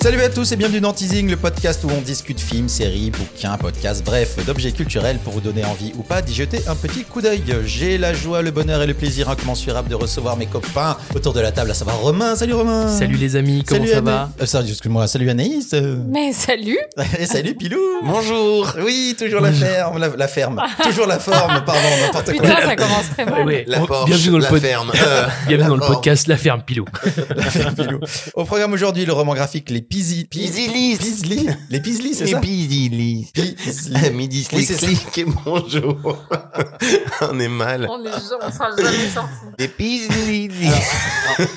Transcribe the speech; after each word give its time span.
Salut 0.00 0.22
à 0.22 0.28
tous 0.28 0.52
et 0.52 0.56
bienvenue 0.56 0.80
dans 0.80 0.92
Teasing, 0.92 1.28
le 1.28 1.36
podcast 1.36 1.82
où 1.84 1.88
on 1.90 2.00
discute 2.00 2.40
films, 2.40 2.68
séries, 2.68 3.10
bouquins, 3.10 3.56
podcasts, 3.58 4.04
bref, 4.04 4.36
d'objets 4.46 4.70
culturels 4.70 5.18
pour 5.18 5.32
vous 5.32 5.40
donner 5.40 5.64
envie 5.64 5.92
ou 5.98 6.02
pas 6.02 6.22
d'y 6.22 6.32
jeter 6.34 6.60
un 6.68 6.76
petit 6.76 7.02
coup 7.02 7.20
d'œil. 7.20 7.42
J'ai 7.64 7.98
la 7.98 8.14
joie, 8.14 8.40
le 8.40 8.52
bonheur 8.52 8.80
et 8.80 8.86
le 8.86 8.94
plaisir 8.94 9.28
incommensurable 9.28 9.88
de 9.88 9.96
recevoir 9.96 10.36
mes 10.36 10.46
copains 10.46 10.96
autour 11.16 11.32
de 11.32 11.40
la 11.40 11.50
table, 11.50 11.72
à 11.72 11.74
savoir 11.74 11.98
Romain. 11.98 12.36
Salut 12.36 12.54
Romain 12.54 12.86
Salut 12.96 13.16
les 13.16 13.34
amis, 13.34 13.64
comment 13.66 13.80
Salut 13.80 13.92
ça 13.92 14.00
va 14.00 14.30
Euh, 14.40 14.46
salut, 14.46 14.68
excuse-moi, 14.70 15.06
salut 15.08 15.28
Anaïs 15.30 15.74
Mais 16.08 16.32
salut 16.32 16.78
Et 17.18 17.26
salut 17.26 17.54
Pilou 17.56 17.80
Bonjour 18.04 18.72
Oui, 18.82 19.16
toujours 19.18 19.40
la 19.40 19.52
ferme, 19.52 19.98
la, 19.98 20.08
la 20.16 20.28
ferme. 20.28 20.62
toujours 20.84 21.06
la 21.08 21.18
forme, 21.18 21.64
pardon, 21.66 21.80
n'importe 22.02 22.26
quoi. 22.26 22.34
Putain, 22.34 22.66
ça 22.68 22.76
commence 22.76 23.10
très 23.14 23.26
mal. 23.26 23.44
Ouais, 23.44 23.64
La 23.66 23.80
Porsche, 23.80 24.06
bienvenue 24.06 24.30
dans 24.30 24.36
le, 24.38 24.42
la 24.44 24.48
pod- 24.48 24.60
ferme. 24.60 24.92
euh, 25.06 25.26
bienvenue 25.48 25.68
dans 25.68 25.74
le 25.76 25.86
podcast 25.86 26.28
La 26.28 26.36
Ferme 26.36 26.62
Pilou. 26.62 26.84
La 27.36 27.42
ferme 27.50 27.74
Pilou. 27.74 27.98
Au 28.34 28.44
programme 28.44 28.72
aujourd'hui, 28.72 29.04
le 29.04 29.12
roman 29.12 29.34
graphique 29.34 29.68
Les 29.70 29.82
Pizzy... 29.88 30.26
Pizzilis. 30.26 30.98
Pizli 30.98 31.48
Les 31.70 31.80
Pizli, 31.80 32.14
c'est 32.14 32.24
Les 32.24 32.32
ça 32.32 32.40
Pizzilis. 32.40 33.30
Pizli. 33.32 34.10
Midi 34.14 34.46
dyslexique 34.50 35.18
et 35.18 35.24
bonjour. 35.44 36.26
On 37.22 37.38
est 37.38 37.48
mal. 37.48 37.86
On 37.90 38.04
est 38.04 38.10
on 38.10 38.50
sera 38.52 38.70
jamais 38.76 39.08
sorti. 39.12 39.30
Des 39.56 39.68
Pizzilis. 39.68 40.70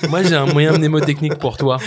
Moi 0.09 0.23
j'ai 0.23 0.35
un 0.35 0.45
moyen 0.45 0.71
mnémotechnique 0.73 1.37
pour 1.37 1.57
toi, 1.57 1.77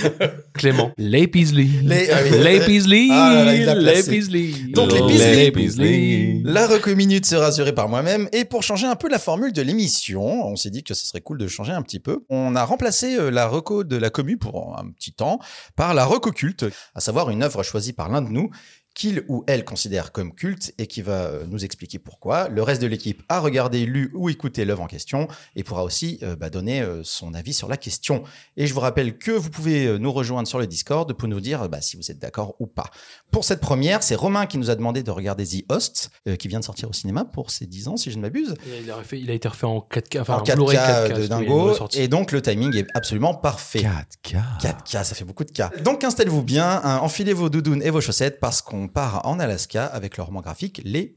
Clément. 0.55 0.93
Les 0.99 1.27
Peasley. 1.27 1.67
Les- 1.83 2.11
ah 2.11 2.19
oui. 2.25 2.39
Les 2.43 2.61
Peasley. 2.61 3.09
Ah 3.11 3.43
là 3.45 3.55
là, 3.57 3.75
les. 3.75 4.03
Peasley. 4.05 4.53
Donc, 4.73 4.93
les 4.93 5.01
Oh, 5.01 5.07
Peasley. 5.09 5.37
les 5.37 5.51
Peasley. 5.53 6.41
La 6.45 6.67
reco 6.69 6.95
minute 6.95 7.27
sera 7.27 7.47
assurée 7.47 7.73
par 7.75 7.89
moi-même 7.89 8.29
et 8.33 8.45
pour 8.45 8.63
changer 8.63 8.87
un 8.87 8.95
peu 8.95 9.09
la 9.09 9.19
formule 9.19 9.53
de 9.53 9.63
l'émission, 9.63 10.23
on 10.47 10.55
s'est 10.57 10.71
dit 10.71 10.85
que 10.85 10.95
ce 10.95 11.07
serait 11.07 11.21
cool 11.23 11.39
de 11.39 11.49
changer 11.49 11.73
un 11.73 11.83
petit 11.83 11.99
peu. 12.01 12.25
On 12.31 12.55
a 12.55 12.65
remplacé 12.65 13.17
euh, 13.19 13.31
la 13.31 13.47
reco 13.49 13.83
de 13.85 13.97
la 13.97 14.11
commu 14.11 14.37
pour 14.37 14.79
un 14.79 14.91
petit 14.93 15.13
temps 15.13 15.41
par 15.75 15.93
la 15.93 16.05
reco 16.05 16.31
culte, 16.31 16.65
à 16.95 17.01
savoir 17.01 17.31
une 17.31 17.43
œuvre 17.43 17.63
choisie 17.65 17.93
par 17.93 18.09
l'un 18.09 18.23
de 18.23 18.29
nous 18.29 18.49
qu'il 18.95 19.25
ou 19.29 19.45
elle 19.49 19.65
considère 19.65 20.13
comme 20.13 20.33
culte 20.35 20.73
et 20.79 20.87
qui 20.87 21.03
va 21.03 21.25
euh, 21.25 21.45
nous 21.49 21.65
expliquer 21.65 21.99
pourquoi. 21.99 22.49
Le 22.49 22.63
reste 22.63 22.81
de 22.81 22.87
l'équipe 22.87 23.23
a 23.29 23.41
regardé, 23.41 23.85
lu 23.87 24.11
ou 24.15 24.31
écouté 24.31 24.65
l'œuvre 24.65 24.83
en 24.83 24.87
question 24.87 25.29
et 25.57 25.65
pourra 25.65 25.85
aussi 25.85 26.19
euh, 26.23 26.37
bah, 26.37 26.49
donner 26.49 26.81
euh, 26.81 27.03
son 27.03 27.35
avis 27.35 27.53
sur 27.53 27.69
la 27.69 27.77
question. 27.77 28.23
Et 28.57 28.67
je 28.67 28.75
vous 28.75 28.81
rappelle 28.81 29.19
que 29.19 29.33
vous 29.33 29.51
pouvez 29.51 29.99
nous 29.99 30.13
rejoindre 30.13 30.47
sur 30.47 30.59
le 30.61 30.67
Discord 30.67 31.13
pour 31.13 31.29
nous 31.29 31.41
dire 31.41 31.69
bah, 31.69 31.81
si 31.81 31.97
vous 31.97 32.11
êtes 32.11 32.19
d'accord 32.19 32.55
ou 32.61 32.67
pas. 32.67 32.91
Pour 33.35 33.43
cette 33.45 33.59
première, 33.61 34.05
c'est 34.05 34.15
Romain 34.15 34.47
qui 34.47 34.59
nous 34.59 34.71
a 34.71 34.77
demandé 34.77 35.03
de 35.03 35.11
regarder 35.11 35.45
The 35.45 35.65
Host, 35.69 36.11
euh, 36.29 36.37
qui 36.37 36.47
vient 36.47 36.61
de 36.61 36.65
sortir 36.65 36.89
au 36.89 36.93
cinéma 36.93 37.25
pour 37.25 37.51
ses 37.51 37.67
10 37.67 37.89
ans, 37.89 37.97
si 37.97 38.13
je 38.13 38.17
ne 38.17 38.23
m'abuse. 38.23 38.55
Il 38.81 38.89
a, 38.89 38.95
refait- 38.95 39.19
il 39.19 39.29
a 39.29 39.35
été 39.35 39.49
refait 39.49 39.67
en 39.67 39.81
4K, 39.81 40.21
enfin 40.21 40.35
en 40.37 40.39
en 40.39 40.45
4K, 40.45 40.55
Blu-ray 40.55 40.77
4K. 40.77 41.17
de 41.21 41.27
dingo. 41.27 41.73
Et 41.95 42.07
donc, 42.07 42.31
le 42.31 42.41
timing 42.41 42.77
est 42.77 42.87
absolument 42.95 43.35
parfait. 43.35 43.81
4K. 43.81 44.37
4K, 44.63 45.03
ça 45.05 45.17
fait 45.17 45.25
beaucoup 45.25 45.43
de 45.43 45.51
K. 45.51 45.83
Donc 45.83 46.05
installez-vous 46.05 46.45
bien, 46.45 46.81
hein, 46.85 46.99
enfilez 47.03 47.33
vos 47.33 47.49
doudounes 47.51 47.83
et 47.83 47.91
vos 47.91 48.01
chaussettes 48.01 48.39
parce 48.39 48.63
qu'on 48.63 48.87
part 48.87 49.23
en 49.27 49.41
Alaska 49.41 49.85
avec 49.85 50.17
le 50.17 50.23
roman 50.23 50.41
graphique 50.41 50.81
Les 50.85 51.17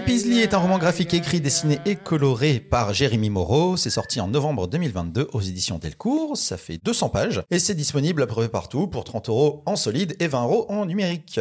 Peasley 0.00 0.38
est 0.38 0.54
un 0.54 0.58
roman 0.58 0.78
graphique 0.78 1.12
écrit, 1.12 1.42
dessiné 1.42 1.78
et 1.84 1.96
coloré 1.96 2.58
par 2.58 2.94
Jérémy 2.94 3.28
Moreau. 3.28 3.76
C'est 3.76 3.90
sorti 3.90 4.18
en 4.20 4.28
novembre 4.28 4.66
2022 4.66 5.28
aux 5.34 5.40
éditions 5.42 5.78
Delcourt. 5.78 6.38
Ça 6.38 6.56
fait 6.56 6.78
200 6.82 7.10
pages 7.10 7.42
et 7.50 7.58
c'est 7.58 7.74
disponible 7.74 8.22
à 8.22 8.26
peu 8.26 8.34
près 8.34 8.48
partout 8.48 8.86
pour 8.86 9.04
30 9.04 9.28
euros 9.28 9.62
en 9.66 9.76
solide 9.76 10.16
et 10.20 10.26
20 10.26 10.44
euros 10.44 10.64
en 10.70 10.86
numérique. 10.86 11.38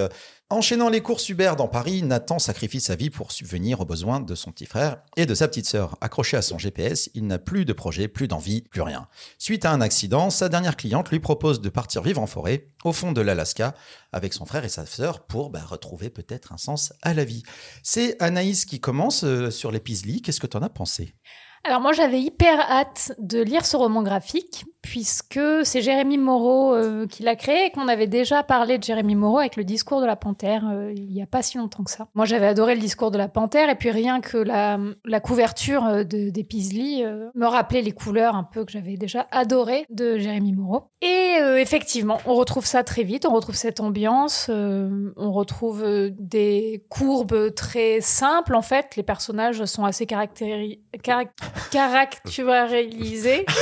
Enchaînant 0.50 0.90
les 0.90 1.02
courses 1.02 1.30
Uber 1.30 1.54
dans 1.58 1.68
Paris, 1.68 2.04
Nathan 2.04 2.38
sacrifie 2.38 2.82
sa 2.82 2.96
vie 2.96 3.10
pour 3.10 3.32
subvenir 3.32 3.82
aux 3.82 3.86
besoins 3.86 4.20
de 4.20 4.36
son 4.36 4.52
petit 4.52 4.68
frère 4.68 4.98
et 5.18 5.26
de 5.26 5.34
sa 5.34 5.48
petite 5.48 5.66
sœur. 5.66 5.98
Accroché 6.00 6.38
à 6.38 6.44
son 6.44 6.60
GPS, 6.60 7.10
il 7.16 7.26
n'a 7.26 7.40
plus 7.40 7.66
de 7.66 7.74
projet, 7.74 8.08
plus 8.08 8.28
d'envie, 8.28 8.62
plus 8.62 8.82
rien. 8.82 9.08
Suite 9.40 9.66
à 9.66 9.72
un 9.72 9.82
accident, 9.82 10.30
sa 10.30 10.50
dernière 10.50 10.78
cliente 10.78 11.10
lui 11.10 11.20
propose 11.20 11.60
de 11.60 11.70
partir 11.70 12.04
vivre 12.04 12.22
en 12.22 12.28
forêt, 12.28 12.68
au 12.84 12.94
fond 12.94 13.14
de 13.14 13.22
l'Alaska, 13.22 13.74
avec 14.12 14.34
son 14.34 14.46
frère 14.46 14.64
et 14.64 14.70
sa 14.70 14.86
sœur 14.86 15.26
pour 15.26 15.50
bah, 15.50 15.64
retrouver 15.66 16.12
peut-être 16.12 16.54
un 16.54 16.58
sens 16.58 16.94
à 17.02 17.16
la 17.16 17.24
vie. 17.24 17.42
C'est 17.82 18.22
Anaïs 18.22 18.66
qui 18.66 18.80
commence 18.80 19.24
euh, 19.24 19.50
sur 19.50 19.72
les. 19.72 19.80
Qu'est-ce 19.80 20.40
que 20.40 20.48
tu 20.48 20.58
en 20.58 20.62
as 20.62 20.70
pensé? 20.70 21.16
Alors 21.66 21.80
moi 21.80 21.94
j'avais 21.94 22.22
hyper 22.22 22.60
hâte 22.60 23.14
de 23.20 23.42
lire 23.42 23.66
ce 23.66 23.78
roman 23.78 24.04
graphique 24.04 24.66
puisque 24.84 25.40
c'est 25.64 25.82
Jérémy 25.82 26.18
Moreau 26.18 26.76
euh, 26.76 27.08
qui 27.08 27.24
l'a 27.24 27.36
créé 27.36 27.68
et 27.68 27.72
qu'on 27.72 27.88
avait 27.88 28.06
déjà 28.06 28.44
parlé 28.44 28.78
de 28.78 28.84
Jérémy 28.84 29.16
Moreau 29.16 29.40
avec 29.40 29.56
le 29.56 29.64
discours 29.64 30.02
de 30.02 30.06
la 30.06 30.16
panthère 30.18 30.70
euh, 30.72 30.92
il 30.96 31.12
y 31.12 31.22
a 31.22 31.26
pas 31.26 31.42
si 31.42 31.58
longtemps 31.58 31.84
que 31.84 31.90
ça. 31.90 32.08
Moi 32.14 32.26
j'avais 32.26 32.48
adoré 32.48 32.76
le 32.76 32.82
discours 32.82 33.10
de 33.10 33.18
la 33.18 33.30
panthère 33.30 33.70
et 33.70 33.76
puis 33.76 33.90
rien 33.92 34.20
que 34.20 34.38
la, 34.38 34.78
la 35.06 35.20
couverture 35.22 35.86
euh, 35.86 36.04
de, 36.04 36.30
des 36.30 36.46
euh, 37.04 37.30
me 37.34 37.48
rappelait 37.48 37.82
les 37.82 37.94
couleurs 37.94 38.36
un 38.36 38.44
peu 38.44 38.66
que 38.66 38.72
j'avais 38.74 38.98
déjà 38.98 39.26
adoré 39.32 39.86
de 39.90 40.18
Jérémy 40.18 40.52
Moreau. 40.52 40.84
Et 41.02 41.38
euh, 41.42 41.58
effectivement 41.58 42.20
on 42.26 42.36
retrouve 42.36 42.66
ça 42.66 42.84
très 42.84 43.04
vite, 43.04 43.26
on 43.26 43.34
retrouve 43.34 43.56
cette 43.56 43.80
ambiance, 43.80 44.48
euh, 44.50 45.14
on 45.16 45.32
retrouve 45.32 45.84
des 46.20 46.86
courbes 46.90 47.54
très 47.56 48.02
simples 48.02 48.54
en 48.54 48.62
fait, 48.62 48.98
les 48.98 49.04
personnages 49.04 49.64
sont 49.64 49.86
assez 49.86 50.06
caractéri- 50.06 50.82
carac- 51.02 51.32
caractérisés. 51.72 53.46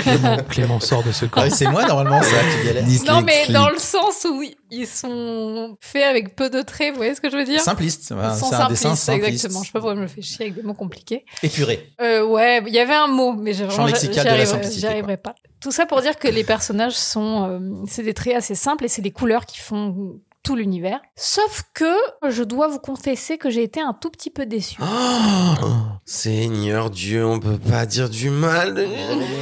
Clément, 0.50 0.80
sort 0.80 1.02
de 1.02 1.12
ce 1.12 1.24
corps. 1.26 1.44
Ah 1.44 1.46
oui, 1.48 1.54
C'est 1.56 1.66
moi 1.66 1.86
normalement 1.86 2.22
ça 2.22 2.36
qui 2.60 2.66
galère. 2.66 2.84
Non, 3.06 3.22
mais 3.22 3.46
dans 3.52 3.70
le 3.70 3.78
sens 3.78 4.26
où 4.30 4.42
ils 4.70 4.86
sont 4.86 5.76
faits 5.80 6.04
avec 6.04 6.36
peu 6.36 6.50
de 6.50 6.62
traits, 6.62 6.90
vous 6.92 6.96
voyez 6.98 7.14
ce 7.14 7.20
que 7.20 7.30
je 7.30 7.36
veux 7.36 7.44
dire? 7.44 7.60
Simpliste. 7.60 8.02
C'est 8.02 8.14
un 8.14 8.68
dessin 8.68 8.94
simpliste. 8.96 9.28
exactement. 9.28 9.60
Je 9.62 9.66
sais 9.66 9.72
pas 9.72 9.78
pourquoi 9.80 9.96
je 9.96 10.00
me 10.00 10.06
fais 10.06 10.22
chier 10.22 10.42
avec 10.46 10.54
des 10.56 10.62
mots 10.62 10.74
compliqués. 10.74 11.24
Épuré. 11.42 11.88
Euh, 12.00 12.24
ouais, 12.24 12.62
il 12.66 12.74
y 12.74 12.78
avait 12.78 12.94
un 12.94 13.06
mot, 13.08 13.32
mais 13.32 13.52
j'ai 13.52 13.64
vraiment, 13.64 13.86
j'y 13.86 13.92
arriverai- 13.94 14.46
simplicité, 14.46 14.80
j'y 14.80 14.86
arriverai 14.86 15.16
pas. 15.16 15.34
Tout 15.60 15.70
ça 15.72 15.86
pour 15.86 16.00
dire 16.02 16.18
que 16.18 16.28
les 16.28 16.44
personnages 16.44 16.94
sont, 16.96 17.48
euh, 17.50 17.58
c'est 17.88 18.02
des 18.02 18.14
traits 18.14 18.36
assez 18.36 18.54
simples 18.54 18.84
et 18.84 18.88
c'est 18.88 19.02
des 19.02 19.10
couleurs 19.10 19.46
qui 19.46 19.58
font 19.58 20.20
tout 20.42 20.56
l'univers. 20.56 21.00
Sauf 21.16 21.62
que 21.74 21.94
je 22.28 22.42
dois 22.42 22.68
vous 22.68 22.78
confesser 22.78 23.38
que 23.38 23.50
j'ai 23.50 23.62
été 23.62 23.80
un 23.80 23.92
tout 23.92 24.10
petit 24.10 24.30
peu 24.30 24.46
déçue. 24.46 24.80
Oh, 24.82 25.66
Seigneur 26.04 26.90
Dieu, 26.90 27.26
on 27.26 27.38
peut 27.38 27.58
pas 27.58 27.86
dire 27.86 28.08
du 28.08 28.30
mal 28.30 28.74
de 28.74 28.86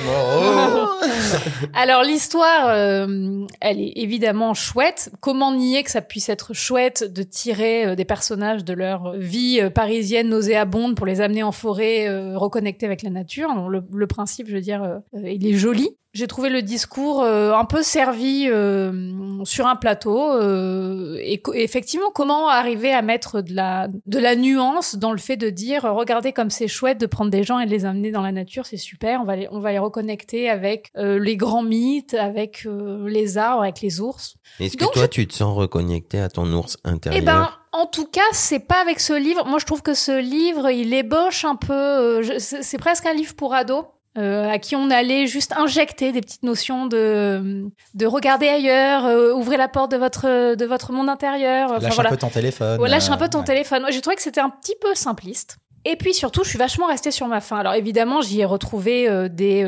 Moreau. 0.04 0.88
Alors 1.74 2.02
l'histoire, 2.02 2.68
euh, 2.68 3.46
elle 3.60 3.80
est 3.80 3.92
évidemment 3.96 4.54
chouette. 4.54 5.10
Comment 5.20 5.52
nier 5.52 5.82
que 5.82 5.90
ça 5.90 6.02
puisse 6.02 6.28
être 6.28 6.52
chouette 6.52 7.04
de 7.04 7.22
tirer 7.22 7.86
euh, 7.86 7.94
des 7.94 8.04
personnages 8.04 8.64
de 8.64 8.72
leur 8.72 9.12
vie 9.12 9.60
euh, 9.60 9.70
parisienne 9.70 10.28
nauséabonde 10.28 10.96
pour 10.96 11.06
les 11.06 11.20
amener 11.20 11.42
en 11.42 11.52
forêt, 11.52 12.08
euh, 12.08 12.36
reconnecter 12.36 12.86
avec 12.86 13.02
la 13.02 13.10
nature? 13.10 13.50
Alors, 13.50 13.68
le, 13.70 13.82
le 13.92 14.06
principe, 14.06 14.48
je 14.48 14.54
veux 14.54 14.60
dire, 14.60 15.00
il 15.14 15.46
est 15.46 15.54
joli. 15.54 15.96
J'ai 16.14 16.26
trouvé 16.26 16.48
le 16.48 16.62
discours 16.62 17.22
euh, 17.22 17.52
un 17.52 17.64
peu 17.66 17.82
servi 17.82 18.48
euh, 18.48 19.44
sur 19.44 19.66
un 19.66 19.76
plateau 19.76 20.32
euh, 20.88 21.18
et, 21.22 21.38
co- 21.40 21.52
effectivement 21.54 22.10
comment 22.14 22.48
arriver 22.48 22.92
à 22.92 23.02
mettre 23.02 23.40
de 23.42 23.54
la 23.54 23.88
de 24.06 24.18
la 24.18 24.34
nuance 24.36 24.96
dans 24.96 25.12
le 25.12 25.18
fait 25.18 25.36
de 25.36 25.50
dire 25.50 25.84
euh, 25.84 25.92
regardez 25.92 26.32
comme 26.32 26.50
c'est 26.50 26.68
chouette 26.68 26.98
de 27.00 27.06
prendre 27.06 27.30
des 27.30 27.42
gens 27.44 27.58
et 27.60 27.66
de 27.66 27.70
les 27.70 27.84
amener 27.84 28.10
dans 28.10 28.22
la 28.22 28.32
nature 28.32 28.66
c'est 28.66 28.76
super 28.76 29.20
on 29.20 29.24
va 29.24 29.36
les 29.36 29.48
on 29.50 29.60
va 29.60 29.72
les 29.72 29.78
reconnecter 29.78 30.48
avec 30.50 30.90
euh, 30.96 31.18
les 31.18 31.36
grands 31.36 31.62
mythes 31.62 32.14
avec 32.14 32.64
euh, 32.66 33.08
les 33.08 33.38
arbres 33.38 33.62
avec 33.62 33.80
les 33.80 34.00
ours 34.00 34.36
Est-ce 34.60 34.76
que 34.76 34.84
toi, 34.92 35.08
tu 35.08 35.26
te 35.26 35.34
sens 35.34 35.56
reconnecté 35.56 36.18
à 36.20 36.28
ton 36.28 36.50
ours 36.52 36.78
intérieur 36.84 37.20
eh 37.22 37.24
ben, 37.24 37.48
en 37.72 37.84
tout 37.86 38.06
cas, 38.06 38.22
c'est 38.32 38.60
pas 38.60 38.80
avec 38.80 38.98
ce 38.98 39.12
livre. 39.12 39.44
Moi, 39.46 39.58
je 39.58 39.66
trouve 39.66 39.82
que 39.82 39.92
ce 39.92 40.18
livre, 40.18 40.70
il 40.70 40.92
ébauche 40.94 41.44
un 41.44 41.54
peu. 41.54 42.22
c'est 42.38 42.78
presque 42.78 43.04
un 43.06 43.12
livre 43.12 43.34
pour 43.36 43.52
ados. 43.54 43.84
Euh, 44.18 44.50
à 44.50 44.58
qui 44.58 44.74
on 44.76 44.90
allait 44.90 45.26
juste 45.26 45.52
injecter 45.56 46.12
des 46.12 46.20
petites 46.20 46.42
notions 46.42 46.86
de 46.86 47.64
de 47.94 48.06
regarder 48.06 48.48
ailleurs, 48.48 49.06
euh, 49.06 49.32
ouvrez 49.32 49.56
la 49.56 49.68
porte 49.68 49.90
de 49.92 49.96
votre 49.96 50.54
de 50.54 50.64
votre 50.66 50.92
monde 50.92 51.08
intérieur. 51.08 51.70
Enfin 51.70 51.80
Lâche 51.80 51.94
voilà. 51.94 52.10
un 52.10 52.12
peu 52.12 52.18
ton 52.18 52.28
téléphone. 52.28 52.80
Ouais, 52.80 52.88
lâche 52.88 53.08
un 53.10 53.16
peu 53.16 53.24
euh, 53.24 53.28
ton 53.28 53.38
ouais. 53.38 53.44
téléphone. 53.44 53.86
J'ai 53.90 54.00
trouvé 54.00 54.16
que 54.16 54.22
c'était 54.22 54.40
un 54.40 54.50
petit 54.50 54.74
peu 54.80 54.94
simpliste. 54.94 55.56
Et 55.84 55.96
puis 55.96 56.12
surtout, 56.12 56.42
je 56.44 56.48
suis 56.50 56.58
vachement 56.58 56.86
restée 56.86 57.10
sur 57.12 57.28
ma 57.28 57.40
faim. 57.40 57.58
Alors 57.58 57.74
évidemment, 57.74 58.20
j'y 58.20 58.40
ai 58.40 58.44
retrouvé 58.44 59.08
euh, 59.08 59.28
des 59.28 59.64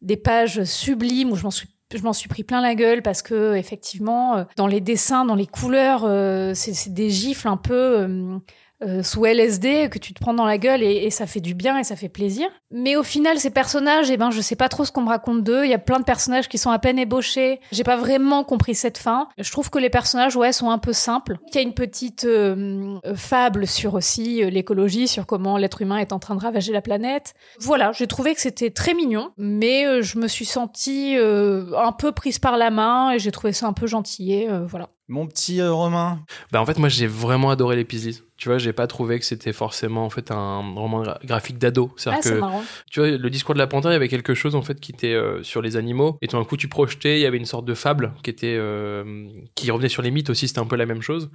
des 0.00 0.16
pages 0.16 0.64
sublimes 0.64 1.32
où 1.32 1.36
je 1.36 1.42
m'en 1.42 1.50
suis 1.50 1.68
je 1.92 2.02
m'en 2.04 2.12
suis 2.12 2.28
pris 2.28 2.44
plein 2.44 2.60
la 2.60 2.76
gueule 2.76 3.02
parce 3.02 3.20
que 3.20 3.56
effectivement, 3.56 4.44
dans 4.56 4.68
les 4.68 4.80
dessins, 4.80 5.24
dans 5.24 5.34
les 5.34 5.48
couleurs, 5.48 6.04
euh, 6.04 6.52
c'est 6.54 6.72
c'est 6.72 6.94
des 6.94 7.10
gifles 7.10 7.48
un 7.48 7.56
peu. 7.56 7.74
euh, 7.74 8.38
euh, 8.82 9.02
sous 9.02 9.24
LSD 9.26 9.88
que 9.90 9.98
tu 9.98 10.14
te 10.14 10.20
prends 10.20 10.34
dans 10.34 10.44
la 10.44 10.58
gueule 10.58 10.82
et, 10.82 11.04
et 11.04 11.10
ça 11.10 11.26
fait 11.26 11.40
du 11.40 11.54
bien 11.54 11.78
et 11.78 11.84
ça 11.84 11.96
fait 11.96 12.08
plaisir. 12.08 12.48
Mais 12.70 12.96
au 12.96 13.02
final, 13.02 13.38
ces 13.38 13.50
personnages, 13.50 14.10
eh 14.10 14.16
ben, 14.16 14.30
je 14.30 14.40
sais 14.40 14.56
pas 14.56 14.68
trop 14.68 14.84
ce 14.84 14.92
qu'on 14.92 15.02
me 15.02 15.08
raconte 15.08 15.42
d'eux. 15.42 15.64
Il 15.64 15.70
y 15.70 15.74
a 15.74 15.78
plein 15.78 15.98
de 15.98 16.04
personnages 16.04 16.48
qui 16.48 16.56
sont 16.58 16.70
à 16.70 16.78
peine 16.78 16.98
ébauchés. 16.98 17.60
J'ai 17.72 17.84
pas 17.84 17.96
vraiment 17.96 18.44
compris 18.44 18.74
cette 18.74 18.98
fin. 18.98 19.28
Je 19.38 19.50
trouve 19.50 19.70
que 19.70 19.78
les 19.78 19.90
personnages, 19.90 20.36
ouais, 20.36 20.52
sont 20.52 20.70
un 20.70 20.78
peu 20.78 20.92
simples. 20.92 21.38
Il 21.48 21.54
y 21.54 21.58
a 21.58 21.62
une 21.62 21.74
petite 21.74 22.24
euh, 22.24 22.96
euh, 23.04 23.14
fable 23.16 23.66
sur 23.66 23.94
aussi 23.94 24.42
euh, 24.42 24.50
l'écologie, 24.50 25.08
sur 25.08 25.26
comment 25.26 25.56
l'être 25.56 25.82
humain 25.82 25.98
est 25.98 26.12
en 26.12 26.18
train 26.18 26.34
de 26.36 26.40
ravager 26.40 26.72
la 26.72 26.82
planète. 26.82 27.34
Voilà, 27.58 27.92
j'ai 27.92 28.06
trouvé 28.06 28.34
que 28.34 28.40
c'était 28.40 28.70
très 28.70 28.94
mignon, 28.94 29.30
mais 29.36 29.84
euh, 29.86 30.02
je 30.02 30.18
me 30.18 30.28
suis 30.28 30.44
sentie 30.44 31.16
euh, 31.18 31.76
un 31.76 31.92
peu 31.92 32.12
prise 32.12 32.38
par 32.38 32.56
la 32.56 32.70
main 32.70 33.10
et 33.12 33.18
j'ai 33.18 33.32
trouvé 33.32 33.52
ça 33.52 33.66
un 33.66 33.72
peu 33.72 33.86
gentillet. 33.86 34.48
euh, 34.48 34.64
voilà. 34.66 34.90
Mon 35.08 35.26
petit 35.26 35.60
euh, 35.60 35.72
Romain. 35.72 36.20
Bah 36.52 36.60
en 36.62 36.66
fait 36.66 36.78
moi 36.78 36.88
j'ai 36.88 37.08
vraiment 37.08 37.50
adoré 37.50 37.74
l'épisode. 37.74 38.14
Tu 38.40 38.48
vois, 38.48 38.56
j'ai 38.56 38.72
pas 38.72 38.86
trouvé 38.86 39.18
que 39.18 39.26
c'était 39.26 39.52
forcément 39.52 40.06
en 40.06 40.08
fait 40.08 40.30
un 40.30 40.60
roman 40.74 41.02
gra- 41.02 41.18
graphique 41.26 41.58
d'ado. 41.58 41.92
Ah, 42.06 42.18
que 42.22 42.38
marrant. 42.40 42.62
tu 42.90 43.00
vois, 43.00 43.10
le 43.10 43.28
discours 43.30 43.54
de 43.54 43.58
la 43.58 43.66
panthère, 43.66 43.90
il 43.90 43.94
y 43.94 43.96
avait 43.96 44.08
quelque 44.08 44.32
chose 44.32 44.54
en 44.54 44.62
fait 44.62 44.80
qui 44.80 44.92
était 44.92 45.12
euh, 45.12 45.42
sur 45.42 45.60
les 45.60 45.76
animaux. 45.76 46.16
Et 46.22 46.26
tout 46.26 46.38
d'un 46.38 46.44
coup, 46.44 46.56
tu 46.56 46.66
projetais, 46.66 47.18
il 47.18 47.22
y 47.22 47.26
avait 47.26 47.36
une 47.36 47.44
sorte 47.44 47.66
de 47.66 47.74
fable 47.74 48.14
qui 48.22 48.30
était 48.30 48.56
euh, 48.58 49.26
qui 49.54 49.70
revenait 49.70 49.90
sur 49.90 50.00
les 50.00 50.10
mythes 50.10 50.30
aussi. 50.30 50.48
C'était 50.48 50.60
un 50.60 50.64
peu 50.66 50.76
la 50.76 50.86
même 50.86 51.02
chose. 51.02 51.30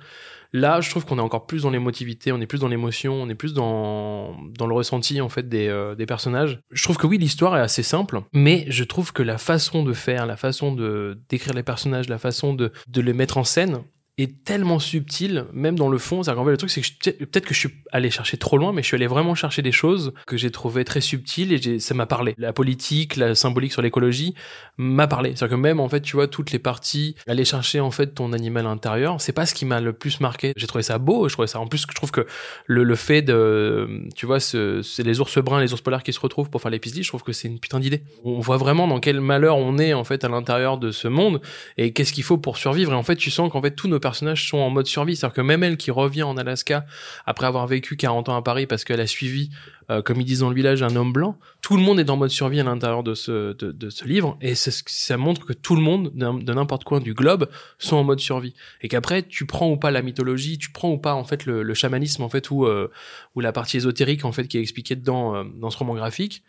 Là, 0.52 0.82
je 0.82 0.90
trouve 0.90 1.06
qu'on 1.06 1.18
est 1.18 1.22
encore 1.22 1.46
plus 1.46 1.64
dans 1.64 1.70
l'émotivité, 1.70 2.32
on 2.32 2.42
est 2.42 2.48
plus 2.48 2.60
dans 2.60 2.68
l'émotion, 2.70 3.14
on 3.22 3.30
est 3.30 3.36
plus 3.36 3.54
dans 3.54 4.36
dans 4.58 4.66
le 4.66 4.74
ressenti 4.74 5.22
en 5.22 5.30
fait 5.30 5.48
des 5.48 5.68
euh, 5.68 5.94
des 5.94 6.08
personnages. 6.08 6.60
Je 6.72 6.82
trouve 6.84 6.98
que 6.98 7.06
oui, 7.06 7.20
l'histoire 7.20 7.56
est 7.56 7.62
assez 7.62 7.84
simple, 7.84 8.22
mais 8.34 8.66
je 8.70 8.84
trouve 8.84 9.14
que 9.14 9.22
la 9.22 9.38
façon 9.38 9.84
de 9.84 9.94
faire, 9.94 10.26
la 10.26 10.38
façon 10.38 10.74
de 10.74 11.20
d'écrire 11.30 11.54
les 11.54 11.62
personnages, 11.64 12.10
la 12.10 12.18
façon 12.18 12.54
de 12.56 12.72
de 12.88 13.02
les 13.02 13.14
mettre 13.14 13.38
en 13.38 13.44
scène 13.44 13.84
est 14.18 14.44
tellement 14.46 14.80
subtil, 14.80 15.46
même 15.52 15.78
dans 15.78 15.90
le 15.90 15.98
fond. 15.98 16.24
C'est-à-dire 16.24 16.40
qu'en 16.40 16.46
fait, 16.46 16.52
le 16.52 16.58
truc, 16.58 16.70
c'est 16.72 16.82
que 16.82 17.24
peut-être 17.26 17.46
que 17.46 17.54
je 17.54 17.60
suis 17.60 17.70
allé 17.92 18.10
chercher 18.10 18.38
trop 18.38 18.58
loin, 18.58 18.72
mais 18.72 18.82
je 18.82 18.88
suis 18.88 18.96
allé 18.96 19.08
vraiment 19.08 19.36
chercher 19.36 19.62
des 19.62 19.74
choses 19.74 20.14
que 20.26 20.38
j'ai 20.38 20.52
trouvées 20.52 20.86
très 20.86 21.02
subtiles 21.02 21.52
et 21.52 21.80
ça 21.80 21.94
m'a 21.94 22.06
parlé. 22.06 22.34
La 22.38 22.54
politique, 22.54 23.18
la 23.18 23.36
symbolique 23.36 23.74
sur 23.74 23.82
l'écologie 23.82 24.34
m'a 24.78 25.08
parlé. 25.08 25.30
C'est-à-dire 25.36 25.58
que 25.58 25.62
même, 25.62 25.80
en 25.80 25.90
fait, 25.90 26.00
tu 26.02 26.16
vois, 26.16 26.28
toutes 26.28 26.52
les 26.52 26.60
parties, 26.60 27.16
aller 27.28 27.44
chercher, 27.46 27.80
en 27.82 27.92
fait, 27.92 28.14
ton 28.16 28.32
animal 28.34 28.66
intérieur, 28.68 29.20
c'est 29.20 29.34
pas 29.34 29.46
ce 29.46 29.54
qui 29.54 29.66
m'a 29.66 29.82
le 29.82 29.92
plus 29.94 30.22
marqué. 30.22 30.54
J'ai 30.56 30.68
trouvé 30.68 30.84
ça 30.84 30.98
beau, 30.98 31.28
je 31.28 31.34
trouvais 31.34 31.48
ça, 31.48 31.60
en 31.60 31.68
plus, 31.68 31.86
je 31.90 31.94
trouve 31.96 32.12
que 32.12 32.26
le, 32.68 32.84
le 32.84 32.96
fait 32.96 33.22
de, 33.22 34.02
tu 34.16 34.26
vois, 34.26 34.40
ce- 34.40 34.82
c'est 34.82 35.04
les 35.04 35.20
ours 35.20 35.38
bruns, 35.40 35.60
les 35.60 35.74
ours 35.74 35.82
polaires 35.82 36.04
qui 36.04 36.14
se 36.14 36.20
retrouvent 36.20 36.50
pour 36.50 36.62
faire 36.62 36.72
l'épisode, 36.72 37.04
je 37.04 37.08
trouve 37.10 37.24
que 37.24 37.34
c'est 37.34 37.48
une 37.50 37.60
putain 37.60 37.80
d'idée. 37.82 38.04
On 38.24 38.40
voit 38.40 38.58
vraiment 38.58 38.88
dans 38.88 39.00
quel 39.00 39.20
malheur 39.20 39.58
on 39.58 39.78
est, 39.78 39.94
en 39.94 40.04
fait, 40.06 40.24
à 40.24 40.30
l'intérieur 40.30 40.78
de 40.78 40.92
ce 40.92 41.08
monde 41.10 41.42
et 41.78 41.92
qu'est-ce 41.92 42.14
qu'il 42.14 42.24
faut 42.24 42.38
pour 42.38 42.58
survivre. 42.58 42.94
Et 42.94 42.96
en 42.96 43.04
fait, 43.04 43.16
tu 43.18 43.30
sens 43.32 43.52
qu'en 43.52 43.62
fait, 43.62 43.72
tous 43.72 43.88
nos 43.88 44.00
personnages 44.06 44.48
sont 44.48 44.60
en 44.60 44.70
mode 44.70 44.86
survie. 44.86 45.16
C'est-à-dire 45.16 45.34
que 45.34 45.42
même 45.42 45.64
elle 45.64 45.78
qui 45.78 45.90
revient 45.90 46.22
en 46.22 46.38
Alaska 46.38 46.86
après 47.26 47.48
avoir 47.48 47.66
vécu 47.66 47.98
40 47.98 48.30
ans 48.30 48.36
à 48.36 48.44
Paris 48.44 48.68
parce 48.68 48.84
qu'elle 48.84 49.02
a 49.02 49.08
suivi, 49.08 49.50
euh, 49.90 50.04
comme 50.04 50.22
ils 50.22 50.26
disent 50.26 50.42
dans 50.42 50.50
le 50.50 50.56
village, 50.56 50.84
un 50.84 50.96
homme 50.96 51.12
blanc, 51.12 51.40
tout 51.62 51.76
le 51.76 51.82
monde 51.82 52.00
est 52.00 52.12
en 52.12 52.16
mode 52.16 52.30
survie 52.30 52.60
à 52.60 52.64
l'intérieur 52.64 53.02
de 53.02 53.16
ce, 53.16 53.54
de, 53.54 53.90
ce 53.90 54.06
livre. 54.06 54.38
Et 54.42 54.54
ça 54.54 55.18
montre 55.18 55.44
que 55.44 55.54
tout 55.54 55.76
le 55.76 55.82
monde, 55.82 56.12
de 56.14 56.54
n'importe 56.54 56.84
coin 56.84 57.00
du 57.00 57.16
globe, 57.16 57.50
sont 57.80 57.96
en 57.96 58.04
mode 58.04 58.20
survie. 58.20 58.54
Et 58.82 58.90
qu'après, 58.90 59.24
tu 59.24 59.48
prends 59.48 59.72
ou 59.72 59.78
pas 59.78 59.90
la 59.90 60.04
mythologie, 60.04 60.60
tu 60.60 60.70
prends 60.72 60.92
ou 60.92 61.00
pas, 61.00 61.16
en 61.16 61.24
fait, 61.24 61.48
le, 61.48 61.74
chamanisme, 61.74 62.22
en 62.22 62.30
fait, 62.30 62.52
ou, 62.52 62.66
euh, 62.66 62.92
ou 63.34 63.40
la 63.40 63.52
partie 63.52 63.78
ésotérique, 63.78 64.24
en 64.24 64.32
fait, 64.32 64.48
qui 64.48 64.60
est 64.60 64.62
expliquée 64.62 64.96
euh, 64.96 65.44
dans 65.56 65.70
ce 65.72 65.78
roman 65.80 65.96
graphique. 65.96 66.44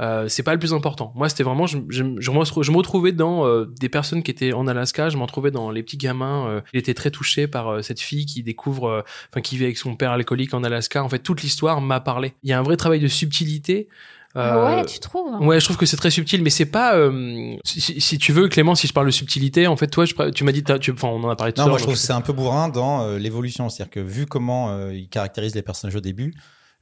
Euh, 0.00 0.26
c'est 0.28 0.42
pas 0.42 0.52
le 0.54 0.58
plus 0.58 0.72
important. 0.74 1.12
Moi, 1.14 1.28
c'était 1.28 1.42
vraiment, 1.44 1.66
je, 1.66 1.78
je, 1.88 2.02
je, 2.18 2.30
me- 2.30 2.62
je 2.62 2.70
me 2.72 2.76
retrouvais 2.76 3.12
dans 3.12 3.46
euh, 3.46 3.66
des 3.78 3.88
personnes 3.88 4.22
qui 4.22 4.30
étaient 4.30 4.52
en 4.52 4.66
Alaska, 4.66 5.10
je 5.10 5.16
me 5.16 5.22
retrouvais 5.22 5.50
dans 5.50 5.70
les 5.70 5.82
petits 5.82 5.98
gamins. 5.98 6.46
Euh, 6.48 6.60
il 6.72 6.78
était 6.80 6.94
très 6.94 7.10
touché 7.10 7.46
par 7.46 7.68
euh, 7.68 7.82
cette 7.82 8.00
fille 8.00 8.26
qui 8.26 8.42
découvre, 8.42 8.88
euh, 8.88 9.02
enfin, 9.30 9.40
qui 9.42 9.56
vit 9.56 9.64
avec 9.64 9.76
son 9.78 9.94
père 9.94 10.10
alcoolique 10.12 10.54
en 10.54 10.64
Alaska. 10.64 11.04
En 11.04 11.08
fait, 11.08 11.18
toute 11.20 11.42
l'histoire 11.42 11.80
m'a 11.80 12.00
parlé. 12.00 12.32
Il 12.42 12.50
y 12.50 12.52
a 12.52 12.58
un 12.58 12.62
vrai 12.62 12.76
travail 12.76 13.00
de 13.00 13.08
subtilité. 13.08 13.88
Euh, 14.34 14.76
ouais, 14.78 14.86
tu 14.86 14.98
trouves? 14.98 15.40
Ouais, 15.42 15.60
je 15.60 15.64
trouve 15.66 15.76
que 15.76 15.84
c'est 15.84 15.98
très 15.98 16.10
subtil, 16.10 16.42
mais 16.42 16.48
c'est 16.48 16.64
pas. 16.64 16.96
euh, 16.96 17.54
si, 17.64 18.00
si- 18.00 18.16
tu 18.16 18.32
veux, 18.32 18.48
Clément, 18.48 18.74
si 18.74 18.86
je 18.86 18.94
parle 18.94 19.04
de 19.06 19.10
subtilité, 19.12 19.66
en 19.66 19.76
fait, 19.76 19.88
toi, 19.88 20.06
je, 20.06 20.14
tu 20.30 20.42
m'as 20.44 20.52
dit, 20.52 20.64
tu, 20.80 20.90
enfin, 20.92 21.08
on 21.08 21.22
en 21.22 21.28
a 21.28 21.36
parlé 21.36 21.52
tout 21.52 21.60
à 21.60 21.64
Non, 21.64 21.66
l'heure. 21.66 21.72
moi 21.74 21.78
je 21.78 21.82
trouve 21.84 21.94
que 21.94 22.00
c'est 22.00 22.14
un 22.14 22.22
peu 22.22 22.32
bourrin 22.32 22.70
dans 22.70 23.02
euh, 23.02 23.18
l'évolution. 23.18 23.68
C'est-à-dire 23.68 23.90
que 23.92 24.00
vu 24.00 24.24
comment 24.24 24.70
euh, 24.70 24.94
il 24.94 25.08
caractérise 25.08 25.54
les 25.54 25.60
personnages 25.60 25.96
au 25.96 26.00
début, 26.00 26.32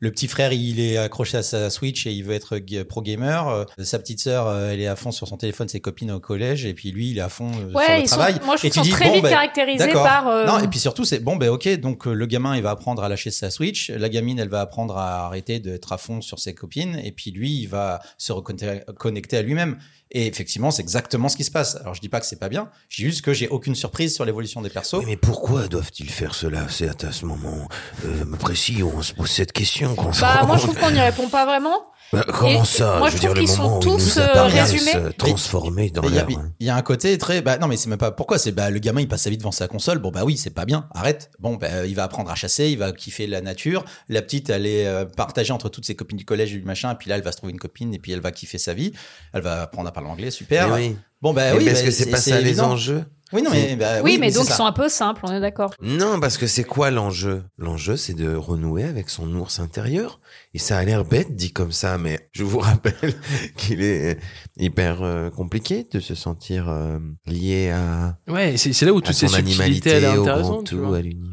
le 0.00 0.10
petit 0.10 0.26
frère 0.28 0.52
il 0.52 0.80
est 0.80 0.96
accroché 0.96 1.36
à 1.36 1.42
sa 1.42 1.70
Switch 1.70 2.06
et 2.06 2.12
il 2.12 2.24
veut 2.24 2.34
être 2.34 2.58
pro 2.84 3.02
gamer. 3.02 3.48
Euh, 3.48 3.64
sa 3.78 3.98
petite 3.98 4.20
sœur 4.20 4.46
euh, 4.48 4.70
elle 4.72 4.80
est 4.80 4.86
à 4.86 4.96
fond 4.96 5.12
sur 5.12 5.28
son 5.28 5.36
téléphone, 5.36 5.68
ses 5.68 5.80
copines 5.80 6.10
au 6.10 6.20
collège 6.20 6.64
et 6.64 6.74
puis 6.74 6.90
lui 6.90 7.10
il 7.10 7.18
est 7.18 7.22
à 7.22 7.28
fond 7.28 7.50
euh, 7.50 7.68
sur 7.70 7.76
Ouais, 7.78 7.96
le 7.98 8.02
ils 8.04 8.08
sont, 8.08 8.16
travail. 8.16 8.40
moi 8.44 8.56
je 8.56 8.66
et 8.66 8.70
tu 8.70 8.80
dis 8.80 8.90
très 8.90 9.06
bon 9.06 9.14
vite 9.14 9.22
ben 9.24 9.30
caractérisés 9.30 9.86
d'accord. 9.86 10.04
par. 10.04 10.28
euh, 10.28 10.46
Non, 10.46 10.58
et 10.58 10.68
puis 10.68 10.78
surtout, 10.80 11.04
c'est 11.04 11.20
bon, 11.20 11.36
ben 11.36 11.48
ok, 11.50 11.68
donc 11.80 12.06
le 12.06 12.26
gamin, 12.26 12.56
il 12.56 12.62
va 12.62 12.70
apprendre 12.70 13.02
à 13.04 13.08
lâcher 13.08 13.30
sa 13.30 13.50
Switch, 13.50 13.90
la 13.90 14.08
gamine, 14.08 14.38
elle 14.38 14.48
va 14.48 14.60
apprendre 14.62 14.96
à 14.96 15.26
arrêter 15.26 15.60
d'être 15.60 15.92
à 15.92 15.98
fond 15.98 16.20
sur 16.20 16.38
ses 16.38 16.54
copines, 16.54 16.98
et 17.04 17.12
puis 17.12 17.30
lui, 17.30 17.52
il 17.60 17.66
va 17.66 18.00
se 18.18 18.32
reconnecter 18.32 18.80
connecter 18.98 19.36
à 19.36 19.42
lui-même. 19.42 19.76
Et 20.12 20.26
effectivement, 20.26 20.72
c'est 20.72 20.82
exactement 20.82 21.28
ce 21.28 21.36
qui 21.36 21.44
se 21.44 21.52
passe. 21.52 21.76
Alors, 21.76 21.94
je 21.94 22.00
dis 22.00 22.08
pas 22.08 22.18
que 22.18 22.26
c'est 22.26 22.38
pas 22.40 22.48
bien, 22.48 22.68
je 22.88 22.96
dis 22.96 23.02
juste 23.04 23.22
que 23.22 23.32
j'ai 23.32 23.46
aucune 23.46 23.76
surprise 23.76 24.12
sur 24.12 24.24
l'évolution 24.24 24.60
des 24.60 24.68
persos. 24.68 24.94
Oui, 24.94 25.04
mais 25.06 25.16
pourquoi 25.16 25.68
doivent-ils 25.68 26.10
faire 26.10 26.34
cela? 26.34 26.66
C'est 26.68 27.04
à 27.04 27.12
ce 27.12 27.24
moment 27.26 27.68
euh, 28.04 28.24
précis 28.40 28.82
où 28.82 28.90
on 28.92 29.02
se 29.02 29.12
pose 29.14 29.30
cette 29.30 29.52
question. 29.52 29.89
Qu'on 29.94 30.10
Bah, 30.20 30.44
moi 30.46 30.56
je 30.56 30.62
trouve 30.62 30.78
qu'on 30.78 30.90
n'y 30.90 31.00
répond 31.00 31.28
pas 31.28 31.44
vraiment. 31.46 31.74
Bah, 32.12 32.24
comment 32.26 32.64
et- 32.64 32.66
ça? 32.66 32.98
moi, 32.98 33.08
Je 33.08 33.18
trouve 33.18 33.34
qu'ils 33.34 33.46
sont 33.48 33.78
tous, 33.78 34.16
euh, 34.18 34.42
résumés. 34.46 35.12
transformés 35.16 35.90
dans 35.90 36.02
Mais 36.02 36.08
il 36.08 36.14
y, 36.14 36.18
a- 36.18 36.24
l'air. 36.26 36.38
hein. 36.40 36.50
il 36.58 36.66
y 36.66 36.70
a 36.70 36.74
un 36.74 36.82
côté 36.82 37.16
très 37.18 37.40
bah 37.40 37.56
non 37.58 37.68
mais 37.68 37.76
c'est 37.76 37.88
même 37.88 37.98
pas 37.98 38.10
pourquoi? 38.10 38.36
C'est 38.36 38.50
bah 38.50 38.68
le 38.68 38.80
gamin 38.80 39.00
il 39.00 39.06
passe 39.06 39.22
sa 39.22 39.30
vie 39.30 39.38
devant 39.38 39.52
sa 39.52 39.68
console 39.68 39.98
bon 39.98 40.10
bah 40.10 40.22
oui 40.24 40.36
c'est 40.36 40.50
pas 40.50 40.64
bien 40.64 40.88
arrête 40.92 41.30
bon 41.38 41.54
bah 41.54 41.86
il 41.86 41.94
va 41.94 42.02
apprendre 42.02 42.28
à 42.28 42.34
chasser 42.34 42.68
il 42.68 42.78
va 42.78 42.90
kiffer 42.90 43.28
la 43.28 43.40
nature 43.40 43.84
la 44.08 44.22
petite 44.22 44.50
elle 44.50 44.66
est 44.66 44.88
euh, 44.88 45.04
partagée 45.04 45.52
entre 45.52 45.68
toutes 45.68 45.84
ses 45.86 45.94
copines 45.94 46.18
du 46.18 46.24
collège 46.24 46.50
du 46.50 46.62
machin 46.62 46.90
et 46.90 46.94
puis 46.96 47.08
là 47.10 47.14
elle 47.14 47.22
va 47.22 47.30
se 47.30 47.36
trouver 47.36 47.52
une 47.52 47.60
copine 47.60 47.94
et 47.94 48.00
puis 48.00 48.10
elle 48.10 48.20
va 48.20 48.32
kiffer 48.32 48.58
sa 48.58 48.74
vie 48.74 48.92
elle 49.32 49.42
va 49.42 49.62
apprendre 49.62 49.88
à 49.88 49.92
parler 49.92 50.10
anglais 50.10 50.32
super 50.32 50.68
Mais 50.70 50.74
oui. 50.88 50.96
bon 51.22 51.32
bah 51.32 51.54
oui 51.56 51.64
parce 51.66 51.78
bah, 51.80 51.84
que 51.86 51.90
c'est 51.92 52.10
pas 52.10 52.16
ça 52.16 52.40
les 52.40 52.60
enjeux. 52.60 53.04
Oui 53.32 53.42
non 53.42 53.50
mais 53.52 53.76
bah, 53.76 54.02
Oui, 54.02 54.18
mais, 54.18 54.30
donc 54.32 54.44
c'est 54.46 54.52
ils 54.52 54.56
sont 54.56 54.64
un 54.66 54.72
peu 54.72 54.88
simples, 54.88 55.20
on 55.24 55.32
est 55.32 55.40
d'accord. 55.40 55.72
Non, 55.82 56.18
parce 56.20 56.36
que 56.38 56.46
c'est 56.46 56.64
quoi 56.64 56.90
l'enjeu? 56.90 57.42
L'enjeu, 57.58 57.96
c'est 57.96 58.14
de 58.14 58.34
renouer 58.34 58.84
avec 58.84 59.08
son 59.10 59.32
ours 59.34 59.60
intérieur. 59.60 60.20
Et 60.54 60.58
ça 60.58 60.78
a 60.78 60.84
l'air 60.84 61.04
bête 61.04 61.36
dit 61.36 61.52
comme 61.52 61.72
ça, 61.72 61.96
mais 61.98 62.28
je 62.32 62.42
vous 62.44 62.58
rappelle 62.70 63.14
qu'il 63.56 63.82
est 63.82 64.18
hyper 64.58 65.02
euh, 65.02 65.30
compliqué 65.30 65.86
de 65.90 66.00
se 66.00 66.14
sentir 66.14 66.68
euh, 66.68 66.98
lié 67.26 67.70
à, 67.70 68.16
Ouais, 68.28 68.56
c'est 68.56 68.84
là 68.84 68.92
où 68.92 69.00
toutes 69.00 69.14
ces 69.14 69.28
son 69.28 69.36
subtilités 69.36 69.90
elle 69.90 70.04
est 70.04 70.06
intéressante. 70.06 70.66
tu 70.66 70.74
tout, 70.74 70.82
vois. 70.84 70.96
à 70.98 71.00
l'univers. 71.00 71.30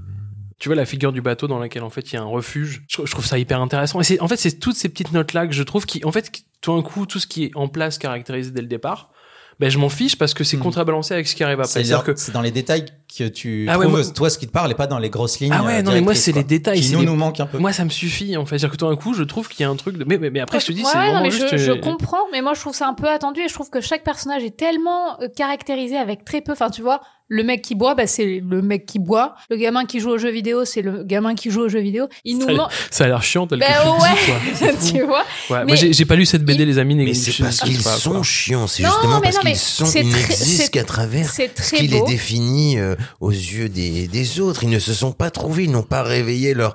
tu 0.59 0.69
vois 0.69 0.75
la 0.75 0.85
figure 0.85 1.11
du 1.11 1.21
bateau 1.21 1.47
dans 1.47 1.59
laquelle 1.59 1.83
en 1.83 1.89
fait 1.89 2.11
il 2.11 2.15
y 2.15 2.17
a 2.17 2.21
un 2.21 2.25
refuge 2.25 2.83
je, 2.87 3.01
je 3.05 3.11
trouve 3.11 3.25
ça 3.25 3.37
hyper 3.37 3.61
intéressant 3.61 3.99
et 3.99 4.03
c'est 4.03 4.19
en 4.21 4.27
fait 4.27 4.37
c'est 4.37 4.53
toutes 4.59 4.75
ces 4.75 4.89
petites 4.89 5.11
notes 5.11 5.33
là 5.33 5.45
que 5.47 5.53
je 5.53 5.61
trouve 5.63 5.85
qui 5.85 6.03
en 6.05 6.11
fait 6.11 6.31
qui- 6.31 6.45
tout 6.61 6.75
d'un 6.75 6.81
coup 6.81 7.05
tout 7.05 7.19
ce 7.19 7.27
qui 7.27 7.45
est 7.45 7.51
en 7.55 7.67
place 7.67 7.97
caractérisé 7.99 8.49
dès 8.51 8.61
le 8.61 8.67
départ 8.67 9.11
ben 9.59 9.69
je 9.69 9.77
m'en 9.77 9.89
fiche 9.89 10.17
parce 10.17 10.33
que 10.33 10.43
c'est 10.43 10.57
Hmm. 10.57 10.61
contrebalancé 10.61 11.13
avec 11.13 11.27
ce 11.27 11.35
qui 11.35 11.43
arrive 11.43 11.59
après 11.59 11.67
c'est 11.67 11.73
c'est-à-dire 11.83 11.99
dans, 12.05 12.13
que 12.13 12.19
c'est 12.19 12.31
dans 12.31 12.41
les 12.41 12.51
détails 12.51 12.85
que 13.15 13.23
tu 13.29 13.65
Ah 13.69 13.77
ouais, 13.77 13.85
trouves 13.85 13.97
moi- 14.01 14.13
toi 14.13 14.29
ce 14.29 14.37
qui 14.37 14.47
te 14.47 14.51
parle 14.51 14.69
et 14.71 14.75
pas 14.75 14.85
dans 14.87 14.99
les 14.99 15.09
grosses 15.09 15.39
lignes 15.39 15.53
ah 15.55 15.63
ouais 15.63 15.77
euh, 15.77 15.81
non 15.81 15.91
mais 15.93 16.01
moi 16.01 16.13
c'est 16.13 16.33
les 16.33 16.43
détails 16.43 16.81
qui 16.81 16.91
nous 16.91 16.99
les- 16.99 17.05
nous 17.05 17.15
manquent 17.15 17.39
un 17.39 17.45
peu 17.45 17.57
moi 17.57 17.71
ça 17.71 17.85
me 17.85 17.89
suffit 17.89 18.35
en 18.35 18.45
fait 18.45 18.59
c'est-à-dire 18.59 18.71
que 18.71 18.77
tout 18.77 18.87
d'un 18.89 18.95
coup 18.97 19.13
je 19.13 19.23
trouve 19.23 19.47
qu'il 19.47 19.61
y 19.61 19.63
a 19.63 19.69
un 19.69 19.75
truc 19.77 19.97
de 19.97 20.03
mais 20.03 20.17
mais, 20.17 20.29
mais 20.29 20.41
après 20.41 20.59
je 20.59 20.65
te 20.67 20.71
dis 20.73 20.81
Ouais, 20.83 20.89
c'est 20.91 20.97
non, 20.97 21.03
vraiment 21.05 21.21
mais 21.21 21.31
juste 21.31 21.47
je, 21.51 21.57
je 21.57 21.71
euh, 21.71 21.75
comprends, 21.79 22.17
mais 22.33 22.41
moi 22.41 22.53
je 22.53 22.59
trouve 22.59 22.75
ça 22.75 22.87
un 22.87 22.93
peu 22.93 23.07
attendu 23.09 23.39
et 23.41 23.47
je 23.47 23.53
trouve 23.53 23.69
que 23.69 23.79
chaque 23.81 24.03
personnage 24.03 24.43
est 24.43 24.57
tellement 24.57 25.19
euh, 25.21 25.27
caractérisé 25.35 25.95
avec 25.97 26.25
très 26.25 26.41
peu. 26.41 26.51
Enfin, 26.51 26.69
tu 26.69 26.81
vois, 26.81 26.99
le 27.29 27.43
mec 27.43 27.61
qui 27.61 27.75
boit, 27.75 27.93
bah, 27.95 28.07
c'est 28.07 28.41
le 28.45 28.61
mec 28.61 28.85
qui 28.85 28.99
boit. 28.99 29.35
Le 29.49 29.57
gamin 29.57 29.85
qui 29.85 29.99
joue 29.99 30.11
aux 30.11 30.17
jeux 30.17 30.29
vidéo, 30.31 30.63
c'est 30.63 30.81
le 30.81 31.03
gamin 31.03 31.35
qui 31.35 31.49
joue 31.51 31.61
aux 31.61 31.69
jeux 31.69 31.79
vidéo. 31.81 32.07
Il 32.23 32.37
nous 32.37 32.45
Ça- 32.47 32.53
manque. 32.53 32.71
ça 32.91 33.03
a 33.03 33.07
l'air 33.07 33.21
chiant 33.23 33.47
tel 33.47 33.59
Bah 33.59 33.65
que 33.67 33.71
tu 33.73 33.87
le 33.87 33.91
dis, 33.97 34.01
ouais, 34.31 34.69
quoi. 34.69 34.81
Tu 34.91 35.01
vois. 35.05 35.23
Ouais, 35.49 35.65
Mais- 35.65 35.73
moi 35.73 35.75
j'ai 35.91 36.05
pas 36.05 36.15
lu 36.15 36.25
cette 36.25 36.43
BD 36.45 36.65
les 36.65 36.77
amis 36.79 36.95
Mais 36.95 37.13
c'est 37.13 37.43
parce 37.43 37.59
qu'ils 37.61 37.81
sont 37.81 38.23
chiants, 38.23 38.67
c'est 38.67 38.83
Non, 38.83 38.89
justement 38.89 39.19
parce 39.21 39.35
non, 39.35 39.41
mais 39.43 39.51
qu'ils 39.51 39.59
sont, 39.59 39.85
c'est 39.85 40.01
ils 40.01 40.09
très- 40.11 40.21
n'existent 40.21 40.67
qu'à 40.71 40.83
travers 40.83 41.29
ce 41.31 41.41
très 41.53 41.77
qui 41.77 41.87
les 41.87 41.99
beau. 41.99 42.05
définit 42.07 42.77
euh, 42.79 42.95
aux 43.19 43.31
yeux 43.31 43.69
des, 43.69 44.07
des 44.07 44.39
autres. 44.39 44.63
Ils 44.63 44.69
ne 44.69 44.79
se 44.79 44.93
sont 44.93 45.11
pas 45.11 45.29
trouvés, 45.31 45.63
ils 45.65 45.71
n'ont 45.71 45.83
pas 45.83 46.03
réveillé 46.03 46.53
leur 46.53 46.73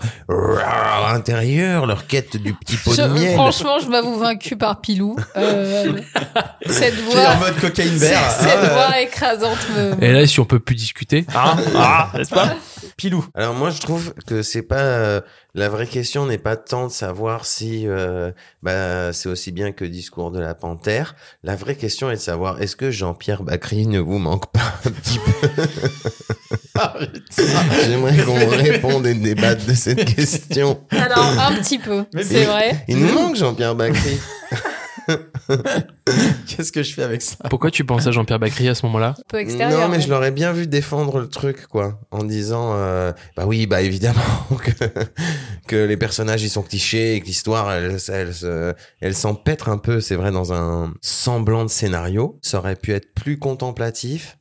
intérieur, 1.08 1.86
leur 1.86 2.06
quête 2.06 2.36
du 2.36 2.54
petit 2.54 2.76
pot 2.76 2.90
de 2.92 2.96
Je- 2.96 3.02
miel. 3.08 3.34
franchement, 3.34 3.78
je 3.80 3.88
m'avoue 3.88 4.18
vaincu 4.18 4.56
par 4.56 4.80
Pilou. 4.80 5.16
Euh, 5.36 5.92
cette 6.66 6.94
Qui 6.94 7.00
est 7.00 7.04
voix, 7.14 7.28
en 7.34 7.38
mode 7.38 7.56
cocaïne 7.60 7.96
vert 7.96 8.18
cette 8.40 8.48
Ah 8.56 8.62
ouais. 8.62 8.68
voix 8.68 9.00
écrasante 9.00 9.58
me. 9.76 10.02
et 10.04 10.12
là 10.12 10.26
si 10.26 10.40
on 10.40 10.44
peut 10.44 10.60
plus 10.60 10.74
discuter 10.74 11.24
hein 11.34 11.56
ah 11.76 12.10
n'est-ce 12.16 12.30
pas? 12.30 12.54
Pilou 12.96 13.24
Alors 13.34 13.54
moi 13.54 13.70
je 13.70 13.78
trouve 13.80 14.14
que 14.26 14.42
c'est 14.42 14.62
pas 14.62 14.76
euh, 14.76 15.20
la 15.54 15.68
vraie 15.68 15.86
question 15.86 16.24
n'est 16.24 16.38
pas 16.38 16.56
tant 16.56 16.86
de 16.86 16.92
savoir 16.92 17.44
si 17.44 17.86
euh, 17.86 18.32
bah 18.62 19.12
c'est 19.12 19.28
aussi 19.28 19.52
bien 19.52 19.72
que 19.72 19.84
discours 19.84 20.30
de 20.30 20.40
la 20.40 20.54
panthère. 20.54 21.14
La 21.42 21.56
vraie 21.56 21.74
question 21.74 22.10
est 22.10 22.16
de 22.16 22.20
savoir 22.20 22.62
est-ce 22.62 22.74
que 22.74 22.90
Jean-Pierre 22.90 23.42
Bacry 23.42 23.86
ne 23.86 24.00
vous 24.00 24.18
manque 24.18 24.50
pas 24.50 24.72
un 24.86 24.90
petit 24.90 25.18
peu? 25.18 25.48
J'aimerais 27.86 28.16
qu'on 28.24 28.48
réponde 28.48 29.06
et 29.06 29.14
débatte 29.14 29.66
de 29.66 29.74
cette 29.74 30.14
question. 30.14 30.80
Alors, 30.90 31.18
un 31.18 31.54
petit 31.56 31.78
peu, 31.78 32.04
Mais 32.14 32.24
c'est 32.24 32.44
vrai. 32.44 32.84
Il 32.88 32.98
nous 32.98 33.12
manque 33.12 33.36
Jean-Pierre 33.36 33.74
Bacry. 33.74 34.18
Qu'est-ce 36.46 36.72
que 36.72 36.82
je 36.82 36.92
fais 36.94 37.02
avec 37.02 37.22
ça 37.22 37.36
Pourquoi 37.50 37.70
tu 37.70 37.84
penses 37.84 38.06
à 38.06 38.10
Jean-Pierre 38.10 38.38
Bacry 38.38 38.68
à 38.68 38.74
ce 38.74 38.84
moment-là 38.86 39.14
Un 39.18 39.22
peu 39.28 39.38
extérieur. 39.38 39.80
Non, 39.80 39.88
mais 39.88 40.00
je 40.00 40.08
l'aurais 40.10 40.30
bien 40.30 40.52
vu 40.52 40.66
défendre 40.66 41.18
le 41.18 41.28
truc, 41.28 41.66
quoi, 41.66 42.00
en 42.10 42.24
disant, 42.24 42.72
euh, 42.74 43.12
bah 43.36 43.44
oui, 43.46 43.66
bah 43.66 43.82
évidemment 43.82 44.20
que, 44.62 44.72
que 45.66 45.76
les 45.86 45.96
personnages 45.96 46.42
ils 46.42 46.50
sont 46.50 46.62
clichés 46.62 47.14
et 47.16 47.20
que 47.20 47.26
l'histoire 47.26 47.70
elle, 47.72 47.96
elle, 48.08 48.34
se- 48.34 48.74
elle 49.00 49.14
s'empêtre 49.14 49.68
un 49.68 49.78
peu, 49.78 50.00
c'est 50.00 50.16
vrai, 50.16 50.30
dans 50.30 50.52
un 50.52 50.92
semblant 51.00 51.64
de 51.64 51.70
scénario. 51.70 52.38
Ça 52.42 52.58
aurait 52.58 52.76
pu 52.76 52.92
être 52.92 53.14
plus 53.14 53.38
contemplatif. 53.38 54.38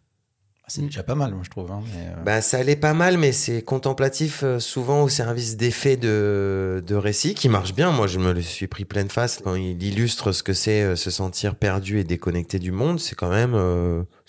C'est 0.73 0.83
déjà 0.83 1.03
pas 1.03 1.15
mal, 1.15 1.31
moi, 1.33 1.41
je 1.43 1.49
trouve. 1.49 1.69
hein, 1.69 1.83
euh, 1.97 2.23
Bah 2.23 2.39
ça 2.39 2.57
allait 2.57 2.77
pas 2.77 2.93
mal, 2.93 3.17
mais 3.17 3.33
c'est 3.33 3.61
contemplatif 3.61 4.39
euh, 4.43 4.57
souvent 4.59 5.03
au 5.03 5.09
service 5.09 5.57
d'effets 5.57 5.97
de, 5.97 6.81
de 6.87 6.95
récit 6.95 7.33
qui 7.35 7.49
marche 7.49 7.73
bien. 7.75 7.91
Moi, 7.91 8.07
je 8.07 8.19
me 8.19 8.31
le 8.31 8.41
suis 8.41 8.67
pris 8.67 8.85
pleine 8.85 9.09
face 9.09 9.41
quand 9.43 9.55
il 9.55 9.83
illustre 9.83 10.31
ce 10.31 10.43
que 10.43 10.53
c'est 10.53 10.81
euh, 10.81 10.95
se 10.95 11.11
sentir 11.11 11.55
perdu 11.55 11.99
et 11.99 12.05
déconnecté 12.05 12.57
du 12.57 12.71
monde. 12.71 13.01
C'est 13.01 13.15
quand 13.15 13.29
même, 13.29 13.53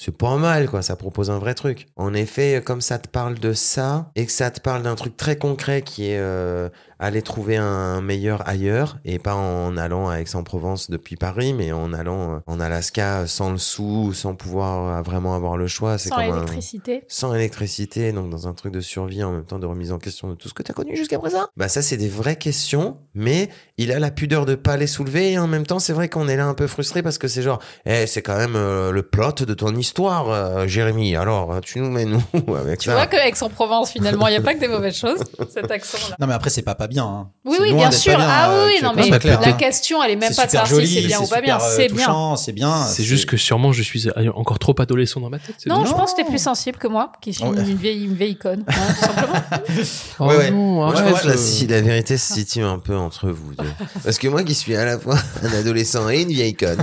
c'est 0.04 0.16
pas 0.16 0.36
mal, 0.36 0.68
quoi. 0.68 0.82
Ça 0.82 0.96
propose 0.96 1.30
un 1.30 1.38
vrai 1.38 1.54
truc. 1.54 1.86
En 1.96 2.12
effet, 2.14 2.62
comme 2.64 2.80
ça 2.80 2.98
te 2.98 3.08
parle 3.08 3.38
de 3.38 3.52
ça 3.52 4.10
et 4.16 4.26
que 4.26 4.32
ça 4.32 4.50
te 4.50 4.60
parle 4.60 4.82
d'un 4.82 4.94
truc 4.96 5.16
très 5.16 5.36
concret 5.36 5.82
qui 5.82 6.06
est 6.10 6.18
euh, 6.18 6.68
aller 6.98 7.22
trouver 7.22 7.56
un 7.56 8.00
meilleur 8.00 8.46
ailleurs 8.48 8.98
et 9.04 9.18
pas 9.18 9.34
en 9.34 9.76
allant 9.76 10.08
à 10.08 10.16
Aix-en-Provence 10.20 10.90
depuis 10.90 11.16
Paris, 11.16 11.52
mais 11.54 11.72
en 11.72 11.92
allant 11.92 12.34
euh, 12.34 12.38
en 12.46 12.58
Alaska 12.60 13.26
sans 13.26 13.52
le 13.52 13.58
sou, 13.58 14.12
sans 14.12 14.34
pouvoir 14.34 14.98
euh, 14.98 15.02
vraiment 15.02 15.34
avoir 15.34 15.56
le 15.56 15.66
choix. 15.68 15.98
Sans 15.98 16.16
un- 16.16 16.32
l'électricité. 16.32 17.04
sans 17.08 17.34
électricité, 17.34 18.12
donc 18.12 18.30
dans 18.30 18.48
un 18.48 18.54
truc 18.54 18.72
de 18.72 18.80
survie 18.80 19.22
en 19.22 19.32
même 19.32 19.44
temps 19.44 19.58
de 19.58 19.66
remise 19.66 19.92
en 19.92 19.98
question 19.98 20.28
de 20.28 20.34
tout 20.34 20.48
ce 20.48 20.54
que 20.54 20.62
tu 20.62 20.70
as 20.70 20.74
connu 20.74 20.96
jusqu'à 20.96 21.18
présent. 21.18 21.46
Bah 21.56 21.68
ça 21.68 21.82
c'est 21.82 21.96
des 21.96 22.08
vraies 22.08 22.36
questions, 22.36 22.98
mais 23.14 23.48
il 23.78 23.92
a 23.92 23.98
la 23.98 24.10
pudeur 24.10 24.46
de 24.46 24.54
pas 24.54 24.76
les 24.76 24.86
soulever 24.86 25.32
et 25.32 25.38
en 25.38 25.46
même 25.46 25.66
temps 25.66 25.78
c'est 25.78 25.92
vrai 25.92 26.08
qu'on 26.08 26.28
est 26.28 26.36
là 26.36 26.46
un 26.46 26.54
peu 26.54 26.66
frustré 26.66 27.02
parce 27.02 27.18
que 27.18 27.28
c'est 27.28 27.42
genre, 27.42 27.60
eh 27.86 28.06
c'est 28.06 28.22
quand 28.22 28.36
même 28.36 28.56
euh, 28.56 28.90
le 28.92 29.02
plot 29.02 29.32
de 29.46 29.54
ton 29.54 29.74
histoire, 29.74 29.91
euh, 30.00 30.66
Jérémy. 30.66 31.16
Alors 31.16 31.60
tu 31.62 31.80
nous 31.80 31.90
mets 31.90 32.04
nous 32.04 32.22
avec 32.56 32.80
Tu 32.80 32.88
ça. 32.88 32.94
vois 32.94 33.06
que 33.06 33.16
Aix-en-Provence, 33.16 33.90
finalement, 33.92 34.26
il 34.28 34.32
n'y 34.32 34.36
a 34.36 34.40
pas 34.40 34.54
que 34.54 34.60
des 34.60 34.68
mauvaises 34.68 34.96
choses, 34.96 35.20
cet 35.52 35.70
accent-là. 35.70 36.16
Non, 36.20 36.26
mais 36.26 36.34
après, 36.34 36.50
c'est 36.50 36.62
pas 36.62 36.74
pas 36.74 36.86
bien. 36.86 37.04
hein. 37.04 37.28
Oui, 37.44 37.56
oui, 37.60 37.74
bien 37.74 37.90
sûr. 37.90 38.16
bien, 38.16 38.26
ah 38.28 38.50
euh, 38.50 38.66
oui, 38.66 38.74
tu 38.78 38.84
non, 38.84 38.92
es 38.92 39.10
mais 39.10 39.18
clair, 39.18 39.40
la 39.40 39.48
hein. 39.48 39.52
question, 39.54 40.02
elle 40.02 40.12
est 40.12 40.16
même 40.16 40.34
pas 40.34 40.46
de 40.46 40.50
savoir 40.50 40.66
si 40.68 40.86
c'est 40.86 41.06
bien 41.06 41.20
ou 41.20 41.26
pas 41.26 41.40
bien. 41.40 41.58
euh, 41.58 41.74
C'est 41.76 41.88
bien. 41.92 42.36
C'est 42.36 42.52
bien. 42.52 42.84
C'est 42.86 43.02
juste 43.04 43.26
que 43.26 43.36
sûrement 43.36 43.72
je 43.72 43.82
suis 43.82 44.08
encore 44.34 44.58
trop 44.58 44.74
adolescent 44.78 45.20
dans 45.20 45.30
ma 45.30 45.38
tête. 45.38 45.56
Non, 45.66 45.84
je 45.84 45.92
pense 45.92 46.12
que 46.12 46.18
t'es 46.18 46.24
plus 46.24 46.42
sensible 46.42 46.78
que 46.78 46.88
moi, 46.88 47.12
qui 47.20 47.32
suis 47.34 47.42
Ouais. 47.44 47.58
une 47.60 47.76
vieille, 47.76 48.04
une 48.04 48.14
vieille 48.14 48.32
icône, 48.32 48.64
hein, 48.68 48.72
tout 48.88 49.04
simplement. 49.04 49.32
Ouais, 50.20 50.36
ouais. 50.36 50.52
euh. 50.52 51.36
si 51.36 51.66
la 51.66 51.80
vérité 51.80 52.16
se 52.16 52.32
situe 52.34 52.62
un 52.62 52.78
peu 52.78 52.96
entre 52.96 53.28
vous 53.30 53.54
deux. 53.54 53.68
Parce 54.04 54.18
que 54.18 54.28
moi 54.28 54.42
qui 54.44 54.54
suis 54.54 54.76
à 54.76 54.84
la 54.84 54.98
fois 54.98 55.16
un 55.42 55.52
adolescent 55.58 56.08
et 56.08 56.22
une 56.22 56.28
vieille 56.30 56.54
conne. 56.54 56.82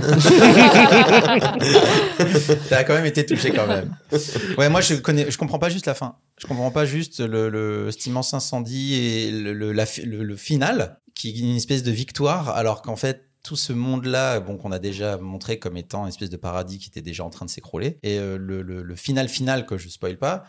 T'as 2.68 2.84
quand 2.84 2.94
même 2.94 2.99
été 3.06 3.24
touché 3.26 3.50
quand 3.52 3.66
même. 3.66 3.94
Ouais, 4.58 4.68
moi 4.68 4.80
je 4.80 4.94
connais, 4.94 5.30
je 5.30 5.38
comprends 5.38 5.58
pas 5.58 5.68
juste 5.70 5.86
la 5.86 5.94
fin. 5.94 6.16
Je 6.38 6.46
comprends 6.46 6.70
pas 6.70 6.84
juste 6.86 7.20
le, 7.20 7.48
le 7.48 7.90
cet 7.90 8.06
immense 8.06 8.34
incendie 8.34 8.94
et 8.94 9.30
le, 9.30 9.52
le, 9.52 9.72
la 9.72 9.86
fi- 9.86 10.02
le- 10.02 10.22
le 10.24 10.36
final 10.36 11.00
qui 11.14 11.28
est 11.30 11.38
une 11.40 11.56
espèce 11.56 11.82
de 11.82 11.90
victoire, 11.90 12.50
alors 12.50 12.82
qu'en 12.82 12.96
fait 12.96 13.26
tout 13.42 13.56
ce 13.56 13.72
monde-là, 13.72 14.38
bon 14.40 14.56
qu'on 14.58 14.70
a 14.72 14.78
déjà 14.78 15.16
montré 15.16 15.58
comme 15.58 15.76
étant 15.78 16.02
une 16.02 16.08
espèce 16.10 16.28
de 16.30 16.36
paradis 16.36 16.78
qui 16.78 16.88
était 16.88 17.00
déjà 17.02 17.24
en 17.24 17.30
train 17.30 17.46
de 17.46 17.50
s'écrouler, 17.50 17.98
et 18.02 18.18
euh, 18.18 18.36
le, 18.38 18.60
le, 18.62 18.82
le 18.82 18.96
final 18.96 19.28
final 19.28 19.64
que 19.66 19.78
je 19.78 19.88
spoil 19.88 20.16
pas. 20.18 20.44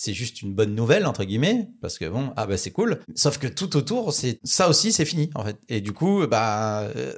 C'est 0.00 0.14
juste 0.14 0.42
une 0.42 0.54
bonne 0.54 0.76
nouvelle 0.76 1.06
entre 1.06 1.24
guillemets 1.24 1.66
parce 1.82 1.98
que 1.98 2.04
bon 2.08 2.32
ah 2.36 2.46
bah 2.46 2.56
c'est 2.56 2.70
cool 2.70 3.00
sauf 3.16 3.38
que 3.38 3.48
tout 3.48 3.76
autour 3.76 4.12
c'est 4.12 4.38
ça 4.44 4.68
aussi 4.68 4.92
c'est 4.92 5.04
fini 5.04 5.28
en 5.34 5.44
fait 5.44 5.56
et 5.68 5.80
du 5.80 5.90
coup 5.92 6.24
bah 6.28 6.82
euh, 6.94 7.14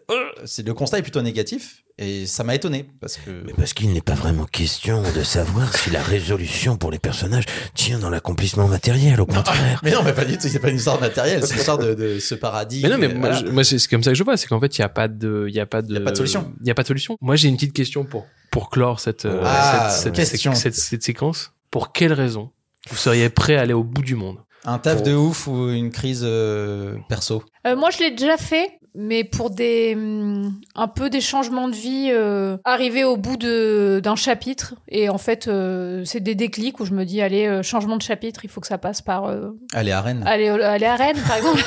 c'est 0.46 0.66
le 0.66 0.72
constat 0.72 0.98
est 1.00 1.02
plutôt 1.02 1.20
négatif 1.20 1.84
et 2.00 2.26
ça 2.26 2.42
m'a 2.44 2.54
étonné 2.54 2.86
parce 3.00 3.16
que 3.18 3.30
Mais 3.46 3.52
parce 3.52 3.72
qu'il 3.74 3.92
n'est 3.92 4.00
pas 4.00 4.14
vraiment 4.14 4.46
question 4.46 5.02
de 5.14 5.22
savoir 5.22 5.76
si 5.76 5.90
la 5.90 6.02
résolution 6.02 6.76
pour 6.76 6.90
les 6.90 6.98
personnages 6.98 7.44
tient 7.74 7.98
dans 7.98 8.10
l'accomplissement 8.10 8.66
matériel, 8.66 9.20
au 9.20 9.26
contraire. 9.26 9.80
Mais 9.84 9.92
non, 9.92 10.02
mais 10.02 10.12
pas 10.14 10.24
du 10.24 10.36
tout. 10.38 10.48
C'est 10.48 10.58
pas 10.58 10.70
une 10.70 10.76
histoire 10.76 11.00
matérielle. 11.00 11.42
C'est 11.46 11.52
une 11.54 11.58
histoire 11.60 11.78
de, 11.78 11.94
de 11.94 12.18
ce 12.18 12.34
paradis. 12.34 12.80
Mais 12.82 12.88
non, 12.88 12.98
mais 12.98 13.06
euh, 13.08 13.14
moi, 13.14 13.28
voilà. 13.30 13.46
je- 13.46 13.52
moi, 13.52 13.64
c'est 13.64 13.86
comme 13.88 14.02
ça 14.02 14.10
que 14.10 14.16
je 14.16 14.24
vois, 14.24 14.36
c'est 14.36 14.46
qu'en 14.48 14.58
fait, 14.60 14.76
il 14.78 14.80
y 14.80 14.84
a 14.84 14.88
pas 14.88 15.08
de, 15.08 15.46
il 15.48 15.54
y 15.54 15.60
a 15.60 15.66
pas 15.66 15.82
de, 15.82 15.94
Y 15.94 15.98
a 15.98 16.00
pas 16.00 16.10
de 16.12 16.16
solution. 16.16 16.52
Il 16.60 16.66
y 16.66 16.70
a 16.70 16.74
pas 16.74 16.82
de 16.82 16.88
solution. 16.88 17.16
Moi, 17.20 17.36
j'ai 17.36 17.48
une 17.48 17.56
petite 17.56 17.72
question 17.74 18.04
pour 18.04 18.26
pour 18.50 18.70
clore 18.70 18.98
cette 18.98 19.26
euh, 19.26 19.42
Ah, 19.44 19.90
cette, 19.90 20.16
cette, 20.16 20.54
cette, 20.56 20.74
cette 20.74 21.02
séquence. 21.02 21.52
Pour 21.70 21.92
quelle 21.92 22.12
raison 22.12 22.50
vous 22.88 22.96
seriez 22.96 23.28
prêt 23.28 23.56
à 23.56 23.60
aller 23.60 23.74
au 23.74 23.84
bout 23.84 24.02
du 24.02 24.14
monde 24.16 24.38
Un 24.64 24.78
taf 24.78 25.02
de 25.02 25.14
ouf 25.14 25.46
ou 25.46 25.68
une 25.70 25.90
crise 25.90 26.22
euh, 26.24 26.96
perso? 27.08 27.44
Euh, 27.66 27.76
moi, 27.76 27.90
je 27.90 27.98
l'ai 27.98 28.10
déjà 28.10 28.36
fait, 28.38 28.79
mais 28.94 29.24
pour 29.24 29.50
des 29.50 29.94
hum, 29.96 30.52
un 30.74 30.88
peu 30.88 31.10
des 31.10 31.20
changements 31.20 31.68
de 31.68 31.74
vie, 31.74 32.08
euh, 32.12 32.56
arriver 32.64 33.04
au 33.04 33.16
bout 33.16 33.36
de 33.36 34.00
d'un 34.02 34.16
chapitre, 34.16 34.74
et 34.88 35.08
en 35.08 35.18
fait, 35.18 35.46
euh, 35.48 36.02
c'est 36.04 36.20
des 36.20 36.34
déclics 36.34 36.80
où 36.80 36.84
je 36.84 36.92
me 36.92 37.04
dis, 37.04 37.20
allez, 37.22 37.46
euh, 37.46 37.62
changement 37.62 37.96
de 37.96 38.02
chapitre, 38.02 38.40
il 38.44 38.50
faut 38.50 38.60
que 38.60 38.66
ça 38.66 38.78
passe 38.78 39.00
par 39.02 39.26
euh, 39.26 39.50
Allez 39.74 39.92
à 39.92 40.00
Rennes. 40.00 40.22
aller 40.26 40.48
aller 40.48 40.86
à 40.86 40.96
Rennes, 40.96 41.20
par 41.26 41.36
exemple. 41.36 41.62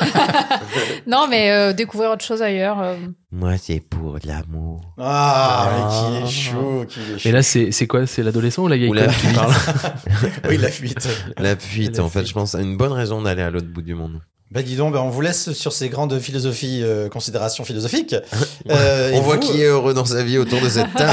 non, 1.08 1.28
mais 1.30 1.52
euh, 1.52 1.74
découvrir 1.74 2.12
autre 2.12 2.24
chose 2.26 2.42
ailleurs. 2.42 2.82
euh. 2.82 2.96
Moi, 3.32 3.58
c'est 3.58 3.80
pour 3.80 4.18
l'amour. 4.26 4.82
Ah, 5.00 5.70
mais 5.74 6.20
qui 6.20 6.24
est 6.24 6.30
chaud, 6.30 6.86
qui 6.88 7.00
est 7.00 7.04
chaud. 7.18 7.22
Mais 7.26 7.32
là, 7.32 7.42
c'est 7.42 7.72
c'est 7.72 7.88
quoi? 7.88 8.06
C'est 8.06 8.22
l'adolescent 8.22 8.64
ou 8.64 8.68
la 8.68 8.78
vieille 8.78 8.90
Ou 8.90 8.94
la 8.94 9.08
parle? 9.34 9.54
Oui, 10.50 10.58
la 10.58 10.68
fuite. 10.70 11.08
La 11.38 11.56
fuite, 11.56 11.98
La 11.98 12.04
en 12.04 12.10
fait, 12.10 12.20
fuite. 12.20 12.30
je 12.30 12.34
pense, 12.34 12.54
à 12.54 12.62
une 12.62 12.78
bonne 12.78 12.92
raison 12.92 13.22
d'aller 13.24 13.42
à 13.42 13.50
l'autre 13.50 13.68
bout 13.70 13.82
du 13.82 13.96
monde. 13.96 14.20
Bah 14.54 14.62
dis 14.62 14.76
donc, 14.76 14.94
bah, 14.94 15.02
on 15.02 15.10
vous 15.10 15.22
laisse 15.22 15.52
sur 15.54 15.74
ces 15.74 15.90
grandes 15.90 16.20
philosophies, 16.20 16.82
euh, 16.84 17.10
considérations 17.10 17.66
philosophiques. 17.66 18.16
Euh, 18.70 19.12
et 19.12 19.16
On 19.18 19.22
voit 19.22 19.36
vous- 19.36 19.42
qui 19.42 19.62
est 19.62 19.66
heureux 19.66 19.94
dans 19.94 20.06
sa 20.06 20.24
vie 20.24 20.38
autour 20.38 20.62
de 20.62 20.70
cette 20.70 20.94
table. 20.98 21.12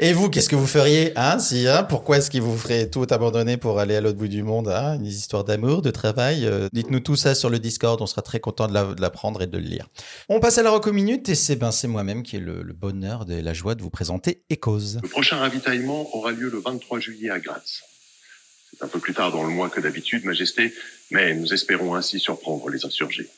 Et 0.00 0.14
vous, 0.14 0.30
qu'est-ce 0.30 0.48
que 0.48 0.56
vous 0.56 0.66
feriez 0.66 1.12
hein, 1.16 1.38
si, 1.38 1.68
hein, 1.68 1.82
Pourquoi 1.82 2.16
est-ce 2.18 2.30
qu'il 2.30 2.40
vous 2.40 2.56
ferait 2.56 2.88
tout 2.88 3.06
abandonner 3.10 3.58
pour 3.58 3.78
aller 3.78 3.94
à 3.94 4.00
l'autre 4.00 4.16
bout 4.16 4.28
du 4.28 4.42
monde 4.42 4.68
hein, 4.68 4.94
Une 4.94 5.04
histoire 5.04 5.44
d'amour, 5.44 5.82
de 5.82 5.90
travail 5.90 6.46
euh, 6.46 6.68
Dites-nous 6.72 7.00
tout 7.00 7.16
ça 7.16 7.34
sur 7.34 7.50
le 7.50 7.58
Discord, 7.58 8.00
on 8.00 8.06
sera 8.06 8.22
très 8.22 8.40
content 8.40 8.66
de 8.66 8.72
la- 8.72 8.94
de 8.94 9.00
l'apprendre 9.02 9.42
et 9.42 9.46
de 9.46 9.58
le 9.58 9.64
lire. 9.64 9.88
On 10.30 10.40
passe 10.40 10.56
à 10.56 10.62
la 10.62 10.70
reco 10.70 10.90
minute 10.92 11.28
et 11.28 11.34
c'est 11.34 11.56
ben, 11.56 11.70
c'est 11.70 11.88
moi-même 11.88 12.22
qui 12.22 12.36
ai 12.36 12.40
le, 12.40 12.62
le 12.62 12.72
bonheur 12.72 13.26
et 13.30 13.42
la 13.42 13.52
joie 13.52 13.74
de 13.74 13.82
vous 13.82 13.90
présenter 13.90 14.42
Ecos. 14.50 15.00
Le 15.02 15.08
prochain 15.08 15.36
ravitaillement 15.36 16.08
aura 16.16 16.32
lieu 16.32 16.48
le 16.50 16.60
23 16.64 16.98
juillet 16.98 17.28
à 17.30 17.38
Graz. 17.38 17.60
Un 18.82 18.88
peu 18.88 18.98
plus 18.98 19.14
tard 19.14 19.30
dans 19.30 19.44
le 19.44 19.50
mois 19.50 19.70
que 19.70 19.80
d'habitude, 19.80 20.24
Majesté, 20.24 20.74
mais 21.10 21.34
nous 21.34 21.54
espérons 21.54 21.94
ainsi 21.94 22.18
surprendre 22.18 22.68
les 22.68 22.84
insurgés. 22.84 23.28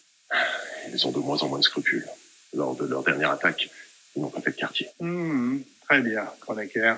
Ils 0.92 1.06
ont 1.06 1.12
de 1.12 1.18
moins 1.18 1.38
en 1.42 1.48
moins 1.48 1.58
de 1.58 1.64
scrupules. 1.64 2.06
Lors 2.54 2.74
de 2.74 2.86
leur 2.86 3.02
dernière 3.02 3.30
attaque, 3.30 3.68
ils 4.16 4.22
n'ont 4.22 4.30
pas 4.30 4.40
fait 4.40 4.52
de 4.52 4.56
quartier. 4.56 4.88
Hmm, 5.00 5.58
très 5.82 6.00
bien, 6.00 6.26
Kronecker. 6.40 6.96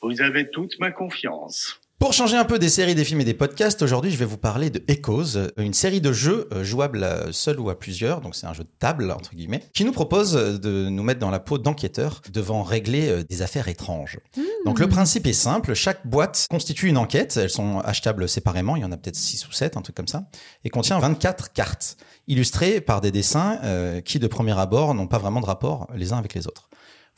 Vous 0.00 0.20
avez 0.20 0.48
toute 0.48 0.78
ma 0.78 0.92
confiance. 0.92 1.80
Pour 1.98 2.12
changer 2.12 2.36
un 2.36 2.44
peu 2.44 2.60
des 2.60 2.68
séries, 2.68 2.94
des 2.94 3.04
films 3.04 3.22
et 3.22 3.24
des 3.24 3.34
podcasts, 3.34 3.82
aujourd'hui 3.82 4.12
je 4.12 4.16
vais 4.16 4.24
vous 4.24 4.38
parler 4.38 4.70
de 4.70 4.80
Echoes, 4.86 5.50
une 5.56 5.74
série 5.74 6.00
de 6.00 6.12
jeux 6.12 6.48
euh, 6.52 6.62
jouables 6.62 7.04
seul 7.32 7.58
ou 7.58 7.70
à 7.70 7.78
plusieurs, 7.78 8.20
donc 8.20 8.36
c'est 8.36 8.46
un 8.46 8.52
jeu 8.52 8.62
de 8.62 8.70
table 8.78 9.10
entre 9.10 9.34
guillemets, 9.34 9.64
qui 9.74 9.84
nous 9.84 9.90
propose 9.90 10.36
euh, 10.36 10.58
de 10.58 10.88
nous 10.88 11.02
mettre 11.02 11.18
dans 11.18 11.30
la 11.30 11.40
peau 11.40 11.58
d'enquêteurs 11.58 12.22
devant 12.32 12.62
régler 12.62 13.08
euh, 13.08 13.24
des 13.28 13.42
affaires 13.42 13.66
étranges. 13.66 14.20
Donc 14.64 14.78
le 14.78 14.88
principe 14.88 15.26
est 15.26 15.32
simple, 15.32 15.74
chaque 15.74 16.06
boîte 16.06 16.46
constitue 16.48 16.86
une 16.86 16.98
enquête, 16.98 17.36
elles 17.36 17.50
sont 17.50 17.80
achetables 17.80 18.28
séparément, 18.28 18.76
il 18.76 18.82
y 18.82 18.84
en 18.84 18.92
a 18.92 18.96
peut-être 18.96 19.16
6 19.16 19.48
ou 19.48 19.52
7, 19.52 19.76
un 19.76 19.82
truc 19.82 19.96
comme 19.96 20.06
ça, 20.06 20.28
et 20.62 20.70
contient 20.70 21.00
24 21.00 21.52
cartes, 21.52 21.96
illustrées 22.28 22.80
par 22.80 23.00
des 23.00 23.10
dessins 23.10 23.58
euh, 23.64 24.00
qui 24.00 24.20
de 24.20 24.28
premier 24.28 24.56
abord 24.56 24.94
n'ont 24.94 25.08
pas 25.08 25.18
vraiment 25.18 25.40
de 25.40 25.46
rapport 25.46 25.88
les 25.96 26.12
uns 26.12 26.18
avec 26.18 26.34
les 26.34 26.46
autres. 26.46 26.68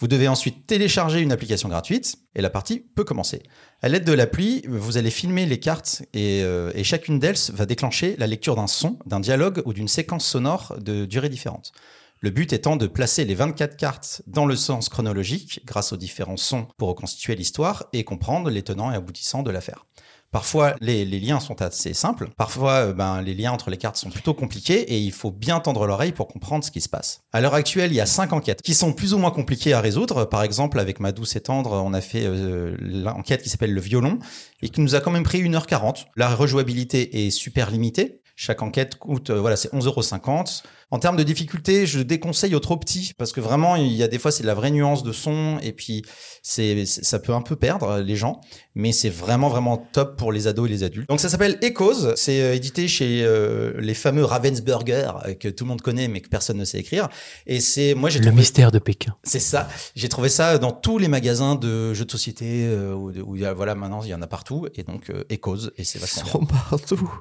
Vous 0.00 0.08
devez 0.08 0.28
ensuite 0.28 0.66
télécharger 0.66 1.20
une 1.20 1.30
application 1.30 1.68
gratuite 1.68 2.16
et 2.34 2.40
la 2.40 2.48
partie 2.48 2.80
peut 2.80 3.04
commencer. 3.04 3.42
À 3.82 3.90
l'aide 3.90 4.04
de 4.04 4.14
l'appli, 4.14 4.62
vous 4.66 4.96
allez 4.96 5.10
filmer 5.10 5.44
les 5.44 5.60
cartes 5.60 6.02
et, 6.14 6.42
euh, 6.42 6.72
et 6.74 6.84
chacune 6.84 7.18
d'elles 7.18 7.36
va 7.52 7.66
déclencher 7.66 8.16
la 8.16 8.26
lecture 8.26 8.56
d'un 8.56 8.66
son, 8.66 8.98
d'un 9.04 9.20
dialogue 9.20 9.62
ou 9.66 9.74
d'une 9.74 9.88
séquence 9.88 10.26
sonore 10.26 10.74
de 10.80 11.04
durée 11.04 11.28
différente. 11.28 11.72
Le 12.20 12.30
but 12.30 12.54
étant 12.54 12.76
de 12.76 12.86
placer 12.86 13.26
les 13.26 13.34
24 13.34 13.76
cartes 13.76 14.22
dans 14.26 14.46
le 14.46 14.56
sens 14.56 14.88
chronologique 14.88 15.60
grâce 15.66 15.92
aux 15.92 15.98
différents 15.98 16.38
sons 16.38 16.66
pour 16.78 16.88
reconstituer 16.88 17.36
l'histoire 17.36 17.84
et 17.92 18.02
comprendre 18.02 18.48
les 18.48 18.62
tenants 18.62 18.90
et 18.90 18.96
aboutissants 18.96 19.42
de 19.42 19.50
l'affaire. 19.50 19.86
Parfois, 20.32 20.76
les, 20.80 21.04
liens 21.04 21.40
sont 21.40 21.60
assez 21.60 21.92
simples. 21.92 22.28
Parfois, 22.36 22.72
euh, 22.72 22.92
ben, 22.92 23.20
les 23.20 23.34
liens 23.34 23.50
entre 23.50 23.68
les 23.68 23.76
cartes 23.76 23.96
sont 23.96 24.10
plutôt 24.10 24.32
compliqués 24.32 24.80
et 24.80 24.98
il 24.98 25.10
faut 25.10 25.32
bien 25.32 25.58
tendre 25.58 25.86
l'oreille 25.86 26.12
pour 26.12 26.28
comprendre 26.28 26.64
ce 26.64 26.70
qui 26.70 26.80
se 26.80 26.88
passe. 26.88 27.22
À 27.32 27.40
l'heure 27.40 27.54
actuelle, 27.54 27.90
il 27.90 27.96
y 27.96 28.00
a 28.00 28.06
cinq 28.06 28.32
enquêtes 28.32 28.62
qui 28.62 28.74
sont 28.74 28.92
plus 28.92 29.12
ou 29.12 29.18
moins 29.18 29.32
compliquées 29.32 29.72
à 29.72 29.80
résoudre. 29.80 30.26
Par 30.26 30.44
exemple, 30.44 30.78
avec 30.78 31.00
Ma 31.00 31.10
douce 31.10 31.34
et 31.34 31.40
tendre, 31.40 31.72
on 31.84 31.92
a 31.92 32.00
fait 32.00 32.26
euh, 32.26 32.76
l'enquête 32.78 33.42
qui 33.42 33.48
s'appelle 33.48 33.74
le 33.74 33.80
violon 33.80 34.20
et 34.62 34.68
qui 34.68 34.80
nous 34.80 34.94
a 34.94 35.00
quand 35.00 35.10
même 35.10 35.24
pris 35.24 35.42
1h40. 35.42 36.06
La 36.14 36.32
rejouabilité 36.32 37.26
est 37.26 37.30
super 37.30 37.72
limitée. 37.72 38.20
Chaque 38.36 38.62
enquête 38.62 38.94
coûte, 38.96 39.30
euh, 39.30 39.40
voilà, 39.40 39.56
c'est 39.56 39.72
11,50€. 39.72 40.62
En 40.92 40.98
termes 40.98 41.16
de 41.16 41.22
difficulté, 41.22 41.86
je 41.86 42.00
déconseille 42.00 42.54
aux 42.54 42.60
trop 42.60 42.76
petits 42.76 43.12
parce 43.16 43.32
que 43.32 43.40
vraiment, 43.40 43.76
il 43.76 43.92
y 43.92 44.02
a 44.02 44.08
des 44.08 44.18
fois, 44.18 44.32
c'est 44.32 44.42
de 44.42 44.48
la 44.48 44.54
vraie 44.54 44.70
nuance 44.72 45.02
de 45.04 45.12
son 45.12 45.58
et 45.62 45.72
puis 45.72 46.02
c'est, 46.42 46.84
ça 46.86 47.18
peut 47.20 47.32
un 47.32 47.42
peu 47.42 47.54
perdre 47.54 47.98
les 47.98 48.16
gens, 48.16 48.40
mais 48.74 48.90
c'est 48.92 49.08
vraiment, 49.10 49.48
vraiment 49.48 49.76
top 49.76 50.16
pour 50.16 50.32
les 50.32 50.48
ados 50.48 50.68
et 50.68 50.72
les 50.72 50.82
adultes. 50.82 51.08
Donc 51.08 51.20
ça 51.20 51.28
s'appelle 51.28 51.58
Echoes. 51.62 52.14
C'est 52.16 52.40
euh, 52.42 52.54
édité 52.54 52.88
chez 52.88 53.22
euh, 53.24 53.74
les 53.80 53.94
fameux 53.94 54.24
Ravensburger 54.24 55.12
euh, 55.26 55.34
que 55.34 55.48
tout 55.48 55.64
le 55.64 55.68
monde 55.68 55.80
connaît 55.82 56.08
mais 56.08 56.20
que 56.20 56.28
personne 56.28 56.56
ne 56.56 56.64
sait 56.64 56.78
écrire. 56.78 57.08
Et 57.46 57.60
c'est, 57.60 57.94
moi, 57.94 58.10
j'ai 58.10 58.18
Le 58.18 58.26
trouvé 58.26 58.40
mystère 58.40 58.72
de 58.72 58.78
Pékin. 58.80 59.14
c'est 59.22 59.38
ça. 59.38 59.68
J'ai 59.94 60.08
trouvé 60.08 60.28
ça 60.28 60.58
dans 60.58 60.72
tous 60.72 60.98
les 60.98 61.08
magasins 61.08 61.54
de 61.54 61.94
jeux 61.94 62.04
de 62.04 62.10
société 62.10 62.64
euh, 62.66 62.94
où, 62.94 63.12
où 63.26 63.36
il 63.36 63.42
y 63.42 63.46
a, 63.46 63.52
voilà, 63.52 63.74
maintenant 63.76 64.02
il 64.02 64.08
y 64.08 64.14
en 64.14 64.22
a 64.22 64.26
partout 64.26 64.66
et 64.74 64.82
donc 64.82 65.10
euh, 65.10 65.22
Echoes 65.30 65.70
et 65.78 65.84
c'est 65.84 65.98
vachement 66.00 66.40
bien. 66.40 66.58
partout. 66.70 67.12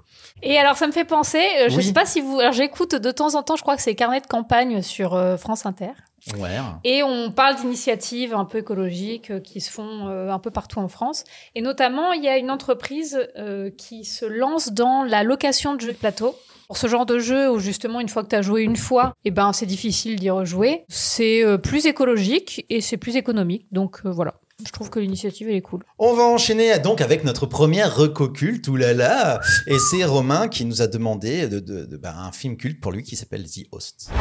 Et 0.41 0.57
alors, 0.57 0.77
ça 0.77 0.87
me 0.87 0.91
fait 0.93 1.05
penser, 1.05 1.37
euh, 1.61 1.69
je 1.69 1.75
Oui. 1.75 1.83
sais 1.83 1.93
pas 1.93 2.05
si 2.05 2.21
vous. 2.21 2.39
Alors, 2.39 2.53
j'écoute 2.53 2.95
de 2.95 3.11
temps 3.11 3.35
en 3.35 3.43
temps, 3.43 3.57
je 3.59 3.61
crois 3.61 3.75
que 3.75 3.81
c'est 3.81 3.93
Carnet 3.93 4.21
de 4.21 4.25
campagne 4.25 4.81
sur 4.81 5.15
euh, 5.15 5.35
France 5.35 5.65
Inter. 5.65 5.91
Ouais. 6.37 6.55
Et 6.85 7.03
on 7.03 7.29
parle 7.29 7.57
d'initiatives 7.57 8.33
un 8.33 8.45
peu 8.45 8.59
écologiques 8.59 9.31
euh, 9.31 9.41
qui 9.41 9.59
se 9.59 9.69
font 9.69 10.07
euh, 10.07 10.29
un 10.29 10.39
peu 10.39 10.49
partout 10.49 10.79
en 10.79 10.87
France. 10.87 11.25
Et 11.55 11.61
notamment, 11.61 12.13
il 12.13 12.23
y 12.23 12.29
a 12.29 12.37
une 12.37 12.51
entreprise 12.51 13.19
euh, 13.37 13.69
qui 13.69 14.05
se 14.05 14.25
lance 14.25 14.71
dans 14.71 15.03
la 15.03 15.23
location 15.23 15.75
de 15.75 15.81
jeux 15.81 15.91
de 15.91 15.97
plateau. 15.97 16.37
Pour 16.67 16.77
ce 16.77 16.87
genre 16.87 17.05
de 17.05 17.19
jeu 17.19 17.51
où 17.51 17.59
justement, 17.59 17.99
une 17.99 18.07
fois 18.07 18.23
que 18.23 18.29
tu 18.29 18.35
as 18.37 18.41
joué 18.41 18.61
une 18.61 18.77
fois, 18.77 19.13
eh 19.25 19.31
ben, 19.31 19.51
c'est 19.51 19.65
difficile 19.65 20.17
d'y 20.17 20.29
rejouer. 20.29 20.85
C'est 20.87 21.43
euh, 21.43 21.57
plus 21.57 21.85
écologique 21.85 22.65
et 22.69 22.79
c'est 22.79 22.95
plus 22.95 23.17
économique. 23.17 23.65
Donc 23.73 23.99
voilà. 24.05 24.35
Je 24.65 24.71
trouve 24.71 24.89
que 24.89 24.99
l'initiative, 24.99 25.47
elle 25.49 25.55
est 25.55 25.61
cool. 25.61 25.83
On 25.97 26.13
va 26.13 26.23
enchaîner 26.23 26.77
donc 26.79 26.99
avec 27.01 27.23
notre 27.23 27.45
première 27.45 27.95
reco 27.95 28.27
culte, 28.29 28.67
oulala, 28.67 29.39
et 29.67 29.77
c'est 29.79 30.03
Romain 30.03 30.47
qui 30.49 30.65
nous 30.65 30.81
a 30.81 30.87
demandé 30.87 31.47
de, 31.47 31.59
de- 31.59 31.85
de- 31.85 31.97
bah, 31.97 32.13
un 32.17 32.31
film 32.31 32.57
culte 32.57 32.81
pour 32.81 32.91
lui 32.91 33.03
qui 33.03 33.15
s'appelle 33.15 33.45
The 33.49 33.67
Host. 33.71 34.11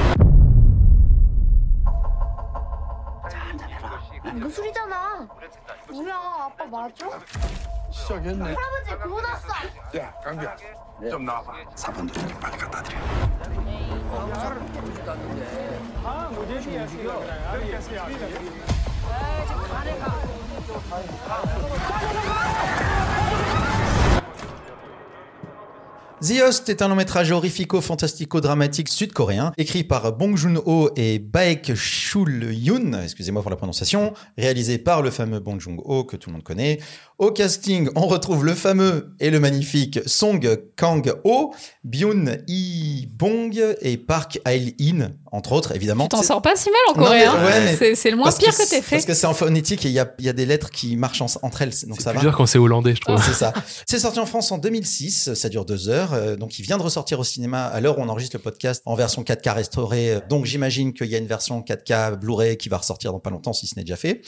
The 26.21 26.43
Host 26.43 26.69
est 26.69 26.83
un 26.83 26.89
long 26.89 26.97
métrage 26.97 27.31
horrifico-fantastico-dramatique 27.31 28.89
sud-coréen, 28.89 29.53
écrit 29.57 29.85
par 29.85 30.13
Bong 30.13 30.37
Joon-ho 30.37 30.91
et 30.97 31.21
Baek 31.21 31.75
Chul-yoon, 31.75 32.93
excusez-moi 33.05 33.43
pour 33.43 33.53
la 33.53 33.57
prononciation, 33.57 34.15
réalisé 34.37 34.79
par 34.79 35.03
le 35.03 35.11
fameux 35.13 35.39
Bong 35.39 35.61
Joon-ho 35.61 36.03
que 36.03 36.17
tout 36.17 36.31
le 36.31 36.35
monde 36.35 36.43
connaît. 36.43 36.81
Au 37.19 37.33
casting, 37.33 37.89
on 37.97 38.07
retrouve 38.07 38.45
le 38.45 38.55
fameux 38.55 39.13
et 39.19 39.31
le 39.31 39.41
magnifique 39.41 39.99
Song 40.07 40.39
Kang-ho, 40.77 41.53
Byun 41.83 42.39
Hee-bong 42.47 43.61
et 43.81 43.97
Park 43.97 44.39
Ail-in, 44.45 45.11
entre 45.33 45.51
autres, 45.51 45.75
évidemment. 45.75 46.05
Tu 46.05 46.11
t'en 46.11 46.21
C'est- 46.21 46.29
sors 46.29 46.41
pas 46.41 46.55
si 46.55 46.69
mal 46.71 46.79
en 46.91 46.95
coréen. 46.95 47.33
ouais, 47.45 47.61
mais- 47.65 47.77
C'est- 47.77 47.95
c'est 47.97 48.11
le 48.13 48.17
moins 48.17 48.31
pire 48.31 48.51
que, 48.51 48.55
c'est- 48.55 48.67
t'aies 48.69 48.83
fait. 48.83 48.97
Parce 48.97 49.05
que 49.05 49.15
c'est 49.15 49.27
en 49.27 49.35
phonétique 49.35 49.85
et 49.85 49.89
il 49.89 49.95
y 49.95 49.99
a, 49.99 50.15
il 50.21 50.27
y 50.27 50.29
a 50.29 50.33
des 50.33 50.47
lettres 50.47 50.71
qui 50.71 50.95
marchent 50.97 51.21
en- 51.21 51.27
entre 51.43 51.63
elles, 51.63 51.71
donc 51.89 51.97
C'est 51.97 52.03
ça 52.05 52.11
plus 52.11 52.19
va. 52.19 52.23
dur 52.23 52.37
quand 52.37 52.47
c'est 52.47 52.59
hollandais, 52.59 52.95
je 52.95 53.01
trouve. 53.01 53.17
Ouais, 53.17 53.23
c'est 53.27 53.35
ça. 53.35 53.53
C'est 53.85 53.99
sorti 53.99 54.21
en 54.21 54.27
France 54.27 54.53
en 54.53 54.59
2006, 54.59 55.35
ça 55.35 55.49
dure 55.49 55.65
deux 55.65 55.89
heures. 55.89 56.13
euh, 56.15 56.37
Donc 56.37 56.61
il 56.61 56.63
vient 56.63 56.79
de 56.79 56.83
ressortir 56.85 57.19
au 57.19 57.25
cinéma 57.25 57.65
à 57.65 57.81
l'heure 57.81 57.99
où 57.99 58.03
on 58.03 58.09
enregistre 58.09 58.37
le 58.37 58.43
podcast 58.43 58.81
en 58.87 58.95
version 58.95 59.25
4K 59.25 59.53
restaurée. 59.55 60.21
Donc 60.29 60.45
j'imagine 60.45 60.93
qu'il 60.93 61.09
y 61.09 61.17
a 61.17 61.19
une 61.19 61.27
version 61.27 61.63
4K 61.63 62.13
Blu-ray 62.17 62.57
qui 62.57 62.69
va 62.69 62.77
ressortir 62.77 63.11
dans 63.13 63.19
pas 63.19 63.31
longtemps 63.31 63.53
si 63.53 63.67
ce 63.67 63.75
n'est 63.75 63.83
déjà 63.83 63.97
fait. 63.97 64.23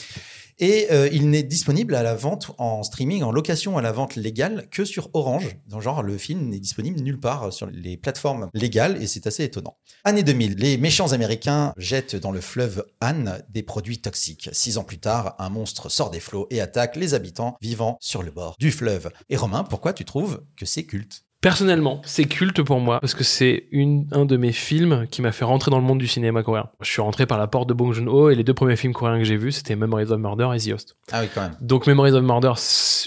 Et 0.60 0.88
euh, 0.90 1.08
il 1.10 1.30
n'est 1.30 1.42
disponible 1.42 1.94
à 1.94 2.02
la 2.02 2.14
vente 2.14 2.52
en 2.58 2.82
streaming, 2.82 3.22
en 3.22 3.32
location 3.32 3.78
à 3.78 3.82
la 3.82 3.92
vente 3.92 4.14
légale 4.14 4.68
que 4.70 4.84
sur 4.84 5.08
Orange. 5.14 5.56
Donc 5.66 5.80
genre 5.80 6.02
le 6.02 6.18
film 6.18 6.48
n'est 6.48 6.60
disponible 6.60 7.00
nulle 7.00 7.18
part 7.18 7.50
sur 7.50 7.66
les 7.66 7.96
plateformes 7.96 8.50
légales 8.52 9.02
et 9.02 9.06
c'est 9.06 9.26
assez 9.26 9.42
étonnant. 9.44 9.78
Année 10.04 10.22
2000, 10.22 10.56
les 10.56 10.76
méchants 10.76 11.12
américains 11.12 11.72
jettent 11.78 12.16
dans 12.16 12.30
le 12.30 12.42
fleuve 12.42 12.84
Han 13.00 13.38
des 13.48 13.62
produits 13.62 14.02
toxiques. 14.02 14.50
Six 14.52 14.76
ans 14.76 14.84
plus 14.84 14.98
tard, 15.00 15.34
un 15.38 15.48
monstre 15.48 15.90
sort 15.90 16.10
des 16.10 16.20
flots 16.20 16.46
et 16.50 16.60
attaque 16.60 16.96
les 16.96 17.14
habitants 17.14 17.56
vivant 17.62 17.96
sur 18.00 18.22
le 18.22 18.30
bord 18.30 18.54
du 18.58 18.70
fleuve. 18.70 19.10
Et 19.30 19.36
Romain, 19.36 19.64
pourquoi 19.64 19.94
tu 19.94 20.04
trouves 20.04 20.44
que 20.56 20.66
c'est 20.66 20.84
culte? 20.84 21.24
Personnellement, 21.40 22.02
c'est 22.04 22.24
culte 22.24 22.62
pour 22.62 22.80
moi 22.80 23.00
parce 23.00 23.14
que 23.14 23.24
c'est 23.24 23.64
une, 23.70 24.06
un 24.12 24.26
de 24.26 24.36
mes 24.36 24.52
films 24.52 25.06
qui 25.10 25.22
m'a 25.22 25.32
fait 25.32 25.46
rentrer 25.46 25.70
dans 25.70 25.78
le 25.78 25.84
monde 25.84 25.98
du 25.98 26.06
cinéma 26.06 26.42
coréen. 26.42 26.68
Je 26.82 26.90
suis 26.90 27.00
rentré 27.00 27.24
par 27.24 27.38
la 27.38 27.46
porte 27.46 27.66
de 27.66 27.72
Bong 27.72 27.94
Joon-ho 27.94 28.28
et 28.28 28.34
les 28.34 28.44
deux 28.44 28.52
premiers 28.52 28.76
films 28.76 28.92
coréens 28.92 29.18
que 29.18 29.24
j'ai 29.24 29.38
vus, 29.38 29.52
c'était 29.52 29.74
Memories 29.74 30.12
of 30.12 30.20
Murder 30.20 30.50
et 30.54 30.58
The 30.58 30.74
Host. 30.74 30.96
Ah 31.10 31.20
oui, 31.22 31.28
quand 31.34 31.40
même. 31.40 31.56
Donc 31.62 31.86
Memories 31.86 32.12
of 32.12 32.22
Murder, 32.22 32.52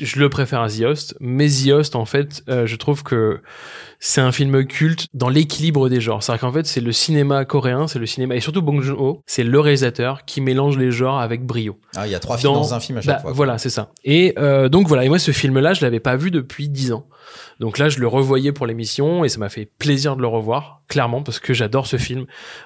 je 0.01 0.19
le 0.19 0.29
préfère 0.29 0.61
à 0.61 0.69
The 0.69 0.81
Host, 0.81 1.15
mais 1.19 1.47
The 1.47 1.73
Host, 1.73 1.95
en 1.95 2.05
fait, 2.05 2.41
euh, 2.49 2.65
je 2.65 2.75
trouve 2.75 3.03
que 3.03 3.39
c'est 3.99 4.21
un 4.21 4.31
film 4.31 4.65
culte 4.65 5.05
dans 5.13 5.29
l'équilibre 5.29 5.87
des 5.87 6.01
genres. 6.01 6.23
C'est-à-dire 6.23 6.41
qu'en 6.41 6.51
fait, 6.51 6.65
c'est 6.65 6.81
le 6.81 6.91
cinéma 6.91 7.45
coréen, 7.45 7.87
c'est 7.87 7.99
le 7.99 8.07
cinéma, 8.07 8.35
et 8.35 8.39
surtout 8.39 8.63
Bong 8.63 8.81
Joon-ho, 8.81 9.21
c'est 9.27 9.43
le 9.43 9.59
réalisateur 9.59 10.25
qui 10.25 10.41
mélange 10.41 10.79
les 10.79 10.89
genres 10.89 11.19
avec 11.19 11.45
brio. 11.45 11.77
Ah, 11.95 12.07
il 12.07 12.11
y 12.11 12.15
a 12.15 12.19
trois 12.19 12.37
films 12.37 12.53
dans, 12.53 12.73
un 12.73 12.79
film 12.79 12.97
à 12.97 13.01
chaque 13.01 13.17
bah, 13.17 13.21
fois. 13.21 13.31
Voilà, 13.31 13.59
c'est 13.59 13.69
ça. 13.69 13.91
Et 14.03 14.33
euh, 14.39 14.69
donc 14.69 14.87
voilà, 14.87 15.05
et 15.05 15.09
moi 15.09 15.19
ce 15.19 15.29
film-là, 15.29 15.75
je 15.75 15.83
l'avais 15.85 15.99
pas 15.99 16.15
vu 16.15 16.31
depuis 16.31 16.67
dix 16.67 16.91
ans. 16.93 17.05
Donc 17.59 17.77
là, 17.77 17.89
je 17.89 17.99
le 17.99 18.07
revoyais 18.07 18.51
pour 18.51 18.65
l'émission 18.67 19.23
et 19.23 19.29
ça 19.29 19.37
m'a 19.39 19.49
fait 19.49 19.65
plaisir 19.79 20.15
de 20.15 20.21
le 20.21 20.27
revoir, 20.27 20.81
clairement, 20.87 21.21
parce 21.23 21.39
que 21.39 21.53
j'adore 21.53 21.87
ce 21.87 21.97
film. 21.97 22.25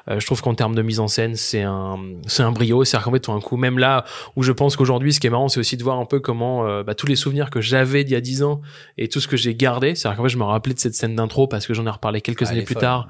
Euh, 0.10 0.20
je 0.20 0.26
trouve 0.26 0.42
qu'en 0.42 0.54
termes 0.56 0.76
de 0.76 0.82
mise 0.82 1.00
en 1.00 1.08
scène, 1.08 1.36
c'est 1.36 1.62
un, 1.64 1.98
c'est 2.28 2.44
un 2.44 2.52
brio. 2.52 2.84
C'est-à-dire 2.84 3.06
qu'en 3.06 3.12
fait, 3.12 3.20
tout 3.20 3.32
un 3.32 3.40
coup, 3.42 3.58
même 3.58 3.80
là 3.80 4.06
où 4.36 4.44
je 4.44 4.52
pense 4.52 4.76
qu'aujourd'hui, 4.76 5.14
ce 5.14 5.20
qui 5.20 5.28
est 5.28 5.32
marrant, 5.32 5.48
c'est 5.50 5.60
aussi 5.60 5.78
de 5.78 5.84
voir 5.84 6.00
un 6.00 6.06
peu 6.06 6.20
comment 6.20 6.66
euh, 6.68 6.84
bah, 6.84 6.96
tous 6.96 7.08
les 7.08 7.16
souvenirs 7.16 7.50
que 7.50 7.62
j'avais 7.62 8.04
d'il 8.04 8.14
y 8.14 8.16
a 8.16 8.22
dix 8.22 8.44
ans 8.44 8.62
et 8.98 9.08
tout 9.08 9.20
ce 9.20 9.28
que 9.28 9.38
j'ai 9.38 9.56
gardé. 9.56 9.96
C'est-à-dire 9.96 10.18
qu'en 10.18 10.24
fait, 10.24 10.30
je 10.30 10.38
me 10.38 10.44
rappelais 10.44 10.74
de 10.74 10.80
cette 10.80 10.96
scène 10.96 11.16
d'intro 11.16 11.48
parce 11.48 11.68
que 11.68 11.74
j'en 11.74 11.86
ai 11.86 11.90
reparlé 11.90 12.22
quelques 12.22 12.44
Ah, 12.48 12.52
années 12.52 12.64
plus 12.64 12.74
folle. 12.74 12.82
tard. 12.82 13.08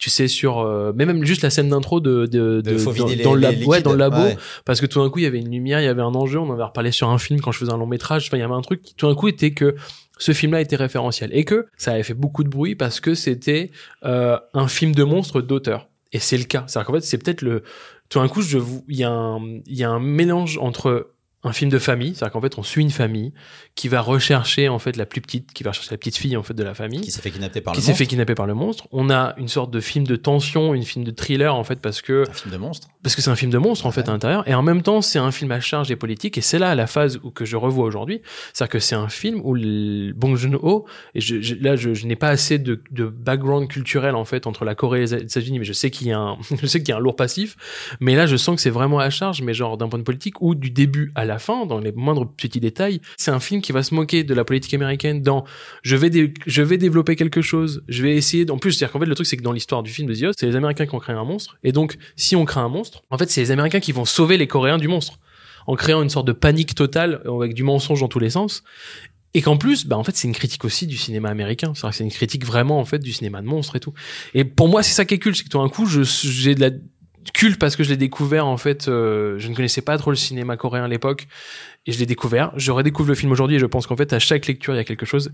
Tu 0.00 0.08
sais 0.10 0.26
sur, 0.28 0.60
euh, 0.60 0.92
mais 0.96 1.04
même 1.06 1.24
juste 1.24 1.42
la 1.42 1.50
scène 1.50 1.68
d'intro 1.68 2.00
de, 2.00 2.24
de, 2.26 2.60
De 2.60 2.60
de- 2.62 2.98
dans, 2.98 3.06
les- 3.06 3.16
dans 3.16 3.34
le 3.34 3.40
labo, 3.40 3.66
ouais, 3.66 3.82
dans 3.82 3.92
le 3.92 3.98
labo, 3.98 4.16
Ouais. 4.22 4.36
parce 4.64 4.80
que 4.80 4.86
tout 4.86 5.00
d'un 5.00 5.10
coup 5.10 5.18
il 5.20 5.22
y 5.24 5.26
avait 5.26 5.38
une 5.40 5.50
lumière, 5.52 5.80
il 5.80 5.84
y 5.84 5.88
avait 5.88 6.00
un 6.02 6.14
enjeu, 6.14 6.38
on 6.40 6.48
en 6.48 6.54
avait 6.54 6.64
reparlé 6.64 6.90
sur 6.90 7.10
un 7.10 7.18
film 7.18 7.40
quand 7.42 7.52
je 7.52 7.58
faisais 7.58 7.70
un 7.72 7.76
long 7.76 7.86
métrage, 7.86 8.26
enfin 8.26 8.38
il 8.38 8.40
y 8.40 8.42
avait 8.42 8.54
un 8.54 8.62
truc 8.62 8.80
qui 8.82 8.94
tout 8.94 9.06
d'un 9.06 9.14
coup 9.14 9.28
était 9.28 9.52
que 9.52 9.76
ce 10.18 10.32
film-là 10.32 10.62
était 10.62 10.76
référentiel 10.76 11.28
et 11.34 11.44
que 11.44 11.66
ça 11.76 11.92
avait 11.92 12.02
fait 12.02 12.14
beaucoup 12.14 12.44
de 12.44 12.48
bruit 12.48 12.74
parce 12.76 12.98
que 12.98 13.14
c'était 13.14 13.70
euh, 14.04 14.38
un 14.54 14.68
film 14.68 14.94
de 14.94 15.04
monstre 15.04 15.42
d'auteur. 15.42 15.88
Et 16.12 16.18
c'est 16.18 16.38
le 16.38 16.44
cas. 16.44 16.64
C'est-à-dire 16.66 16.86
qu'en 16.86 16.92
fait 16.94 17.04
c'est 17.04 17.18
peut-être 17.18 17.42
le 17.42 17.62
tout 18.08 18.18
d'un 18.20 18.28
coup 18.28 18.40
je 18.42 18.56
vous 18.58 18.82
il 18.88 18.96
y 18.96 19.04
a 19.04 19.10
un 19.10 19.38
il 19.66 19.76
y 19.76 19.84
a 19.84 19.90
un 19.90 20.00
mélange 20.00 20.56
entre 20.62 21.10
un 21.42 21.52
film 21.52 21.70
de 21.70 21.78
famille, 21.78 22.14
c'est-à-dire 22.14 22.32
qu'en 22.32 22.40
fait 22.42 22.58
on 22.58 22.62
suit 22.62 22.82
une 22.82 22.90
famille 22.90 23.32
qui 23.74 23.88
va 23.88 24.02
rechercher 24.02 24.68
en 24.68 24.78
fait 24.78 24.96
la 24.96 25.06
plus 25.06 25.22
petite, 25.22 25.52
qui 25.54 25.62
va 25.62 25.70
rechercher 25.70 25.90
la 25.92 25.96
petite 25.96 26.16
fille 26.18 26.36
en 26.36 26.42
fait 26.42 26.52
de 26.52 26.62
la 26.62 26.74
famille, 26.74 27.00
Qui 27.00 27.10
s'est 27.10 27.22
fait 27.22 27.30
kidnapper 27.30 27.62
par 27.62 27.72
qui 27.72 27.80
le 27.80 27.82
s'est 27.84 27.90
monstre. 27.92 27.98
fait 27.98 28.06
kidnapper 28.06 28.34
par 28.34 28.46
le 28.46 28.52
monstre. 28.54 28.88
On 28.92 29.08
a 29.08 29.34
une 29.38 29.48
sorte 29.48 29.70
de 29.70 29.80
film 29.80 30.06
de 30.06 30.16
tension, 30.16 30.74
une 30.74 30.82
film 30.84 31.02
de 31.04 31.10
thriller 31.12 31.54
en 31.54 31.64
fait 31.64 31.80
parce 31.80 32.02
que 32.02 32.24
Un 32.28 32.32
film 32.34 32.52
de 32.52 32.58
monstre. 32.58 32.88
parce 33.02 33.14
que 33.16 33.22
c'est 33.22 33.30
un 33.30 33.36
film 33.36 33.50
de 33.50 33.56
monstre 33.58 33.86
en 33.86 33.90
fait 33.90 34.06
à 34.08 34.12
l'intérieur 34.12 34.46
et 34.46 34.54
en 34.54 34.62
même 34.62 34.82
temps 34.82 35.00
c'est 35.00 35.18
un 35.18 35.30
film 35.30 35.50
à 35.52 35.60
charge 35.60 35.90
et 35.90 35.96
politique 35.96 36.36
et 36.36 36.42
c'est 36.42 36.58
là 36.58 36.74
la 36.74 36.86
phase 36.86 37.18
où 37.22 37.30
que 37.30 37.46
je 37.46 37.56
revois 37.56 37.86
aujourd'hui 37.86 38.20
c'est-à-dire 38.52 38.72
que 38.72 38.78
c'est 38.78 38.94
un 38.96 39.08
film 39.08 39.40
où 39.42 39.54
le 39.54 40.12
Bong 40.12 40.36
Joon-ho 40.36 40.84
et 41.14 41.20
je, 41.22 41.40
je- 41.40 41.54
là 41.54 41.74
je, 41.76 41.94
je 41.94 42.06
n'ai 42.06 42.16
pas 42.16 42.28
assez 42.28 42.58
de, 42.58 42.82
de 42.90 43.06
background 43.06 43.66
culturel 43.68 44.14
en 44.14 44.26
fait 44.26 44.46
entre 44.46 44.66
la 44.66 44.74
Corée 44.74 44.98
et 44.98 45.02
les 45.02 45.14
États-Unis 45.14 45.58
mais 45.60 45.64
je 45.64 45.72
sais 45.72 45.90
qu'il 45.90 46.08
y 46.08 46.12
a 46.12 46.18
un 46.18 46.36
je 46.60 46.66
sais 46.66 46.80
qu'il 46.80 46.90
y 46.90 46.92
a 46.92 46.96
un 46.96 47.00
lourd 47.00 47.16
passif 47.16 47.56
mais 47.98 48.14
là 48.14 48.26
je 48.26 48.36
sens 48.36 48.56
que 48.56 48.60
c'est 48.60 48.68
vraiment 48.68 48.98
à 48.98 49.08
charge 49.08 49.40
mais 49.40 49.54
genre 49.54 49.78
d'un 49.78 49.88
point 49.88 49.98
de 49.98 50.04
politique 50.04 50.42
ou 50.42 50.54
du 50.54 50.70
début 50.70 51.12
à 51.14 51.24
la 51.24 51.29
fin 51.38 51.66
dans 51.66 51.78
les 51.78 51.92
moindres 51.92 52.26
petits 52.30 52.60
détails 52.60 53.00
c'est 53.16 53.30
un 53.30 53.40
film 53.40 53.60
qui 53.60 53.72
va 53.72 53.82
se 53.82 53.94
moquer 53.94 54.24
de 54.24 54.34
la 54.34 54.44
politique 54.44 54.74
américaine 54.74 55.22
dans 55.22 55.44
je 55.82 55.96
vais 55.96 56.10
dé- 56.10 56.34
je 56.46 56.62
vais 56.62 56.78
développer 56.78 57.16
quelque 57.16 57.42
chose 57.42 57.82
je 57.88 58.02
vais 58.02 58.16
essayer 58.16 58.50
en 58.50 58.58
plus 58.58 58.72
c'est-à-dire 58.72 58.92
qu'en 58.92 59.00
fait 59.00 59.06
le 59.06 59.14
truc 59.14 59.26
c'est 59.26 59.36
que 59.36 59.42
dans 59.42 59.52
l'histoire 59.52 59.82
du 59.82 59.90
film 59.90 60.08
de 60.08 60.26
Host, 60.26 60.38
c'est 60.40 60.46
les 60.46 60.56
Américains 60.56 60.86
qui 60.86 60.94
ont 60.94 60.98
créé 60.98 61.14
un 61.16 61.24
monstre 61.24 61.56
et 61.64 61.72
donc 61.72 61.96
si 62.16 62.36
on 62.36 62.44
crée 62.44 62.60
un 62.60 62.68
monstre 62.68 63.02
en 63.10 63.18
fait 63.18 63.30
c'est 63.30 63.40
les 63.40 63.50
Américains 63.50 63.80
qui 63.80 63.92
vont 63.92 64.04
sauver 64.04 64.36
les 64.36 64.46
Coréens 64.46 64.78
du 64.78 64.88
monstre 64.88 65.18
en 65.66 65.76
créant 65.76 66.02
une 66.02 66.10
sorte 66.10 66.26
de 66.26 66.32
panique 66.32 66.74
totale 66.74 67.20
euh, 67.26 67.36
avec 67.36 67.54
du 67.54 67.62
mensonge 67.62 68.00
dans 68.00 68.08
tous 68.08 68.18
les 68.18 68.30
sens 68.30 68.62
et 69.34 69.42
qu'en 69.42 69.56
plus 69.56 69.86
bah 69.86 69.96
en 69.96 70.02
fait 70.04 70.16
c'est 70.16 70.26
une 70.26 70.34
critique 70.34 70.64
aussi 70.64 70.86
du 70.86 70.96
cinéma 70.96 71.28
américain 71.28 71.72
c'est 71.92 72.02
une 72.02 72.10
critique 72.10 72.44
vraiment 72.44 72.80
en 72.80 72.84
fait 72.84 72.98
du 72.98 73.12
cinéma 73.12 73.40
de 73.40 73.46
monstre 73.46 73.76
et 73.76 73.80
tout. 73.80 73.92
Et 74.34 74.44
pour 74.44 74.68
moi 74.68 74.82
c'est 74.82 74.92
ça 74.94 75.04
qui 75.04 75.14
est 75.14 75.18
culte 75.18 75.36
c'est 75.36 75.44
que 75.44 75.48
tout 75.48 75.58
d'un 75.58 75.68
coup 75.68 75.86
j'ai 75.86 76.54
de 76.56 76.60
la 76.60 76.70
culte 77.34 77.58
parce 77.58 77.76
que 77.76 77.84
je 77.84 77.90
l'ai 77.90 77.96
découvert 77.96 78.46
en 78.46 78.56
fait 78.56 78.88
euh, 78.88 79.38
je 79.38 79.48
ne 79.48 79.54
connaissais 79.54 79.82
pas 79.82 79.96
trop 79.98 80.10
le 80.10 80.16
cinéma 80.16 80.56
coréen 80.56 80.84
à 80.84 80.88
l'époque 80.88 81.26
et 81.86 81.92
je 81.92 81.98
l'ai 81.98 82.06
découvert. 82.06 82.52
Je 82.56 82.72
redécouvre 82.72 83.08
le 83.08 83.14
film 83.14 83.32
aujourd'hui 83.32 83.56
et 83.56 83.58
je 83.58 83.66
pense 83.66 83.86
qu'en 83.86 83.96
fait 83.96 84.12
à 84.12 84.18
chaque 84.18 84.46
lecture 84.46 84.74
il 84.74 84.76
y 84.76 84.80
a 84.80 84.84
quelque 84.84 85.06
chose. 85.06 85.30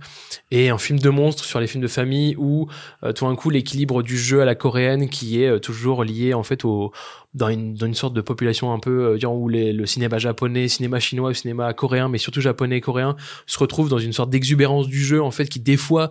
Et 0.51 0.69
un 0.71 0.79
film 0.79 0.99
de 0.99 1.11
monstre 1.11 1.45
sur 1.45 1.61
les 1.61 1.67
films 1.67 1.83
de 1.83 1.89
famille 1.89 2.35
où 2.39 2.69
euh, 3.03 3.13
tout 3.13 3.25
d'un 3.27 3.35
coup 3.37 3.51
l'équilibre 3.51 4.03
du 4.03 4.17
jeu 4.17 4.41
à 4.41 4.45
la 4.45 4.55
coréenne 4.55 5.09
qui 5.09 5.43
est 5.43 5.49
euh, 5.49 5.59
toujours 5.59 6.05
lié 6.05 6.35
en 6.35 6.43
fait 6.43 6.65
au 6.65 6.93
dans 7.35 7.49
une, 7.49 7.75
dans 7.75 7.87
une 7.87 7.95
sorte 7.95 8.15
de 8.15 8.21
population 8.21 8.73
un 8.73 8.79
peu 8.79 9.17
euh, 9.23 9.27
où 9.29 9.49
les- 9.49 9.73
le 9.73 9.87
cinéma 9.87 10.19
japonais, 10.19 10.69
cinéma 10.69 11.01
chinois, 11.01 11.35
cinéma 11.35 11.73
coréen, 11.75 12.09
mais 12.09 12.19
surtout 12.19 12.41
japonais 12.41 12.79
et 12.79 12.81
coréen 12.81 13.17
se 13.47 13.59
retrouvent 13.59 13.89
dans 13.91 13.99
une 13.99 14.13
sorte 14.13 14.31
d'exubérance 14.31 14.89
du 14.89 15.05
jeu 15.05 15.23
en 15.23 15.31
fait 15.31 15.47
qui 15.49 15.61
des 15.61 15.77
fois 15.77 16.11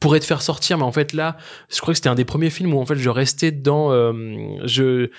pourrait 0.00 0.20
te 0.20 0.24
faire 0.24 0.42
sortir, 0.42 0.78
mais 0.78 0.84
en 0.84 0.92
fait 0.92 1.12
là, 1.12 1.36
je 1.72 1.78
crois 1.80 1.92
que 1.92 1.96
c'était 1.96 2.08
un 2.08 2.14
des 2.14 2.24
premiers 2.24 2.50
films 2.50 2.74
où 2.74 2.80
en 2.80 2.86
fait 2.86 2.96
je 2.96 3.10
restais 3.10 3.52
dans, 3.52 3.92
euh, 3.92 4.12
je 4.64 5.10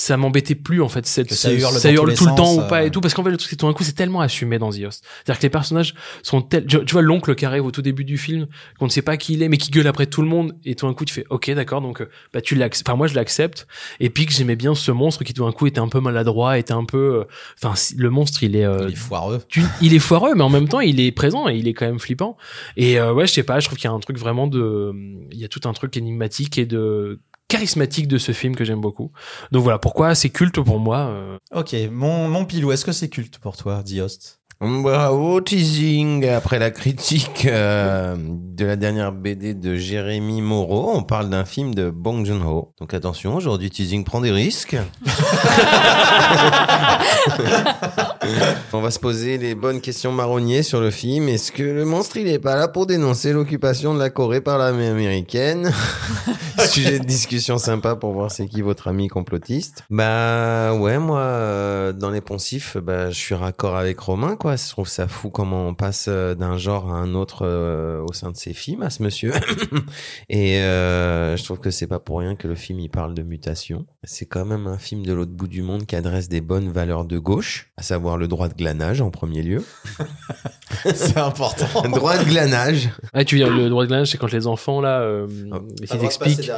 ça 0.00 0.16
m'embêtait 0.16 0.54
plus 0.54 0.80
en 0.80 0.88
fait 0.88 1.04
cette 1.06 1.32
ça 1.34 1.52
hurle 1.52 1.74
ça 1.74 1.90
hurle 1.90 2.14
tout 2.14 2.26
le 2.26 2.34
temps 2.36 2.54
ou 2.54 2.68
pas 2.68 2.82
euh. 2.82 2.86
et 2.86 2.90
tout 2.92 3.00
parce 3.00 3.14
qu'en 3.14 3.24
fait 3.24 3.30
le 3.32 3.36
truc 3.36 3.50
c'est 3.50 3.56
tout 3.56 3.66
d'un 3.66 3.72
coup 3.72 3.82
c'est 3.82 3.94
tellement 3.94 4.20
assumé 4.20 4.58
dans 4.60 4.70
The 4.70 4.84
Host 4.86 5.04
c'est-à-dire 5.24 5.38
que 5.40 5.42
les 5.42 5.50
personnages 5.50 5.94
sont 6.22 6.40
tels 6.40 6.66
tu 6.66 6.78
vois 6.92 7.02
l'oncle 7.02 7.34
qui 7.34 7.44
arrive 7.44 7.64
au 7.64 7.72
tout 7.72 7.82
début 7.82 8.04
du 8.04 8.16
film 8.16 8.46
qu'on 8.78 8.84
ne 8.84 8.90
sait 8.90 9.02
pas 9.02 9.16
qui 9.16 9.32
il 9.34 9.42
est 9.42 9.48
mais 9.48 9.56
qui 9.56 9.70
gueule 9.72 9.88
après 9.88 10.06
tout 10.06 10.22
le 10.22 10.28
monde 10.28 10.54
et 10.64 10.76
tout 10.76 10.86
d'un 10.86 10.94
coup 10.94 11.04
tu 11.04 11.12
fais 11.12 11.24
ok 11.30 11.50
d'accord 11.50 11.80
donc 11.80 12.00
euh, 12.00 12.08
bah 12.32 12.40
tu 12.40 12.54
l'acceptes 12.54 12.88
enfin 12.88 12.96
moi 12.96 13.08
je 13.08 13.16
l'accepte 13.16 13.66
et 13.98 14.08
puis 14.08 14.24
que 14.26 14.32
j'aimais 14.32 14.54
bien 14.54 14.76
ce 14.76 14.92
monstre 14.92 15.24
qui 15.24 15.34
tout 15.34 15.44
d'un 15.44 15.50
coup 15.52 15.66
était 15.66 15.80
un 15.80 15.88
peu 15.88 15.98
maladroit 15.98 16.58
était 16.58 16.72
un 16.74 16.84
peu 16.84 16.98
euh, 17.20 17.24
enfin 17.60 17.74
le 17.96 18.10
monstre 18.10 18.44
il 18.44 18.54
est 18.54 18.64
euh, 18.64 18.86
Il 18.86 18.92
est 18.92 18.96
foireux. 18.96 19.40
tu- 19.48 19.62
il 19.82 19.94
est 19.94 19.98
foireux, 19.98 20.34
mais 20.36 20.42
en 20.42 20.48
même 20.48 20.68
temps, 20.68 20.80
il 20.80 21.00
est 21.00 21.10
présent 21.12 21.48
et 21.48 21.56
il 21.56 21.66
est 21.66 21.74
quand 21.74 21.86
même 21.86 21.98
flippant. 21.98 22.36
Et 22.76 23.00
euh, 23.00 23.12
ouais, 23.12 23.26
je 23.26 23.32
sais 23.32 23.42
pas, 23.42 23.58
je 23.58 23.66
trouve 23.66 23.78
qu'il 23.78 23.88
y 23.88 23.92
a 23.92 23.94
un 23.94 23.98
truc 24.00 24.18
vraiment 24.18 24.46
de, 24.46 24.92
il 25.32 25.38
y 25.38 25.44
a 25.44 25.48
tout 25.48 25.60
un 25.68 25.72
truc 25.72 25.96
énigmatique 25.96 26.58
et 26.58 26.66
de 26.66 27.18
charismatique 27.48 28.08
de 28.08 28.18
ce 28.18 28.32
film 28.32 28.54
que 28.54 28.64
j'aime 28.64 28.80
beaucoup. 28.80 29.10
Donc 29.52 29.62
voilà, 29.62 29.78
pourquoi 29.78 30.14
c'est 30.14 30.30
culte 30.30 30.60
pour 30.60 30.78
moi. 30.78 30.98
euh. 31.08 31.38
Ok, 31.54 31.74
mon, 31.90 32.28
mon 32.28 32.44
pilou, 32.44 32.72
est-ce 32.72 32.84
que 32.84 32.92
c'est 32.92 33.08
culte 33.08 33.38
pour 33.38 33.56
toi, 33.56 33.82
The 33.82 34.00
Host 34.00 34.34
Bravo, 34.60 35.40
teasing. 35.40 36.26
Après 36.28 36.58
la 36.58 36.72
critique 36.72 37.46
euh, 37.46 38.16
de 38.18 38.64
la 38.66 38.74
dernière 38.74 39.12
BD 39.12 39.54
de 39.54 39.76
Jérémy 39.76 40.42
Moreau, 40.42 40.90
on 40.96 41.04
parle 41.04 41.30
d'un 41.30 41.44
film 41.44 41.76
de 41.76 41.90
Bong 41.90 42.26
Joon-ho. 42.26 42.72
Donc 42.80 42.92
attention, 42.92 43.36
aujourd'hui, 43.36 43.70
teasing 43.70 44.02
prend 44.02 44.20
des 44.20 44.32
risques. 44.32 44.76
on 48.72 48.80
va 48.80 48.90
se 48.90 48.98
poser 48.98 49.38
les 49.38 49.54
bonnes 49.54 49.80
questions 49.80 50.12
marronniers 50.12 50.62
sur 50.62 50.80
le 50.80 50.90
film. 50.90 51.28
Est-ce 51.28 51.52
que 51.52 51.62
le 51.62 51.84
monstre, 51.84 52.16
il 52.16 52.28
est 52.28 52.38
pas 52.38 52.56
là 52.56 52.68
pour 52.68 52.86
dénoncer 52.86 53.32
l'occupation 53.32 53.94
de 53.94 53.98
la 53.98 54.10
Corée 54.10 54.40
par 54.40 54.58
l'armée 54.58 54.88
américaine 54.88 55.72
Sujet 56.68 56.98
de 56.98 57.04
discussion 57.04 57.56
sympa 57.56 57.94
pour 57.94 58.12
voir 58.12 58.30
c'est 58.30 58.46
qui 58.46 58.62
votre 58.62 58.88
ami 58.88 59.08
complotiste. 59.08 59.84
Bah 59.90 60.74
ouais, 60.74 60.98
moi, 60.98 61.20
euh, 61.20 61.92
dans 61.92 62.10
les 62.10 62.20
poncifs, 62.20 62.76
bah, 62.76 63.10
je 63.10 63.18
suis 63.18 63.34
raccord 63.34 63.76
avec 63.76 63.98
Romain, 64.00 64.36
quoi. 64.36 64.56
Je 64.56 64.68
trouve 64.68 64.88
ça 64.88 65.08
fou 65.08 65.30
comment 65.30 65.66
on 65.68 65.74
passe 65.74 66.06
euh, 66.08 66.34
d'un 66.34 66.58
genre 66.58 66.92
à 66.92 66.96
un 66.96 67.14
autre 67.14 67.46
euh, 67.46 68.04
au 68.08 68.12
sein 68.12 68.30
de 68.30 68.36
ses 68.36 68.52
films, 68.52 68.82
à 68.82 68.90
ce 68.90 69.02
monsieur. 69.02 69.32
Et 70.28 70.58
je 70.58 71.44
trouve 71.44 71.58
que 71.58 71.70
c'est 71.70 71.86
pas 71.86 72.00
pour 72.00 72.18
rien 72.18 72.36
que 72.36 72.48
le 72.48 72.54
film, 72.54 72.80
il 72.80 72.90
parle 72.90 73.14
de 73.14 73.22
mutation. 73.22 73.86
C'est 74.02 74.26
quand 74.26 74.44
même 74.44 74.66
un 74.66 74.78
film 74.78 75.04
de 75.04 75.12
l'autre 75.12 75.32
bout 75.32 75.48
du 75.48 75.62
monde 75.62 75.86
qui 75.86 75.96
adresse 75.96 76.28
des 76.28 76.40
bonnes 76.40 76.70
valeurs 76.70 77.04
de 77.04 77.18
gauche, 77.18 77.70
à 77.76 77.82
savoir 77.82 78.17
le 78.18 78.28
droit 78.28 78.48
de 78.48 78.54
glanage 78.54 79.00
en 79.00 79.10
premier 79.10 79.42
lieu. 79.42 79.64
C'est 80.94 81.16
important. 81.16 81.84
Un 81.84 81.88
droit 81.88 82.16
de 82.18 82.24
glanage. 82.24 82.90
Ah, 83.12 83.24
tu 83.24 83.36
veux 83.36 83.44
dire 83.44 83.54
le 83.54 83.68
droit 83.68 83.84
de 83.84 83.88
glanage, 83.88 84.08
c'est 84.08 84.18
quand 84.18 84.30
les 84.32 84.46
enfants 84.46 84.80
là, 84.80 85.00
euh, 85.00 85.26
Ah, 85.52 85.58
ils 85.80 86.04
expliquent. 86.04 86.50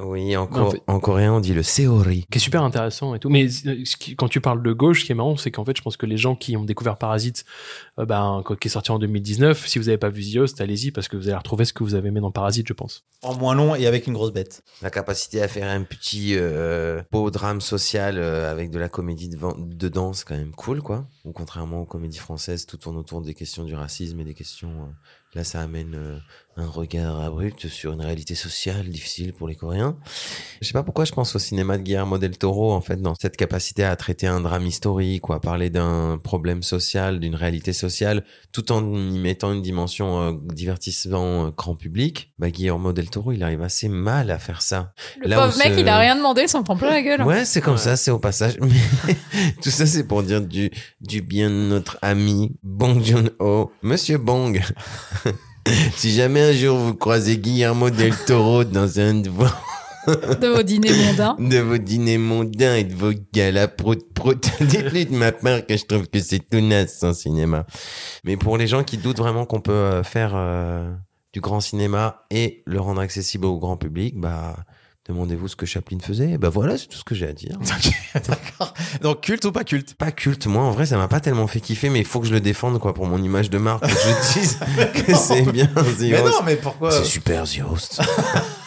Oui, 0.00 0.36
en, 0.36 0.42
Non, 0.42 0.56
en 0.60 0.64
co- 0.64 0.70
fait- 0.70 0.82
en 0.86 1.00
coréen, 1.00 1.32
on 1.34 1.40
dit 1.40 1.54
le 1.54 1.62
seori. 1.62 2.24
qui 2.30 2.38
est 2.38 2.40
super 2.40 2.62
intéressant 2.62 3.14
et 3.14 3.18
tout. 3.18 3.28
Mais 3.30 3.46
euh, 3.66 3.84
ce 3.84 3.96
qui- 3.96 4.14
quand 4.16 4.28
tu 4.28 4.40
parles 4.40 4.62
de 4.62 4.72
gauche, 4.72 5.00
ce 5.00 5.06
qui 5.06 5.12
est 5.12 5.14
marrant, 5.14 5.36
c'est 5.36 5.50
qu'en 5.50 5.64
fait, 5.64 5.76
je 5.76 5.82
pense 5.82 5.96
que 5.96 6.06
les 6.06 6.16
gens 6.16 6.36
qui 6.36 6.56
ont 6.56 6.64
découvert 6.64 6.96
Parasite, 6.98 7.44
euh, 7.98 8.04
ben, 8.06 8.42
qui 8.60 8.68
est 8.68 8.70
sorti 8.70 8.90
en 8.92 8.98
2019, 8.98 9.66
si 9.66 9.78
vous 9.78 9.86
n'avez 9.86 9.98
pas 9.98 10.08
vu 10.10 10.22
The 10.24 10.36
Host, 10.36 10.60
allez-y 10.60 10.90
parce 10.92 11.08
que 11.08 11.16
vous 11.16 11.28
allez 11.28 11.36
retrouver 11.36 11.64
ce 11.64 11.72
que 11.72 11.82
vous 11.82 11.94
avez 11.94 12.08
aimé 12.08 12.20
dans 12.20 12.30
Parasite, 12.30 12.66
je 12.68 12.72
pense. 12.74 13.04
En 13.22 13.36
moins 13.36 13.54
long 13.54 13.74
et 13.74 13.86
avec 13.86 14.06
une 14.06 14.12
grosse 14.14 14.32
bête. 14.32 14.62
La 14.82 14.90
capacité 14.90 15.42
à 15.42 15.48
faire 15.48 15.68
un 15.68 15.82
petit 15.82 16.34
euh, 16.36 17.02
beau 17.10 17.30
drame 17.32 17.60
social 17.60 18.16
euh, 18.18 18.50
avec 18.52 18.70
de 18.70 18.78
la 18.78 18.88
comédie 18.88 19.28
devant- 19.28 19.56
dedans, 19.58 20.12
c'est 20.12 20.24
quand 20.26 20.36
même 20.36 20.52
cool, 20.52 20.80
quoi. 20.82 21.06
Ou 21.24 21.32
contrairement 21.32 21.80
aux 21.80 21.86
comédies 21.86 22.18
françaises, 22.18 22.66
tout 22.66 22.76
tourne 22.76 22.96
autour 22.96 23.20
des 23.20 23.34
questions 23.34 23.64
du 23.64 23.74
racisme 23.74 24.20
et 24.20 24.24
des 24.24 24.34
questions. 24.34 24.70
Là, 25.34 25.44
ça 25.44 25.60
amène 25.60 25.94
euh, 25.94 26.18
un 26.56 26.66
regard 26.66 27.20
abrupt 27.20 27.68
sur 27.68 27.92
une 27.92 28.00
réalité 28.00 28.34
sociale 28.34 28.88
difficile 28.88 29.32
pour 29.32 29.46
les 29.46 29.54
Coréens. 29.54 29.96
Je 30.60 30.66
sais 30.66 30.72
pas 30.72 30.82
pourquoi 30.82 31.04
je 31.04 31.12
pense 31.12 31.36
au 31.36 31.38
cinéma 31.38 31.78
de 31.78 31.82
Guillermo 31.84 32.18
del 32.18 32.36
Toro, 32.36 32.72
en 32.72 32.80
fait, 32.80 33.00
dans 33.00 33.14
cette 33.14 33.36
capacité 33.36 33.84
à 33.84 33.94
traiter 33.94 34.26
un 34.26 34.40
drame 34.40 34.66
historique 34.66 35.28
ou 35.28 35.32
à 35.34 35.40
parler 35.40 35.70
d'un 35.70 36.18
problème 36.22 36.64
social, 36.64 37.20
d'une 37.20 37.36
réalité 37.36 37.72
sociale, 37.72 38.24
tout 38.50 38.72
en 38.72 38.82
y 38.92 39.18
mettant 39.20 39.52
une 39.52 39.62
dimension 39.62 40.20
euh, 40.20 40.32
divertissement 40.52 41.46
euh, 41.46 41.50
grand 41.56 41.76
public. 41.76 42.32
Bah, 42.40 42.50
Guillermo 42.50 42.92
del 42.92 43.08
Toro, 43.08 43.30
il 43.32 43.42
arrive 43.44 43.62
assez 43.62 43.88
mal 43.88 44.30
à 44.32 44.38
faire 44.40 44.62
ça. 44.62 44.92
Le 45.22 45.28
Là 45.28 45.36
pauvre 45.44 45.56
mec, 45.58 45.74
ce- 45.74 45.78
il 45.80 45.88
a 45.88 45.98
rien 45.98 46.16
demandé, 46.16 46.42
il 46.42 46.48
s'en 46.48 46.64
prend 46.64 46.76
plein 46.76 46.90
la 46.90 47.02
gueule. 47.02 47.22
Ouais, 47.22 47.44
c'est 47.44 47.60
comme 47.60 47.74
Ouais. 47.74 47.78
ça, 47.78 47.96
c'est 47.96 48.10
au 48.10 48.18
passage. 48.18 48.56
Mais 48.60 49.14
tout 49.62 49.70
ça, 49.70 49.86
c'est 49.86 50.04
pour 50.08 50.24
dire 50.24 50.40
du, 50.40 50.70
du 51.00 51.22
bien 51.22 51.50
de 51.50 51.54
notre 51.54 51.98
ami 52.02 52.56
Bong 52.64 53.00
Joon-ho. 53.04 53.70
Monsieur 53.82 54.18
Bong, 54.18 54.60
si 55.96 56.12
jamais 56.12 56.40
un 56.40 56.52
jour 56.52 56.76
vous 56.76 56.94
croisez 56.94 57.38
Guillermo 57.38 57.90
del 57.90 58.14
Toro 58.26 58.64
dans 58.64 58.98
un 59.00 59.14
de 59.14 59.28
vos, 59.28 59.46
De 60.06 60.48
vos 60.48 60.62
dîners 60.62 60.92
mondains. 60.92 61.36
de 61.38 61.58
vos 61.58 61.78
dîners 61.78 62.18
mondains 62.18 62.76
et 62.76 62.84
de 62.84 62.94
vos 62.94 63.12
galas 63.32 63.68
prout 63.68 64.12
prout, 64.14 64.50
dites-lui 64.60 65.06
de 65.06 65.14
ma 65.14 65.32
part 65.32 65.66
que 65.66 65.76
je 65.76 65.84
trouve 65.84 66.08
que 66.08 66.20
c'est 66.20 66.38
tout 66.38 66.60
naze 66.60 66.98
son 66.98 67.12
cinéma. 67.12 67.66
Mais 68.24 68.36
pour 68.36 68.56
les 68.56 68.66
gens 68.66 68.84
qui 68.84 68.96
doutent 68.96 69.18
vraiment 69.18 69.44
qu'on 69.44 69.60
peut 69.60 69.72
euh, 69.72 70.02
faire 70.02 70.32
euh, 70.34 70.90
du 71.32 71.40
grand 71.40 71.60
cinéma 71.60 72.24
et 72.30 72.62
le 72.66 72.80
rendre 72.80 73.00
accessible 73.00 73.46
au 73.46 73.58
grand 73.58 73.76
public, 73.76 74.18
bah 74.18 74.56
demandez-vous 75.08 75.48
ce 75.48 75.56
que 75.56 75.66
Chaplin 75.66 75.98
faisait. 76.00 76.38
Bah 76.38 76.48
voilà, 76.50 76.76
c'est 76.76 76.86
tout 76.86 76.98
ce 76.98 77.04
que 77.04 77.14
j'ai 77.14 77.26
à 77.26 77.32
dire. 77.32 77.56
D'accord. 78.14 78.74
Donc 79.02 79.22
culte 79.22 79.44
ou 79.46 79.52
pas 79.52 79.64
culte? 79.64 79.94
Pas 79.94 80.12
culte. 80.12 80.46
Moi, 80.46 80.62
en 80.62 80.70
vrai, 80.70 80.86
ça 80.86 80.96
m'a 80.96 81.08
pas 81.08 81.20
tellement 81.20 81.46
fait 81.46 81.60
kiffer, 81.60 81.88
mais 81.90 82.00
il 82.00 82.04
faut 82.04 82.20
que 82.20 82.26
je 82.26 82.32
le 82.32 82.40
défende, 82.40 82.78
quoi, 82.78 82.94
pour 82.94 83.06
mon 83.06 83.22
image 83.22 83.50
de 83.50 83.58
marque. 83.58 83.82
Que 83.84 83.88
je 83.88 84.32
dise 84.40 84.58
que 85.06 85.14
c'est 85.14 85.42
bien 85.50 85.66
The 85.66 86.00
Mais 86.00 86.20
Host. 86.20 86.32
non, 86.32 86.42
mais 86.44 86.56
pourquoi? 86.56 86.90
C'est 86.92 87.04
super, 87.04 87.44
The 87.44 87.60
Host. 87.70 88.00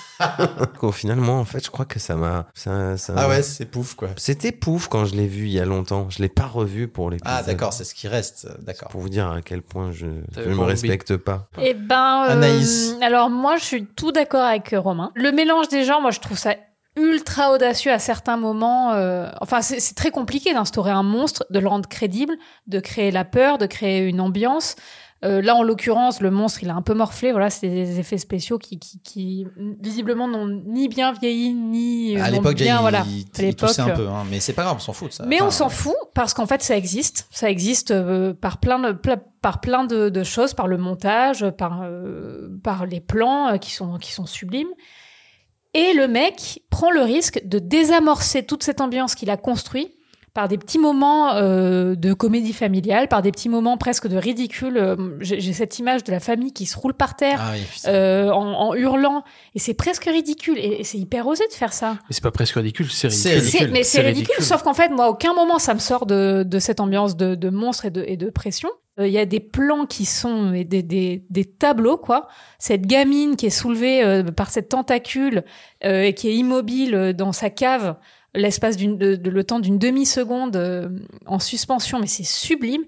Au 0.82 0.92
final, 0.92 1.18
moi, 1.20 1.36
en 1.36 1.46
fait, 1.46 1.64
je 1.64 1.70
crois 1.72 1.86
que 1.86 2.00
ça 2.00 2.16
m'a, 2.16 2.48
ça, 2.54 2.98
ça- 2.98 3.14
Ah 3.18 3.28
ouais, 3.28 3.42
c'est 3.44 3.66
pouf 3.66 3.96
quoi. 3.96 4.10
C'était 4.18 4.52
pouf 4.52 4.88
quand 4.88 5.06
je 5.06 5.16
l'ai 5.16 5.28
vu 5.28 5.46
il 5.46 5.52
y 5.52 5.60
a 5.60 5.66
longtemps. 5.66 6.10
Je 6.10 6.22
l'ai 6.22 6.30
pas 6.30 6.46
revu 6.48 6.88
pour 6.88 7.10
les. 7.10 7.18
Ah 7.26 7.44
d'accord, 7.44 7.74
c'est 7.74 7.84
ce 7.84 7.94
qui 7.96 8.08
reste. 8.08 8.48
euh, 8.50 8.56
D'accord. 8.62 8.90
Pour 8.90 9.02
vous 9.02 9.10
dire 9.10 9.30
à 9.32 9.42
quel 9.42 9.62
point 9.62 9.92
je, 9.92 10.06
pas 10.34 10.42
me 10.46 10.60
respecte 10.64 11.18
pas. 11.18 11.48
Eh 11.62 11.74
ben, 11.74 12.26
euh, 12.28 12.32
Anaïs. 12.34 12.96
alors 13.02 13.30
moi, 13.30 13.58
je 13.58 13.64
suis 13.64 13.86
tout 13.86 14.12
d'accord 14.12 14.44
avec 14.44 14.74
euh, 14.74 14.80
Romain. 14.80 15.12
Le 15.16 15.32
mélange 15.32 15.68
des 15.70 15.84
genres, 15.84 16.02
moi, 16.02 16.12
je 16.12 16.20
trouve 16.20 16.38
ça 16.38 16.56
ultra 16.98 17.52
audacieux 17.54 17.92
à 17.92 18.00
certains 18.00 18.38
moments. 18.38 18.94
euh, 18.94 19.30
Enfin, 19.40 19.62
c'est 19.62 19.96
très 19.96 20.12
compliqué 20.12 20.54
d'instaurer 20.54 20.92
un 20.92 21.04
monstre, 21.04 21.46
de 21.50 21.60
le 21.60 21.68
rendre 21.68 21.88
crédible, 21.88 22.34
de 22.68 22.80
créer 22.80 23.12
la 23.12 23.24
peur, 23.24 23.58
de 23.58 23.66
créer 23.66 24.08
une 24.08 24.20
ambiance. 24.20 24.76
Euh, 25.24 25.40
là, 25.42 25.56
en 25.56 25.62
l'occurrence, 25.62 26.20
le 26.20 26.32
monstre, 26.32 26.64
il 26.64 26.70
a 26.72 26.76
un 26.76 26.82
peu 26.82 26.96
morflé. 26.96 27.32
Voilà, 27.32 27.52
c'est 27.52 27.70
des 27.70 28.00
effets 28.00 28.18
spéciaux 28.18 28.58
qui, 28.58 28.80
qui, 28.80 29.00
qui 29.04 29.46
visiblement 29.80 30.28
n'ont 30.28 30.48
ni 30.48 30.88
bien 30.88 31.12
vieilli 31.12 31.54
ni 31.54 32.18
euh, 32.18 32.24
À 32.24 32.32
l'époque, 32.32 32.56
bien. 32.56 32.78
il, 32.78 32.82
voilà, 32.82 33.04
il, 33.08 33.26
à 33.38 33.44
il 33.48 33.56
toussait 33.56 33.82
un 33.82 33.86
l'époque, 33.86 34.02
peu, 34.02 34.08
hein, 34.10 34.24
mais 34.32 34.40
c'est 34.40 34.54
pas 34.54 34.64
grave, 34.64 34.78
on 34.78 34.80
s'en 34.80 34.94
fout 34.94 35.10
de 35.10 35.14
ça. 35.14 35.26
mais 35.28 35.36
Enfin, 35.36 35.46
on 35.46 35.52
s'en 35.52 35.70
fout 35.70 35.96
parce 36.16 36.34
qu'en 36.34 36.48
fait 36.48 36.64
ça 36.64 36.76
existe, 36.76 37.28
ça 37.30 37.52
existe 37.52 37.92
euh, 37.92 38.34
par 38.34 38.58
plein 38.60 38.80
de 38.80 38.98
par 39.42 39.62
plein 39.62 39.86
de, 39.86 40.10
de 40.10 40.24
choses, 40.24 40.56
par 40.56 40.68
le 40.68 40.78
montage, 40.80 41.48
par 41.52 41.82
euh, 41.84 42.50
par 42.64 42.88
les 42.88 43.00
plans 43.00 43.50
euh, 43.54 43.58
qui 43.58 43.72
sont 43.72 44.00
qui 44.00 44.12
sont 44.14 44.26
sublimes. 44.26 44.72
Et 45.76 45.94
le 45.94 46.08
mec 46.08 46.64
prend 46.72 46.90
le 46.90 47.02
risque 47.02 47.42
de 47.46 47.60
désamorcer 47.60 48.44
toute 48.44 48.64
cette 48.64 48.82
ambiance 48.82 49.14
qu'il 49.14 49.30
a 49.30 49.38
construit 49.38 49.94
par 50.34 50.48
des 50.48 50.58
petits 50.58 50.80
moments 50.80 51.34
euh, 51.36 51.96
de 51.96 52.14
comédie 52.14 52.54
familiale, 52.54 53.08
par 53.10 53.22
des 53.22 53.32
petits 53.32 53.50
moments 53.50 53.78
presque 53.78 54.08
de 54.08 54.16
ridicule. 54.18 54.78
Euh, 54.78 54.96
J'ai 55.20 55.52
cette 55.54 55.78
image 55.80 56.04
de 56.06 56.12
la 56.12 56.20
famille 56.20 56.54
qui 56.54 56.66
se 56.66 56.78
roule 56.78 56.94
par 56.94 57.16
terre 57.16 57.40
Ah 57.42 57.52
oui, 57.54 57.62
euh, 57.88 58.30
en, 58.32 58.70
en 58.70 58.74
hurlant, 58.76 59.24
et 59.56 59.60
c'est 59.60 59.74
presque 59.74 60.06
ridicule. 60.06 60.58
Et, 60.58 60.80
et 60.82 60.84
c'est 60.84 60.98
hyper 60.98 61.28
osé 61.28 61.44
de 61.50 61.54
faire 61.54 61.74
ça. 61.74 61.98
Mais 62.10 62.14
c'est 62.16 62.24
pas 62.24 62.32
presque 62.32 62.56
ridicule, 62.56 62.90
c'est 62.90 63.08
ridicule. 63.10 63.70
mais 63.72 63.84
C'est 63.84 64.02
ridicule, 64.02 64.26
ridicule. 64.28 64.44
sauf 64.46 64.64
qu'en 64.64 64.74
fait, 64.74 64.90
moi, 64.90 65.06
à 65.06 65.10
aucun 65.10 65.34
moment, 65.34 65.60
ça 65.60 65.74
me 65.74 65.80
sort 65.80 66.06
de, 66.06 66.44
de 66.48 66.60
cette 66.60 66.80
ambiance 66.80 67.18
de, 67.18 67.36
de 67.36 67.50
monstre 67.50 67.86
et 67.86 67.92
de, 67.92 68.04
et 68.08 68.16
de 68.16 68.30
pression. 68.30 68.70
Euh, 69.00 69.08
Il 69.08 69.14
y 69.14 69.18
a 69.20 69.26
des 69.26 69.40
plans 69.40 69.86
qui 69.86 70.06
sont 70.06 70.52
des, 70.52 70.64
des, 70.84 71.26
des 71.30 71.46
tableaux, 71.46 71.98
quoi. 71.98 72.28
Cette 72.60 72.86
gamine 72.86 73.36
qui 73.36 73.46
est 73.48 73.50
soulevée 73.50 74.04
euh, 74.04 74.24
par 74.24 74.50
cette 74.50 74.70
tentacule 74.70 75.44
euh, 75.86 76.04
et 76.04 76.14
qui 76.14 76.30
est 76.30 76.36
immobile 76.36 77.14
dans 77.18 77.32
sa 77.34 77.50
cave 77.50 77.96
l'espace 78.34 78.78
de, 78.78 79.16
de- 79.16 79.30
le 79.30 79.44
temps 79.44 79.60
d'une 79.60 79.78
demi-seconde 79.78 80.56
euh, 80.56 80.90
en 81.26 81.40
suspension, 81.40 82.00
mais 82.00 82.08
c'est 82.08 82.24
sublime. 82.24 82.84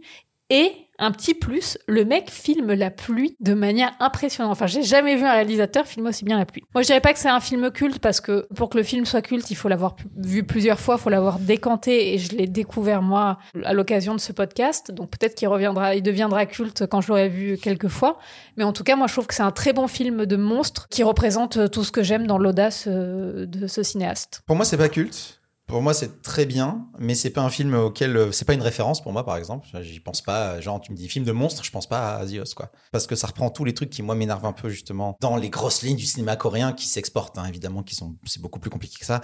Et 0.49 0.71
un 0.99 1.11
petit 1.11 1.33
plus, 1.33 1.77
le 1.87 2.05
mec 2.05 2.29
filme 2.29 2.73
la 2.73 2.91
pluie 2.91 3.35
de 3.39 3.53
manière 3.53 3.91
impressionnante. 3.99 4.51
Enfin, 4.51 4.67
j'ai 4.67 4.83
jamais 4.83 5.15
vu 5.15 5.25
un 5.25 5.31
réalisateur 5.31 5.85
filmer 5.85 6.09
aussi 6.09 6.23
bien 6.23 6.37
la 6.37 6.45
pluie. 6.45 6.63
Moi, 6.73 6.81
je 6.81 6.87
dirais 6.87 7.01
pas 7.01 7.13
que 7.13 7.19
c'est 7.19 7.29
un 7.29 7.39
film 7.39 7.71
culte 7.71 7.99
parce 7.99 8.21
que 8.21 8.47
pour 8.55 8.69
que 8.69 8.77
le 8.77 8.83
film 8.83 9.05
soit 9.05 9.21
culte, 9.21 9.49
il 9.51 9.55
faut 9.55 9.69
l'avoir 9.69 9.95
vu 10.15 10.43
plusieurs 10.43 10.79
fois, 10.79 10.95
il 10.97 11.01
faut 11.01 11.09
l'avoir 11.09 11.39
décanté 11.39 12.13
et 12.13 12.17
je 12.19 12.35
l'ai 12.35 12.47
découvert 12.47 13.01
moi 13.01 13.39
à 13.63 13.73
l'occasion 13.73 14.13
de 14.13 14.19
ce 14.19 14.31
podcast. 14.31 14.91
Donc 14.91 15.09
peut-être 15.09 15.35
qu'il 15.35 15.47
reviendra, 15.47 15.95
il 15.95 16.03
deviendra 16.03 16.45
culte 16.45 16.85
quand 16.87 17.01
je 17.01 17.07
l'aurai 17.09 17.29
vu 17.29 17.57
quelques 17.57 17.87
fois. 17.87 18.19
Mais 18.57 18.63
en 18.63 18.73
tout 18.73 18.83
cas, 18.83 18.95
moi, 18.95 19.07
je 19.07 19.13
trouve 19.13 19.27
que 19.27 19.33
c'est 19.33 19.43
un 19.43 19.51
très 19.51 19.73
bon 19.73 19.87
film 19.87 20.25
de 20.25 20.35
monstre 20.35 20.87
qui 20.89 21.03
représente 21.03 21.71
tout 21.71 21.83
ce 21.83 21.91
que 21.91 22.03
j'aime 22.03 22.27
dans 22.27 22.37
l'audace 22.37 22.85
euh, 22.87 23.45
de 23.45 23.67
ce 23.67 23.83
cinéaste. 23.83 24.43
Pour 24.45 24.55
moi, 24.55 24.65
c'est 24.65 24.77
pas 24.77 24.89
culte. 24.89 25.39
Pour 25.67 25.81
moi, 25.81 25.93
c'est 25.93 26.21
très 26.21 26.45
bien, 26.45 26.87
mais 26.99 27.15
c'est 27.15 27.29
pas 27.29 27.41
un 27.41 27.49
film 27.49 27.73
auquel 27.73 28.17
euh, 28.17 28.31
c'est 28.31 28.43
pas 28.45 28.53
une 28.53 28.61
référence 28.61 29.01
pour 29.01 29.13
moi, 29.13 29.25
par 29.25 29.37
exemple. 29.37 29.67
J'y 29.81 30.01
pense 30.01 30.21
pas. 30.21 30.59
Genre, 30.59 30.79
tu 30.81 30.91
me 30.91 30.97
dis 30.97 31.07
film 31.07 31.23
de 31.23 31.31
monstre, 31.31 31.63
je 31.63 31.71
pense 31.71 31.87
pas 31.87 32.17
à 32.17 32.27
Zios, 32.27 32.53
quoi. 32.55 32.69
Parce 32.91 33.07
que 33.07 33.15
ça 33.15 33.27
reprend 33.27 33.49
tous 33.49 33.63
les 33.63 33.73
trucs 33.73 33.89
qui 33.89 34.03
moi 34.03 34.13
m'énervent 34.13 34.45
un 34.45 34.51
peu 34.53 34.69
justement 34.69 35.17
dans 35.21 35.37
les 35.37 35.49
grosses 35.49 35.81
lignes 35.81 35.95
du 35.95 36.05
cinéma 36.05 36.35
coréen 36.35 36.73
qui 36.73 36.87
s'exportent, 36.87 37.37
hein, 37.37 37.45
évidemment, 37.47 37.81
qui 37.81 37.95
sont 37.95 38.15
c'est 38.25 38.41
beaucoup 38.41 38.59
plus 38.59 38.69
compliqué 38.69 38.97
que 38.99 39.05
ça. 39.05 39.21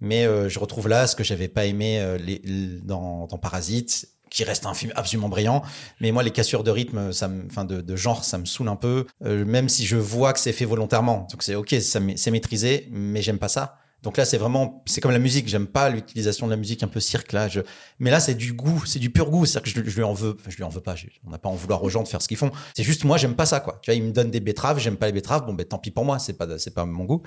Mais 0.00 0.26
euh, 0.26 0.48
je 0.48 0.58
retrouve 0.58 0.88
là 0.88 1.06
ce 1.06 1.16
que 1.16 1.24
j'avais 1.24 1.48
pas 1.48 1.64
aimé 1.64 1.98
euh, 2.00 2.18
dans, 2.84 3.26
dans 3.26 3.38
Parasite 3.38 4.08
qui 4.30 4.44
reste 4.44 4.66
un 4.66 4.74
film 4.74 4.92
absolument 4.94 5.30
brillant. 5.30 5.62
Mais 6.02 6.12
moi, 6.12 6.22
les 6.22 6.32
cassures 6.32 6.62
de 6.62 6.70
rythme, 6.70 7.12
ça 7.12 7.28
me, 7.28 7.46
enfin, 7.46 7.64
de, 7.64 7.96
genre, 7.96 8.24
ça 8.24 8.36
me 8.36 8.44
saoule 8.44 8.68
un 8.68 8.76
peu. 8.76 9.06
Même 9.22 9.70
si 9.70 9.86
je 9.86 9.96
vois 9.96 10.34
que 10.34 10.38
c'est 10.38 10.52
fait 10.52 10.66
volontairement. 10.66 11.26
Donc 11.30 11.42
c'est 11.42 11.54
ok, 11.54 11.74
c'est 11.80 12.30
maîtrisé, 12.30 12.88
mais 12.90 13.22
j'aime 13.22 13.38
pas 13.38 13.48
ça. 13.48 13.78
Donc 14.02 14.16
là, 14.16 14.24
c'est 14.24 14.38
vraiment, 14.38 14.82
c'est 14.86 15.00
comme 15.00 15.10
la 15.10 15.18
musique. 15.18 15.48
J'aime 15.48 15.66
pas 15.66 15.90
l'utilisation 15.90 16.46
de 16.46 16.52
la 16.52 16.56
musique 16.56 16.82
un 16.82 16.88
peu 16.88 17.00
cirque 17.00 17.32
là. 17.32 17.48
Mais 17.98 18.10
là, 18.10 18.20
c'est 18.20 18.34
du 18.34 18.52
goût, 18.52 18.84
c'est 18.86 19.00
du 19.00 19.10
pur 19.10 19.30
goût. 19.30 19.44
C'est-à-dire 19.44 19.82
que 19.82 19.90
je, 19.90 19.96
lui 19.96 20.04
en 20.04 20.12
veux, 20.12 20.36
je 20.46 20.56
lui 20.56 20.62
en 20.62 20.68
veux 20.68 20.80
pas. 20.80 20.94
On 21.26 21.30
n'a 21.30 21.38
pas 21.38 21.48
en 21.48 21.54
vouloir 21.54 21.82
aux 21.82 21.88
gens 21.88 22.02
de 22.02 22.08
faire 22.08 22.22
ce 22.22 22.28
qu'ils 22.28 22.36
font. 22.36 22.50
C'est 22.76 22.84
juste 22.84 23.04
moi, 23.04 23.16
j'aime 23.16 23.34
pas 23.34 23.46
ça 23.46 23.60
quoi. 23.60 23.78
Tu 23.82 23.90
vois, 23.90 23.96
ils 23.96 24.02
me 24.04 24.12
donnent 24.12 24.30
des 24.30 24.40
betteraves, 24.40 24.78
j'aime 24.78 24.96
pas 24.96 25.06
les 25.06 25.12
betteraves. 25.12 25.44
Bon, 25.46 25.54
ben 25.54 25.66
tant 25.66 25.78
pis 25.78 25.90
pour 25.90 26.04
moi. 26.04 26.18
C'est 26.18 26.34
pas, 26.34 26.58
c'est 26.58 26.74
pas 26.74 26.84
mon 26.84 27.04
goût. 27.04 27.22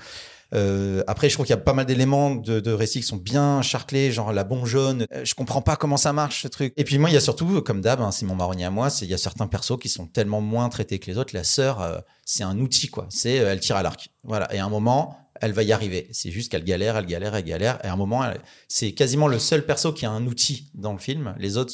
Euh, 0.54 1.02
après, 1.06 1.28
je 1.28 1.34
trouve 1.34 1.46
qu'il 1.46 1.54
y 1.54 1.58
a 1.58 1.62
pas 1.62 1.72
mal 1.72 1.86
d'éléments 1.86 2.34
de, 2.34 2.60
de 2.60 2.72
récits 2.72 3.00
qui 3.00 3.06
sont 3.06 3.16
bien 3.16 3.62
charclés, 3.62 4.12
genre 4.12 4.32
la 4.32 4.44
bombe 4.44 4.66
jaune. 4.66 5.06
Euh, 5.12 5.24
je 5.24 5.34
comprends 5.34 5.62
pas 5.62 5.76
comment 5.76 5.96
ça 5.96 6.12
marche 6.12 6.42
ce 6.42 6.48
truc. 6.48 6.72
Et 6.76 6.84
puis 6.84 6.98
moi, 6.98 7.10
il 7.10 7.14
y 7.14 7.16
a 7.16 7.20
surtout, 7.20 7.62
comme 7.62 7.80
d'hab, 7.80 8.00
hein, 8.00 8.10
Simon 8.10 8.34
Marronnier 8.34 8.66
à 8.66 8.70
moi, 8.70 8.90
c'est 8.90 9.04
il 9.04 9.10
y 9.10 9.14
a 9.14 9.18
certains 9.18 9.46
persos 9.46 9.78
qui 9.78 9.88
sont 9.88 10.06
tellement 10.06 10.40
moins 10.40 10.68
traités 10.68 10.98
que 10.98 11.10
les 11.10 11.16
autres. 11.18 11.34
La 11.34 11.44
sœur, 11.44 11.80
euh, 11.80 11.98
c'est 12.24 12.42
un 12.42 12.58
outil 12.58 12.88
quoi. 12.88 13.06
C'est 13.08 13.34
elle 13.34 13.60
tire 13.60 13.76
à 13.76 13.82
l'arc. 13.82 14.10
Voilà. 14.24 14.52
Et 14.54 14.58
à 14.58 14.64
un 14.64 14.68
moment, 14.68 15.16
elle 15.40 15.52
va 15.52 15.62
y 15.62 15.72
arriver. 15.72 16.08
C'est 16.12 16.30
juste 16.30 16.50
qu'elle 16.50 16.64
galère, 16.64 16.96
elle 16.96 17.06
galère, 17.06 17.34
elle 17.34 17.44
galère. 17.44 17.78
Et 17.84 17.88
à 17.88 17.92
un 17.92 17.96
moment, 17.96 18.22
c'est 18.68 18.92
quasiment 18.92 19.28
le 19.28 19.38
seul 19.38 19.64
perso 19.64 19.92
qui 19.92 20.06
a 20.06 20.10
un 20.10 20.26
outil 20.26 20.70
dans 20.74 20.92
le 20.92 20.98
film. 20.98 21.34
Les 21.38 21.56
autres 21.56 21.72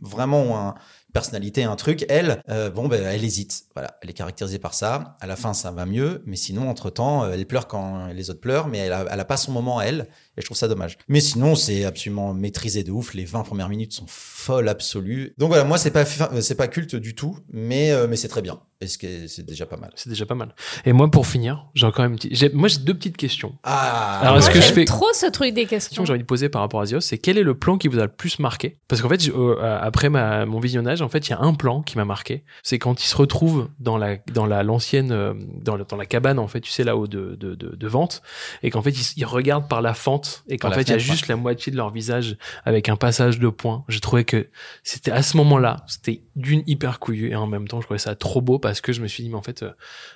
vraiment 0.00 0.42
ont 0.42 0.56
un 0.56 0.74
personnalité, 1.12 1.64
un 1.64 1.76
truc. 1.76 2.04
Elle, 2.08 2.42
euh, 2.48 2.70
bon, 2.70 2.88
ben, 2.88 3.02
elle 3.04 3.24
hésite. 3.24 3.64
Voilà, 3.74 3.98
elle 4.00 4.10
est 4.10 4.14
caractérisée 4.14 4.58
par 4.58 4.74
ça. 4.74 5.16
À 5.20 5.26
la 5.26 5.36
fin, 5.36 5.54
ça 5.54 5.70
va 5.70 5.86
mieux, 5.86 6.22
mais 6.26 6.36
sinon, 6.36 6.68
entre 6.68 6.90
temps, 6.90 7.30
elle 7.30 7.44
pleure 7.46 7.66
quand 7.66 8.08
les 8.08 8.30
autres 8.30 8.40
pleurent, 8.40 8.68
mais 8.68 8.78
elle 8.78 8.92
a, 8.92 9.24
pas 9.24 9.36
son 9.36 9.52
moment 9.52 9.80
elle. 9.80 10.08
Et 10.36 10.40
je 10.40 10.46
trouve 10.46 10.56
ça 10.56 10.68
dommage. 10.68 10.98
Mais 11.08 11.20
sinon, 11.20 11.54
c'est 11.54 11.84
absolument 11.84 12.32
maîtrisé 12.32 12.84
de 12.84 12.92
ouf. 12.92 13.14
Les 13.14 13.24
20 13.24 13.42
premières 13.42 13.68
minutes 13.68 13.92
sont 13.92 14.06
folles 14.06 14.68
absolues. 14.68 15.34
Donc 15.38 15.48
voilà, 15.48 15.64
moi, 15.64 15.78
c'est 15.78 15.90
pas, 15.90 16.04
c'est 16.04 16.54
pas 16.54 16.68
culte 16.68 16.96
du 16.96 17.14
tout, 17.14 17.38
mais, 17.52 17.92
euh, 17.92 18.06
mais 18.08 18.16
c'est 18.16 18.28
très 18.28 18.42
bien. 18.42 18.60
Et 18.82 18.86
ce 18.86 18.96
c'est 19.26 19.44
déjà 19.44 19.66
pas 19.66 19.76
mal? 19.76 19.90
C'est 19.94 20.08
déjà 20.08 20.24
pas 20.24 20.34
mal. 20.34 20.54
Et 20.86 20.94
moi, 20.94 21.10
pour 21.10 21.26
finir, 21.26 21.66
j'ai 21.74 21.84
encore 21.84 22.06
une 22.06 22.14
petite. 22.16 22.34
j'ai- 22.34 22.48
Moi, 22.48 22.66
j'ai 22.68 22.78
deux 22.78 22.94
petites 22.94 23.18
questions. 23.18 23.58
Ah, 23.62 24.20
Alors, 24.22 24.38
est-ce 24.38 24.48
que 24.48 24.58
je 24.58 24.64
j'aime 24.66 24.74
fais- 24.74 24.84
trop 24.86 25.12
ce 25.12 25.26
truc 25.26 25.52
des 25.52 25.66
question 25.66 25.76
questions. 25.76 26.02
que 26.02 26.06
j'ai 26.06 26.12
envie 26.14 26.22
de 26.22 26.26
poser 26.26 26.48
par 26.48 26.62
rapport 26.62 26.80
à 26.80 26.86
Zios, 26.86 27.00
c'est 27.00 27.18
quel 27.18 27.36
est 27.36 27.42
le 27.42 27.54
plan 27.54 27.76
qui 27.76 27.88
vous 27.88 27.98
a 27.98 28.04
le 28.04 28.08
plus 28.08 28.38
marqué? 28.38 28.78
Parce 28.88 29.02
qu'en 29.02 29.10
fait, 29.10 29.22
je- 29.22 29.32
euh, 29.32 29.78
après 29.82 30.08
ma, 30.08 30.46
mon 30.46 30.60
visionnage, 30.60 31.02
en 31.02 31.10
fait, 31.10 31.28
il 31.28 31.30
y 31.30 31.34
a 31.34 31.40
un 31.40 31.52
plan 31.52 31.82
qui 31.82 31.98
m'a 31.98 32.06
marqué. 32.06 32.42
C'est 32.62 32.78
quand 32.78 33.02
il 33.02 33.06
se 33.06 33.16
retrouve 33.16 33.68
dans 33.80 33.98
la 33.98 34.16
dans 34.32 34.46
la 34.46 34.62
l'ancienne 34.62 35.12
euh, 35.12 35.34
dans, 35.62 35.76
la, 35.76 35.84
dans 35.84 35.96
la 35.98 36.06
cabane 36.06 36.38
en 36.38 36.48
fait, 36.48 36.62
tu 36.62 36.70
sais 36.70 36.82
là-haut 36.84 37.06
de, 37.06 37.36
de, 37.38 37.54
de, 37.54 37.76
de 37.76 37.86
vente, 37.86 38.22
et 38.62 38.70
qu'en 38.70 38.80
fait 38.80 38.92
ils, 39.16 39.24
regardent 39.26 39.68
par 39.68 39.82
la 39.82 39.92
fente 39.92 40.42
et 40.48 40.56
qu'en 40.56 40.70
fait 40.70 40.82
il 40.82 40.90
y 40.90 40.94
a 40.94 40.98
juste 40.98 41.28
la 41.28 41.36
moitié 41.36 41.70
de 41.70 41.76
leur 41.76 41.90
visage 41.90 42.38
avec 42.64 42.88
un 42.88 42.96
passage 42.96 43.38
de 43.38 43.48
points. 43.50 43.84
J'ai 43.88 44.00
trouvé 44.00 44.24
que 44.24 44.48
c'était 44.84 45.10
à 45.10 45.22
ce 45.22 45.36
moment-là, 45.36 45.84
c'était 45.86 46.22
d'une 46.36 46.62
hyper 46.66 46.98
couillu 46.98 47.30
et 47.30 47.36
en 47.36 47.46
même 47.46 47.68
temps 47.68 47.80
je 47.82 47.84
trouvais 47.86 47.98
ça 47.98 48.14
trop 48.14 48.40
beau 48.40 48.58
parce 48.58 48.69
que 48.80 48.92
je 48.92 49.00
me 49.00 49.08
suis 49.08 49.22
dit 49.24 49.28
mais 49.28 49.34
en 49.36 49.42
fait 49.42 49.62
euh, 49.64 49.70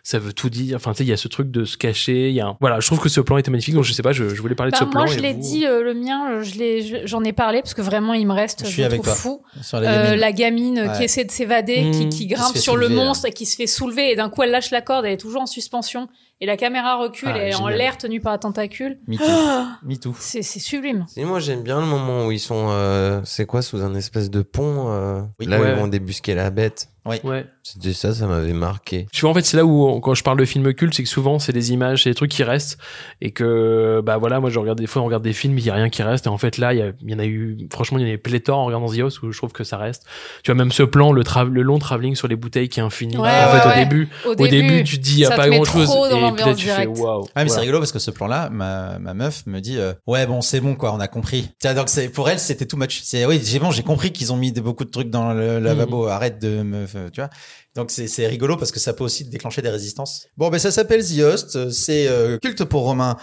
ça 0.05 0.19
veut 0.21 0.33
tout 0.33 0.51
dire. 0.51 0.77
Enfin 0.77 0.93
tu 0.93 0.99
sais 0.99 1.05
il 1.05 1.09
y 1.09 1.13
a 1.13 1.17
ce 1.17 1.27
truc 1.29 1.51
de 1.51 1.65
se 1.65 1.77
cacher, 1.77 2.29
il 2.29 2.35
y 2.35 2.41
a 2.41 2.47
un... 2.47 2.57
voilà 2.61 2.79
je 2.79 2.87
trouve 2.87 3.01
que 3.01 3.09
ce 3.09 3.21
plan 3.21 3.37
était 3.39 3.51
magnifique 3.51 3.75
donc 3.75 3.85
je 3.85 3.93
sais 3.93 4.03
pas 4.03 4.13
je, 4.13 4.29
je 4.29 4.41
voulais 4.41 4.55
parler 4.55 4.71
Bah, 4.71 4.79
de 4.81 4.85
ce 4.85 4.91
plan. 4.91 5.01
moi, 5.01 5.07
je 5.11 5.19
l'ai 5.19 5.33
vous- 5.33 5.41
dit, 5.41 5.67
euh, 5.67 5.83
le 5.83 5.95
mien, 5.95 6.31
euh, 6.31 6.43
je 6.45 6.55
l'ai, 6.57 6.83
je- 6.83 7.07
j'en 7.07 7.25
ai 7.25 7.33
parlé 7.33 7.61
parce 7.63 7.75
que 7.75 7.83
vraiment, 7.83 8.13
il 8.15 8.27
me 8.27 8.33
reste, 8.33 8.61
Je 8.61 8.67
je, 8.67 8.71
suis 8.73 8.85
avec 8.85 9.03
trouve 9.03 9.13
toi. 9.15 9.21
fou. 9.21 9.43
Sur 9.63 9.81
la 9.81 9.91
Euh, 9.91 10.03
gamine. 10.05 10.21
la 10.21 10.33
gamine 10.33 10.79
Ouais. 10.81 10.97
qui 10.97 11.03
essaie 11.05 11.25
de 11.25 11.31
s'évader, 11.33 11.91
qui, 11.93 12.07
Mmh. 12.07 12.09
qui 12.11 12.19
Qui 12.19 12.27
grimpe 12.29 12.57
sur 12.57 12.77
le 12.77 12.89
monstre 12.89 13.27
et 13.27 13.33
qui 13.33 13.47
se 13.47 13.57
fait 13.57 13.67
soulever 13.67 14.13
et 14.13 14.17
d'un 14.17 14.29
coup 14.31 14.43
elle 14.43 14.51
lâche 14.51 14.71
la 14.71 14.81
corde, 14.83 15.05
elle 15.07 15.13
est 15.13 15.17
toujours 15.17 15.43
en 15.43 15.47
suspension 15.47 16.09
et 16.45 16.47
la 16.47 16.59
caméra 16.59 16.97
recule 16.97 17.31
Ah, 17.33 17.49
et 17.49 17.55
en 17.55 17.69
l'air 17.69 17.97
tenue 17.97 18.21
par 18.21 18.35
un 18.35 18.39
tentacule. 18.39 18.99
Me 19.09 19.17
too. 19.19 19.89
Me 19.89 19.97
too. 19.97 20.15
C'est, 20.19 20.43
c'est 20.43 20.61
sublime. 20.61 21.07
Et 21.17 21.25
moi 21.25 21.41
j'aime 21.41 21.63
bien 21.63 21.81
le 21.81 21.87
moment 21.87 22.27
où 22.27 22.33
ils 22.33 22.39
sont, 22.39 22.67
euh, 22.69 23.23
c'est 23.25 23.47
quoi, 23.47 23.63
sous 23.63 23.81
un 23.83 23.95
espèce 23.95 24.31
de 24.31 24.43
pont, 24.43 24.87
euh, 24.91 25.23
Oui. 25.41 25.47
là 25.47 25.59
où 25.61 25.65
ils 25.65 25.73
vont 25.75 25.89
débusquer 25.89 26.35
la 26.35 26.51
bête. 26.51 26.89
Ouais. 27.07 27.45
C'était 27.63 27.93
ça, 27.93 28.15
ça 28.15 28.27
m'avait 28.27 28.55
marqué. 28.55 29.07
Tu 29.13 29.21
vois, 29.23 29.31
en 29.31 29.35
fait, 29.35 29.45
c'est 29.45 29.59
là 29.59 29.67
où, 29.67 30.01
quand 30.01 30.15
je 30.15 30.23
parle 30.25 30.39
de 30.39 30.45
films 30.47 30.73
cultes, 30.73 30.95
c'est 30.95 31.03
que 31.03 31.09
souvent, 31.09 31.39
c'est 31.39 31.53
des 31.53 31.71
images, 31.71 32.03
c'est 32.05 32.09
des 32.09 32.15
trucs 32.15 32.31
qui 32.31 32.43
restent. 32.43 32.79
Et 33.21 33.31
que, 33.31 34.01
bah 34.03 34.17
voilà, 34.17 34.41
moi, 34.41 34.49
je 34.49 34.59
regarde 34.59 34.79
des 34.79 34.87
fois, 34.87 35.03
on 35.03 35.05
regarde 35.05 35.23
des 35.23 35.35
films, 35.35 35.59
il 35.59 35.67
y 35.67 35.69
a 35.69 35.75
rien 35.75 35.91
qui 35.91 36.03
reste. 36.03 36.25
Et 36.25 36.31
en 36.31 36.39
fait, 36.39 36.57
là, 36.57 36.73
il 36.73 36.95
y, 37.03 37.15
en 37.15 37.19
a 37.19 37.27
eu, 37.27 37.59
franchement, 37.71 37.99
il 37.99 38.03
y 38.03 38.05
en 38.07 38.11
a 38.11 38.15
eu 38.15 38.19
pléthore 38.19 38.59
en 38.59 38.65
regardant 38.65 38.89
Zios 38.89 39.11
où 39.23 39.31
je 39.33 39.37
trouve 39.37 39.53
que 39.53 39.65
ça 39.65 39.77
reste. 39.77 40.07
Tu 40.45 40.51
vois, 40.51 40.57
même 40.57 40.73
ce 40.73 40.83
plan, 40.83 41.13
le, 41.13 41.23
tra- 41.25 41.47
le 41.47 41.61
long 41.61 41.79
travelling 41.79 42.15
sur 42.17 42.27
les 42.27 42.37
bouteilles 42.37 42.71
qui 42.71 42.81
est 42.81 42.83
infini. 42.83 43.19
Ouais, 43.19 43.29
en 43.29 43.49
fait, 43.51 43.69
ouais, 43.69 43.75
au 43.75 43.79
début, 43.81 44.09
Au, 44.25 44.31
au 44.31 44.35
début, 44.49 44.83
tu 44.85 44.97
te 44.97 45.03
dis, 45.03 45.13
il 45.17 45.21
y 45.21 45.27
a 45.27 45.31
pas 45.37 45.51
grand 45.51 45.65
chose. 45.65 45.91
Et 46.11 46.15
là, 46.37 46.55
fais. 46.55 46.89
Ah 47.35 47.45
mais 47.45 47.51
c'est 47.51 47.61
rigolo 47.61 47.79
parce 47.79 47.93
que 47.93 47.99
ce 47.99 48.11
plan-là, 48.11 48.51
ma, 48.51 48.99
ma 48.99 49.15
meuf 49.15 49.47
me 49.47 49.61
dit 49.61 49.79
euh, 49.79 49.93
ouais 50.07 50.27
bon 50.27 50.41
c'est 50.41 50.61
bon 50.61 50.75
quoi, 50.75 50.93
on 50.93 51.01
a 51.01 51.09
compris. 51.09 51.51
Donc 51.63 51.89
c'est 51.89 52.09
pour 52.09 52.29
elle 52.29 52.39
c'était 52.39 52.67
too 52.67 52.77
much. 52.77 53.01
C'est 53.05 53.25
oui 53.27 53.41
j'ai 53.45 53.59
bon 53.59 53.71
j'ai 53.71 53.83
compris 53.83 54.13
qu'ils 54.13 54.33
ont 54.33 54.37
mis 54.37 54.53
de, 54.53 54.61
beaucoup 54.61 54.85
de 54.85 54.91
trucs 54.91 55.11
dans 55.11 55.33
le 55.33 55.59
lavabo. 55.59 56.07
Arrête 56.07 56.41
de 56.41 56.63
me 56.63 56.87
euh, 56.95 57.11
tu 57.11 57.21
vois. 57.21 57.31
Donc 57.75 57.91
c'est 57.91 58.07
c'est 58.07 58.27
rigolo 58.27 58.57
parce 58.57 58.73
que 58.73 58.81
ça 58.81 58.93
peut 58.93 59.05
aussi 59.05 59.25
déclencher 59.25 59.63
des 59.63 59.71
résistances. 59.71 60.27
Bon 60.37 60.49
ben 60.51 60.59
ça 60.59 60.71
s'appelle 60.71 61.05
The 61.05 61.21
Host, 61.21 61.71
c'est 61.71 62.09
euh, 62.09 62.39
culte 62.39 62.65
pour 62.65 62.83
Romain 62.83 63.17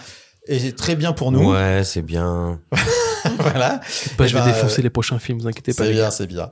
et 0.46 0.72
très 0.72 0.96
bien 0.96 1.12
pour 1.12 1.32
nous. 1.32 1.52
Ouais, 1.52 1.82
c'est 1.84 2.02
bien. 2.02 2.60
voilà. 3.38 3.80
Bah, 4.18 4.24
Eh 4.24 4.28
je 4.28 4.34
vais 4.34 4.40
ben, 4.40 4.46
défoncer 4.46 4.82
les 4.82 4.90
prochains 4.90 5.18
films, 5.18 5.38
vous 5.38 5.46
inquiétez 5.46 5.72
pas. 5.72 5.84
C'est 5.84 5.92
bien 5.92 6.10
c'est 6.10 6.26
bien. 6.26 6.50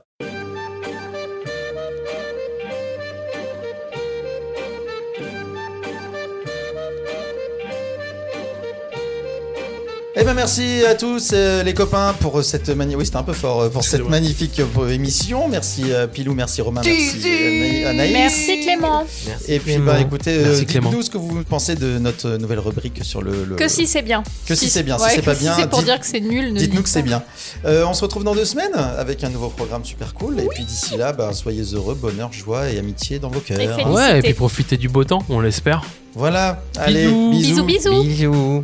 Eh 10.13 10.25
ben 10.25 10.33
merci 10.33 10.83
à 10.85 10.93
tous 10.93 11.29
euh, 11.31 11.63
les 11.63 11.73
copains 11.73 12.13
pour 12.19 12.43
cette 12.43 12.67
mani 12.69 12.97
oui 12.97 13.05
c'était 13.05 13.15
un 13.17 13.23
peu 13.23 13.31
fort 13.31 13.61
euh, 13.61 13.69
pour 13.69 13.81
cette 13.81 14.01
Excusez-moi. 14.01 14.09
magnifique 14.19 14.59
euh, 14.59 14.89
émission. 14.89 15.47
Merci 15.47 15.83
euh, 15.87 16.05
Pilou, 16.05 16.33
merci 16.33 16.61
Romain, 16.61 16.81
merci 16.83 17.15
Anaï- 17.25 17.85
Anaïs. 17.85 18.11
Merci 18.13 18.59
Clément. 18.61 19.05
Merci 19.25 19.53
Et 19.53 19.59
puis 19.59 19.71
Clément. 19.75 19.85
bah 19.93 20.01
écoutez, 20.01 20.35
euh, 20.37 20.59
dites-nous 20.65 21.01
ce 21.03 21.09
que 21.09 21.17
vous 21.17 21.43
pensez 21.45 21.75
de 21.75 21.97
notre 21.97 22.35
nouvelle 22.35 22.59
rubrique 22.59 22.99
sur 23.05 23.21
le. 23.21 23.45
le- 23.45 23.55
Que 23.55 23.69
si 23.69 23.87
c'est 23.87 24.01
bien. 24.01 24.21
Que 24.45 24.53
si 24.53 24.69
c'est 24.69 24.83
bien, 24.83 24.97
si 24.97 25.15
c'est 25.15 25.21
pas 25.21 25.33
bien, 25.33 25.55
c'est 25.55 25.69
pour 25.69 25.79
dites- 25.79 25.87
dire 25.87 25.99
que 26.01 26.05
c'est 26.05 26.19
nul. 26.19 26.51
ne 26.53 26.59
Dites-nous 26.59 26.75
dites 26.75 26.83
que 26.83 26.89
c'est 26.89 27.03
bien. 27.03 27.23
Euh, 27.63 27.85
on 27.87 27.93
se 27.93 28.01
retrouve 28.01 28.25
dans 28.25 28.35
deux 28.35 28.43
semaines 28.45 28.75
avec 28.75 29.23
un 29.23 29.29
nouveau 29.29 29.47
programme 29.47 29.85
super 29.85 30.13
cool. 30.13 30.41
Et 30.41 30.47
puis 30.53 30.65
d'ici 30.65 30.97
là, 30.97 31.13
bah, 31.13 31.31
soyez 31.31 31.63
heureux, 31.73 31.95
bonheur, 31.95 32.33
joie 32.33 32.69
et 32.69 32.77
amitié 32.77 33.17
dans 33.19 33.29
vos 33.29 33.39
cœurs. 33.39 33.55
félicitations. 33.55 33.93
Ouais, 33.93 34.19
et 34.19 34.21
puis 34.21 34.33
profitez 34.33 34.75
du 34.75 34.89
beau 34.89 35.05
temps, 35.05 35.23
on 35.29 35.39
l'espère. 35.39 35.83
Voilà. 36.15 36.61
Allez, 36.77 37.05
Bisous. 37.07 37.31
bisous. 37.31 37.65
Bisous 37.65 38.03
bisous. 38.03 38.63